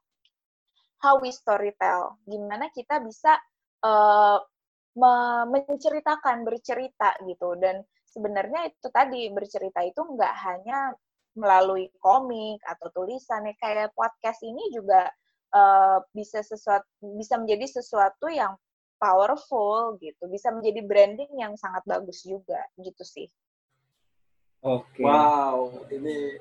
how 1.02 1.18
we 1.18 1.34
storytell. 1.34 2.16
Gimana 2.24 2.70
kita 2.70 3.02
bisa 3.02 3.34
uh, 3.82 4.38
menceritakan 4.96 6.44
bercerita 6.44 7.16
gitu 7.24 7.56
dan 7.56 7.80
sebenarnya 8.04 8.68
itu 8.68 8.88
tadi 8.92 9.32
bercerita 9.32 9.80
itu 9.80 10.04
nggak 10.04 10.34
hanya 10.44 10.92
melalui 11.32 11.88
komik 11.96 12.60
atau 12.68 12.92
tulisan 12.92 13.48
ya 13.48 13.56
kayak 13.56 13.96
podcast 13.96 14.44
ini 14.44 14.68
juga 14.68 15.08
uh, 15.56 16.04
bisa 16.12 16.44
sesuatu 16.44 16.84
bisa 17.16 17.40
menjadi 17.40 17.80
sesuatu 17.80 18.28
yang 18.28 18.52
powerful 19.00 19.96
gitu 19.98 20.28
bisa 20.28 20.52
menjadi 20.52 20.84
branding 20.84 21.32
yang 21.40 21.56
sangat 21.56 21.82
bagus 21.88 22.22
juga 22.22 22.60
gitu 22.76 23.02
sih. 23.02 23.26
Oke. 24.62 25.02
Okay. 25.02 25.04
Wow, 25.08 25.88
ini 25.90 26.38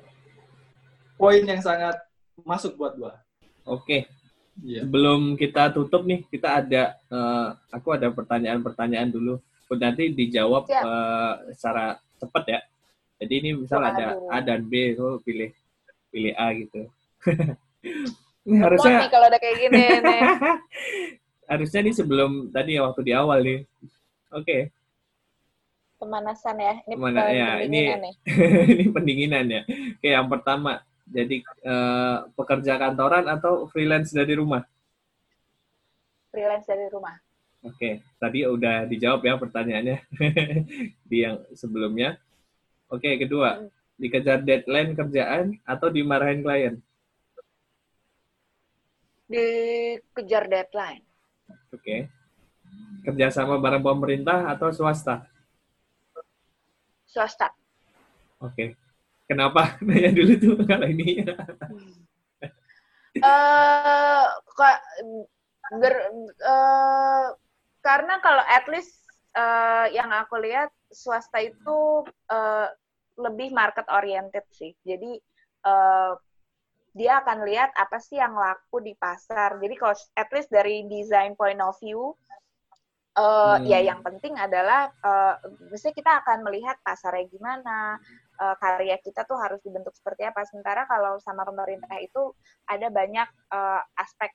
poin 1.18 1.42
yang 1.42 1.64
sangat 1.64 1.98
masuk 2.46 2.78
buat 2.78 2.94
gua. 3.00 3.18
Oke. 3.66 4.06
Okay. 4.06 4.21
Yeah. 4.60 4.84
Sebelum 4.84 5.40
kita 5.40 5.72
tutup 5.72 6.04
nih, 6.04 6.28
kita 6.28 6.60
ada 6.60 7.00
uh, 7.08 7.56
aku 7.72 7.96
ada 7.96 8.12
pertanyaan-pertanyaan 8.12 9.10
dulu 9.10 9.40
nanti 9.80 10.12
dijawab 10.12 10.68
uh, 10.68 11.48
secara 11.56 11.96
cepat 12.20 12.44
ya. 12.48 12.60
Jadi 13.22 13.34
ini 13.40 13.50
misal 13.56 13.80
ada 13.80 14.18
A 14.28 14.44
dan 14.44 14.68
B, 14.68 14.98
so 14.98 15.24
pilih 15.24 15.56
pilih 16.12 16.34
A 16.36 16.52
gitu. 16.58 16.92
harusnya 18.42 19.06
nih 19.06 19.12
kalau 19.14 19.30
udah 19.30 19.40
kayak 19.40 19.58
gini 19.62 19.82
nih. 20.10 20.22
harusnya 21.46 21.80
nih 21.86 21.94
sebelum 21.94 22.50
tadi 22.50 22.76
ya 22.76 22.82
waktu 22.84 23.02
di 23.06 23.14
awal 23.16 23.40
nih. 23.46 23.60
Oke. 24.34 24.74
Pemanasan 26.02 26.58
ya. 26.58 26.74
Ini 26.90 26.94
Mana 26.98 27.30
ya 27.30 27.50
ini 27.62 27.80
pendinginan 27.94 28.02
nih. 28.06 28.14
ini 28.74 28.86
pendinginan 28.90 29.46
ya. 29.48 29.62
Oke, 29.96 30.10
yang 30.10 30.28
pertama. 30.28 30.82
Jadi 31.12 31.36
eh, 31.44 32.18
pekerja 32.38 32.74
kantoran 32.82 33.26
atau 33.28 33.68
freelance 33.72 34.12
dari 34.16 34.34
rumah? 34.42 34.64
Freelance 36.32 36.68
dari 36.68 36.88
rumah. 36.90 37.16
Oke, 37.62 38.02
tadi 38.18 38.40
udah 38.56 38.90
dijawab 38.90 39.22
ya 39.22 39.34
pertanyaannya 39.38 39.98
di 41.10 41.18
yang 41.26 41.38
sebelumnya. 41.54 42.18
Oke, 42.90 43.10
kedua, 43.22 43.50
Hmm. 43.62 43.70
dikejar 44.02 44.40
deadline 44.42 44.92
kerjaan 44.98 45.46
atau 45.74 45.88
dimarahin 45.94 46.42
klien? 46.42 46.76
Dikejar 49.32 50.44
deadline. 50.52 51.04
Oke. 51.72 52.10
Kerjasama 53.06 53.56
bareng 53.64 53.84
pemerintah 53.84 54.40
atau 54.54 54.70
swasta? 54.76 55.16
Swasta. 57.06 57.48
Oke. 58.42 58.76
Kenapa? 59.32 59.62
Nanya 59.88 60.12
dulu 60.12 60.34
tuh 60.44 60.56
kalau 60.68 60.88
ini. 60.92 61.24
eh 63.32 64.26
kok 64.58 64.78
ber, 65.82 65.94
eh, 66.54 67.26
karena 67.88 68.14
kalau 68.26 68.44
at 68.58 68.66
least 68.74 68.94
eh, 69.38 69.86
yang 69.98 70.10
aku 70.22 70.36
lihat 70.46 70.70
swasta 71.02 71.40
itu 71.50 72.06
eh, 72.36 72.68
lebih 73.26 73.50
market 73.60 73.88
oriented 73.98 74.46
sih. 74.60 74.72
Jadi 74.90 75.12
eh, 75.70 76.12
dia 77.00 77.12
akan 77.24 77.40
lihat 77.50 77.72
apa 77.84 77.98
sih 78.08 78.18
yang 78.24 78.36
laku 78.46 78.78
di 78.88 78.94
pasar. 79.04 79.50
Jadi 79.64 79.76
kalau 79.82 79.96
at 80.22 80.30
least 80.36 80.50
dari 80.58 80.76
design 80.96 81.32
point 81.40 81.62
of 81.64 81.76
view 81.84 82.02
eh, 83.18 83.56
Hmm. 83.56 83.66
ya 83.72 83.80
yang 83.90 84.00
penting 84.08 84.34
adalah 84.40 84.82
eh 85.04 85.36
misalnya 85.72 85.96
kita 86.00 86.12
akan 86.24 86.38
melihat 86.48 86.78
pasarnya 86.88 87.26
gimana, 87.34 88.00
eh, 88.42 88.56
karya 88.58 88.98
kita 89.06 89.22
tuh 89.30 89.38
harus 89.38 89.62
dibentuk 89.62 89.94
seperti 89.94 90.26
apa. 90.26 90.42
Sementara 90.50 90.90
kalau 90.90 91.22
sama 91.22 91.46
pemerintah 91.46 91.98
itu 92.02 92.34
ada 92.66 92.88
banyak 92.90 93.28
eh, 93.54 93.82
aspek 94.02 94.32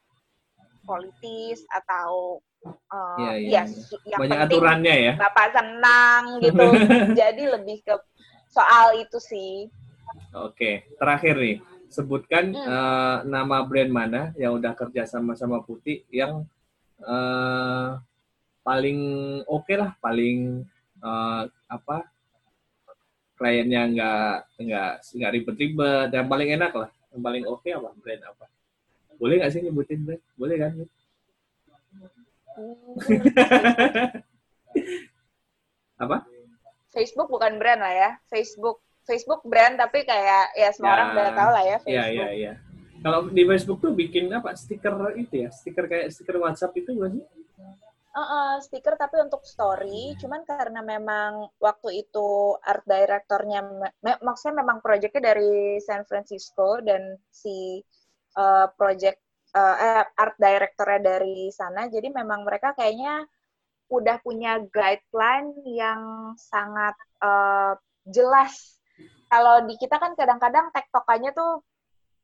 politis 0.86 1.66
atau 1.68 2.38
iya, 3.18 3.32
ya, 3.34 3.36
iya. 3.42 3.62
su- 3.66 4.02
yang 4.06 4.20
Banyak 4.22 4.38
penting 4.46 4.58
aturannya 4.62 4.94
ya. 4.94 5.12
bapak 5.18 5.46
senang 5.52 6.22
gitu. 6.40 6.66
Jadi 7.18 7.42
lebih 7.50 7.76
ke 7.82 7.94
soal 8.50 8.94
itu 9.02 9.18
sih. 9.18 9.66
Oke, 10.36 10.86
terakhir 10.96 11.34
nih. 11.36 11.56
Sebutkan 11.90 12.54
Hmm. 12.54 12.66
eh, 12.66 13.18
nama 13.26 13.62
brand 13.66 13.90
mana 13.90 14.22
yang 14.38 14.58
udah 14.58 14.72
kerja 14.74 15.06
sama 15.06 15.34
sama 15.38 15.62
Putih 15.62 16.02
yang 16.10 16.46
eh, 17.02 17.88
paling 18.66 18.98
oke 19.46 19.74
lah, 19.74 19.94
paling 20.02 20.62
eh, 21.02 21.42
apa 21.66 21.96
kliennya 23.36 23.82
nggak 23.92 24.32
nggak 24.58 24.90
nggak 25.16 25.30
ribet-ribet, 25.36 26.08
yang 26.10 26.28
paling 26.28 26.48
enak 26.56 26.72
lah, 26.72 26.90
yang 27.12 27.22
paling 27.22 27.44
oke 27.44 27.68
apa 27.68 27.88
brand 28.00 28.22
apa? 28.24 28.44
Boleh 29.16 29.34
nggak 29.40 29.52
sih 29.52 29.60
nyebutin 29.60 30.00
brand? 30.04 30.22
Boleh 30.34 30.56
kan? 30.56 30.72
Apa? 35.96 36.24
Facebook 36.92 37.28
bukan 37.28 37.56
brand 37.56 37.80
lah 37.80 37.92
ya. 37.92 38.10
Facebook 38.28 38.80
Facebook 39.04 39.44
brand 39.44 39.76
tapi 39.76 40.02
kayak 40.02 40.52
ya 40.52 40.68
semua 40.72 40.88
Ya. 40.88 40.94
orang 40.98 41.08
udah 41.14 41.32
tahu 41.32 41.50
lah 41.52 41.62
ya 41.62 41.68
Iya 41.68 41.76
Facebook. 41.80 42.12
iya 42.16 42.28
iya. 42.32 42.52
Kalau 43.00 43.18
di 43.28 43.42
Facebook 43.44 43.78
tuh 43.78 43.92
bikin 43.92 44.32
apa? 44.32 44.56
Stiker 44.56 44.92
itu 45.14 45.46
ya, 45.46 45.48
stiker 45.52 45.84
kayak 45.86 46.10
stiker 46.10 46.36
WhatsApp 46.40 46.74
itu 46.74 46.90
bukan 46.96 47.20
sih? 47.20 47.24
Heeh, 48.16 48.52
stiker 48.64 48.96
tapi 48.96 49.20
untuk 49.20 49.44
story, 49.44 50.16
cuman 50.16 50.40
karena 50.48 50.80
memang 50.80 51.52
waktu 51.60 52.00
itu 52.00 52.56
art 52.64 52.80
directornya, 52.88 53.60
me- 54.00 54.20
maksudnya 54.24 54.64
memang 54.64 54.80
proyeknya 54.80 55.36
dari 55.36 55.76
San 55.84 56.08
Francisco 56.08 56.80
dan 56.80 57.20
si 57.28 57.84
uh, 58.40 58.72
project 58.72 59.20
uh, 59.52 59.76
eh, 60.00 60.04
art 60.16 60.36
directornya 60.40 61.00
dari 61.04 61.52
sana, 61.52 61.92
jadi 61.92 62.08
memang 62.08 62.48
mereka 62.48 62.72
kayaknya 62.72 63.28
udah 63.92 64.16
punya 64.24 64.64
guideline 64.72 65.52
yang 65.68 66.32
sangat 66.40 66.96
uh, 67.20 67.76
jelas. 68.08 68.80
Kalau 69.28 69.68
di 69.68 69.76
kita 69.76 70.00
kan 70.00 70.16
kadang-kadang 70.16 70.72
tektokannya 70.72 71.36
tuh 71.36 71.60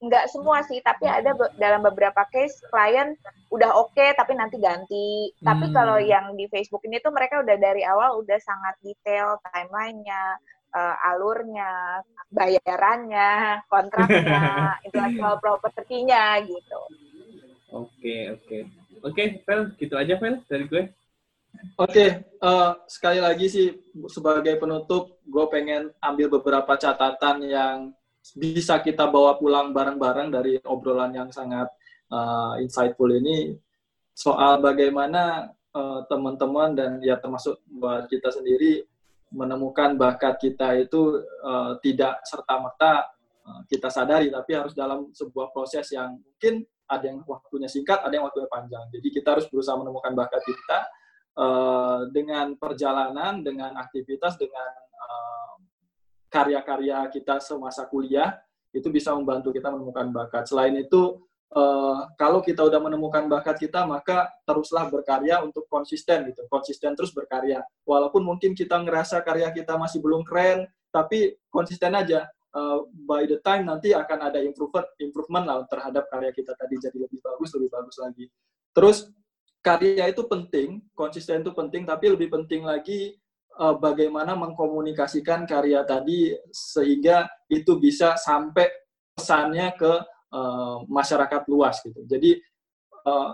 nggak 0.02 0.34
semua 0.34 0.66
sih, 0.66 0.82
tapi 0.82 1.06
ada 1.06 1.30
be- 1.30 1.54
dalam 1.56 1.78
beberapa 1.86 2.26
case 2.34 2.58
klien 2.74 3.14
udah 3.54 3.70
oke 3.78 4.02
tapi 4.18 4.34
nanti 4.34 4.58
ganti. 4.58 5.30
Tapi 5.38 5.70
Hmm. 5.70 5.74
kalau 5.74 5.96
yang 6.02 6.34
di 6.34 6.50
Facebook 6.50 6.82
ini 6.90 6.98
tuh 6.98 7.14
mereka 7.14 7.38
udah 7.38 7.54
dari 7.54 7.86
awal 7.86 8.18
udah 8.18 8.38
sangat 8.42 8.74
detail 8.82 9.38
timelinenya, 9.54 10.42
eh, 10.74 10.96
alurnya, 11.06 12.02
bayarannya, 12.34 13.62
kontraknya, 13.70 14.42
intellectual 14.90 15.38
property-nya 15.38 16.42
gitu. 16.50 16.80
Oke 17.70 18.34
oke 18.34 18.58
oke, 19.06 19.22
Fel, 19.46 19.60
gitu 19.78 19.94
aja 19.94 20.18
Fel 20.18 20.42
dari 20.50 20.66
gue. 20.66 20.84
Oke, 21.76 22.06
eh, 22.24 22.70
sekali 22.88 23.20
lagi 23.20 23.46
sih 23.46 23.68
sebagai 24.08 24.56
penutup, 24.56 25.20
gue 25.22 25.44
pengen 25.52 25.92
ambil 26.00 26.32
beberapa 26.40 26.74
catatan 26.74 27.44
yang 27.44 27.76
bisa 28.38 28.78
kita 28.78 29.10
bawa 29.10 29.36
pulang 29.36 29.74
bareng-bareng 29.74 30.30
dari 30.30 30.56
obrolan 30.62 31.10
yang 31.10 31.28
sangat 31.34 31.66
eh, 32.06 32.54
insightful 32.62 33.10
ini 33.10 33.58
soal 34.14 34.62
bagaimana 34.62 35.50
eh, 35.74 36.00
teman-teman 36.06 36.78
dan 36.78 36.90
ya 37.02 37.18
termasuk 37.18 37.58
buat 37.66 38.06
kita 38.06 38.30
sendiri 38.30 38.86
menemukan 39.32 39.96
bakat 39.96 40.38
kita 40.38 40.76
itu 40.78 41.18
eh, 41.24 41.72
tidak 41.82 42.22
serta-merta 42.22 43.10
eh, 43.42 43.60
kita 43.66 43.88
sadari, 43.88 44.28
tapi 44.28 44.50
harus 44.54 44.76
dalam 44.76 45.10
sebuah 45.10 45.50
proses 45.50 45.88
yang 45.90 46.20
mungkin 46.20 46.62
ada 46.86 47.08
yang 47.08 47.24
waktunya 47.24 47.66
singkat, 47.66 48.04
ada 48.04 48.12
yang 48.12 48.28
waktunya 48.28 48.48
panjang. 48.52 48.84
Jadi 48.92 49.08
kita 49.08 49.34
harus 49.34 49.48
berusaha 49.48 49.74
menemukan 49.80 50.12
bakat 50.12 50.44
kita 50.44 50.78
eh, 51.40 52.00
dengan 52.12 52.54
perjalanan, 52.54 53.40
dengan 53.42 53.74
aktivitas, 53.80 54.38
dengan 54.38 54.70
karya-karya 56.32 57.04
kita 57.12 57.44
semasa 57.44 57.84
kuliah 57.84 58.40
itu 58.72 58.88
bisa 58.88 59.12
membantu 59.12 59.52
kita 59.52 59.68
menemukan 59.68 60.08
bakat. 60.08 60.48
Selain 60.48 60.72
itu, 60.72 61.20
eh, 61.52 62.00
kalau 62.16 62.40
kita 62.40 62.64
udah 62.64 62.80
menemukan 62.80 63.28
bakat 63.28 63.60
kita, 63.60 63.84
maka 63.84 64.32
teruslah 64.48 64.88
berkarya 64.88 65.44
untuk 65.44 65.68
konsisten 65.68 66.24
gitu, 66.32 66.48
konsisten 66.48 66.96
terus 66.96 67.12
berkarya. 67.12 67.60
Walaupun 67.84 68.24
mungkin 68.24 68.56
kita 68.56 68.80
ngerasa 68.80 69.20
karya 69.20 69.52
kita 69.52 69.76
masih 69.76 70.00
belum 70.00 70.24
keren, 70.24 70.64
tapi 70.88 71.36
konsisten 71.52 71.92
aja. 71.92 72.24
Eh, 72.52 72.78
by 73.04 73.28
the 73.28 73.36
time 73.44 73.68
nanti 73.68 73.92
akan 73.92 74.32
ada 74.32 74.40
improvement, 74.40 74.88
improvement 74.96 75.44
lah 75.44 75.56
terhadap 75.68 76.08
karya 76.08 76.32
kita 76.32 76.56
tadi 76.56 76.80
jadi 76.80 76.96
lebih 76.96 77.20
bagus, 77.20 77.52
lebih 77.52 77.68
bagus 77.68 77.96
lagi. 78.00 78.24
Terus 78.72 79.12
karya 79.60 80.08
itu 80.08 80.24
penting, 80.24 80.80
konsisten 80.96 81.44
itu 81.44 81.52
penting, 81.52 81.84
tapi 81.84 82.08
lebih 82.08 82.32
penting 82.32 82.64
lagi 82.64 83.20
eh, 83.58 83.76
bagaimana 83.76 84.32
mengkomunikasikan 84.38 85.44
karya 85.44 85.84
tadi 85.84 86.32
sehingga 86.52 87.28
itu 87.52 87.76
bisa 87.76 88.16
sampai 88.16 88.68
pesannya 89.12 89.74
ke 89.76 89.92
eh, 90.32 90.76
masyarakat 90.88 91.42
luas 91.48 91.80
gitu. 91.84 92.00
Jadi 92.08 92.40
eh, 93.06 93.30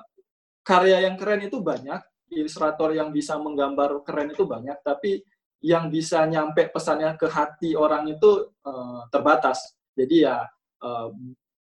karya 0.65 1.09
yang 1.09 1.17
keren 1.17 1.47
itu 1.47 1.63
banyak, 1.63 2.01
ilustrator 2.35 2.93
yang 2.93 3.09
bisa 3.15 3.41
menggambar 3.41 4.05
keren 4.05 4.33
itu 4.35 4.45
banyak, 4.45 4.79
tapi 4.85 5.25
yang 5.59 5.91
bisa 5.91 6.23
nyampe 6.29 6.71
pesannya 6.71 7.19
ke 7.19 7.27
hati 7.27 7.75
orang 7.75 8.07
itu 8.11 8.51
eh, 8.67 9.01
terbatas. 9.11 9.75
Jadi 9.95 10.27
ya 10.27 10.43
eh, 10.83 11.09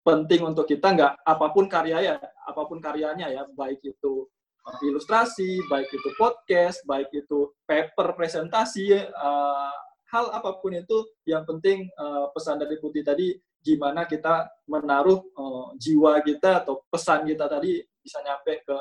penting 0.02 0.42
untuk 0.42 0.66
kita 0.66 0.92
nggak 0.98 1.12
apa 1.22 1.46
pun 1.54 1.70
karya 1.70 1.98
ya, 2.02 2.14
apa 2.18 2.62
pun 2.66 2.82
karyanya 2.82 3.30
ya, 3.30 3.42
baik 3.54 3.78
itu 3.86 4.26
uh, 4.26 4.41
ilustrasi, 4.82 5.66
baik 5.66 5.90
itu 5.90 6.08
podcast, 6.14 6.82
baik 6.86 7.10
itu 7.10 7.50
paper 7.66 8.14
presentasi, 8.14 8.94
uh, 9.10 9.74
hal 10.12 10.28
apa 10.30 10.60
pun 10.60 10.76
itu 10.76 11.08
yang 11.24 11.42
penting 11.48 11.88
uh, 11.96 12.28
pesan 12.36 12.60
dari 12.60 12.76
Putih 12.78 13.02
tadi 13.02 13.32
gimana 13.64 14.04
kita 14.04 14.50
menaruh 14.68 15.22
uh, 15.34 15.72
jiwa 15.80 16.20
kita 16.20 16.62
atau 16.62 16.84
pesan 16.92 17.24
kita 17.26 17.48
tadi 17.48 17.80
bisa 18.02 18.20
nyampe 18.20 18.60
ke 18.62 18.76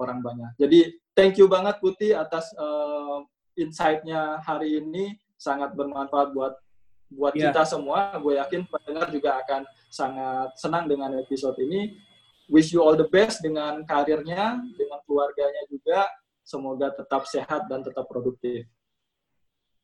orang 0.00 0.24
banyak. 0.24 0.50
Jadi 0.56 0.80
thank 1.12 1.36
you 1.36 1.46
banget 1.46 1.76
Putih 1.78 2.16
atas 2.16 2.48
uh, 2.56 3.20
insight-nya 3.58 4.40
hari 4.40 4.80
ini 4.80 5.14
sangat 5.36 5.76
bermanfaat 5.76 6.32
buat 6.32 6.54
buat 7.10 7.34
Iya. 7.34 7.50
kita 7.50 7.66
semua. 7.66 8.14
Gue 8.22 8.38
yakin 8.38 8.64
pendengar 8.70 9.10
juga 9.10 9.42
akan 9.42 9.66
sangat 9.90 10.54
senang 10.56 10.86
dengan 10.86 11.12
episode 11.18 11.58
ini 11.58 11.92
wish 12.50 12.74
you 12.74 12.82
all 12.82 12.98
the 12.98 13.06
best 13.08 13.40
dengan 13.40 13.86
karirnya, 13.86 14.58
dengan 14.74 14.98
keluarganya 15.06 15.62
juga. 15.70 16.04
Semoga 16.42 16.90
tetap 16.90 17.24
sehat 17.30 17.70
dan 17.70 17.86
tetap 17.86 18.10
produktif. 18.10 18.66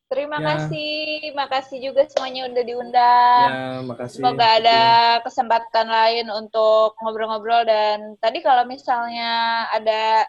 Terima 0.07 0.39
Ya. 0.39 0.55
kasih, 0.55 1.31
makasih 1.35 1.91
juga 1.91 2.07
semuanya 2.07 2.47
udah 2.47 2.63
diundang. 2.63 3.47
Ya, 3.51 3.83
makasih. 3.83 4.19
Semoga 4.23 4.45
ada 4.55 4.79
kesempatan 5.19 5.87
lain 5.87 6.27
untuk 6.31 6.95
ngobrol-ngobrol 7.03 7.67
dan 7.67 8.15
tadi 8.23 8.39
kalau 8.39 8.63
misalnya 8.63 9.67
ada 9.71 10.23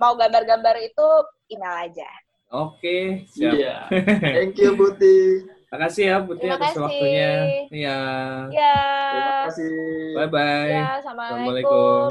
mau 0.00 0.16
gambar-gambar 0.16 0.76
itu 0.80 1.08
email 1.52 1.92
aja. 1.92 2.08
Oke, 2.48 3.28
siap. 3.28 3.52
Iya. 3.60 3.76
Thank 4.40 4.56
you 4.56 4.72
Putih. 4.76 5.59
Makasih 5.70 6.04
ya 6.10 6.16
Putih 6.26 6.50
Terima 6.50 6.58
atas 6.58 6.74
kasih. 6.74 6.82
waktunya. 6.82 7.30
Iya. 7.70 7.98
Ya. 8.50 8.74
Terima 9.14 9.32
kasih. 9.46 9.70
Bye 10.18 10.28
bye. 10.34 10.70
Ya, 10.74 10.86
assalamualaikum. 10.98 12.10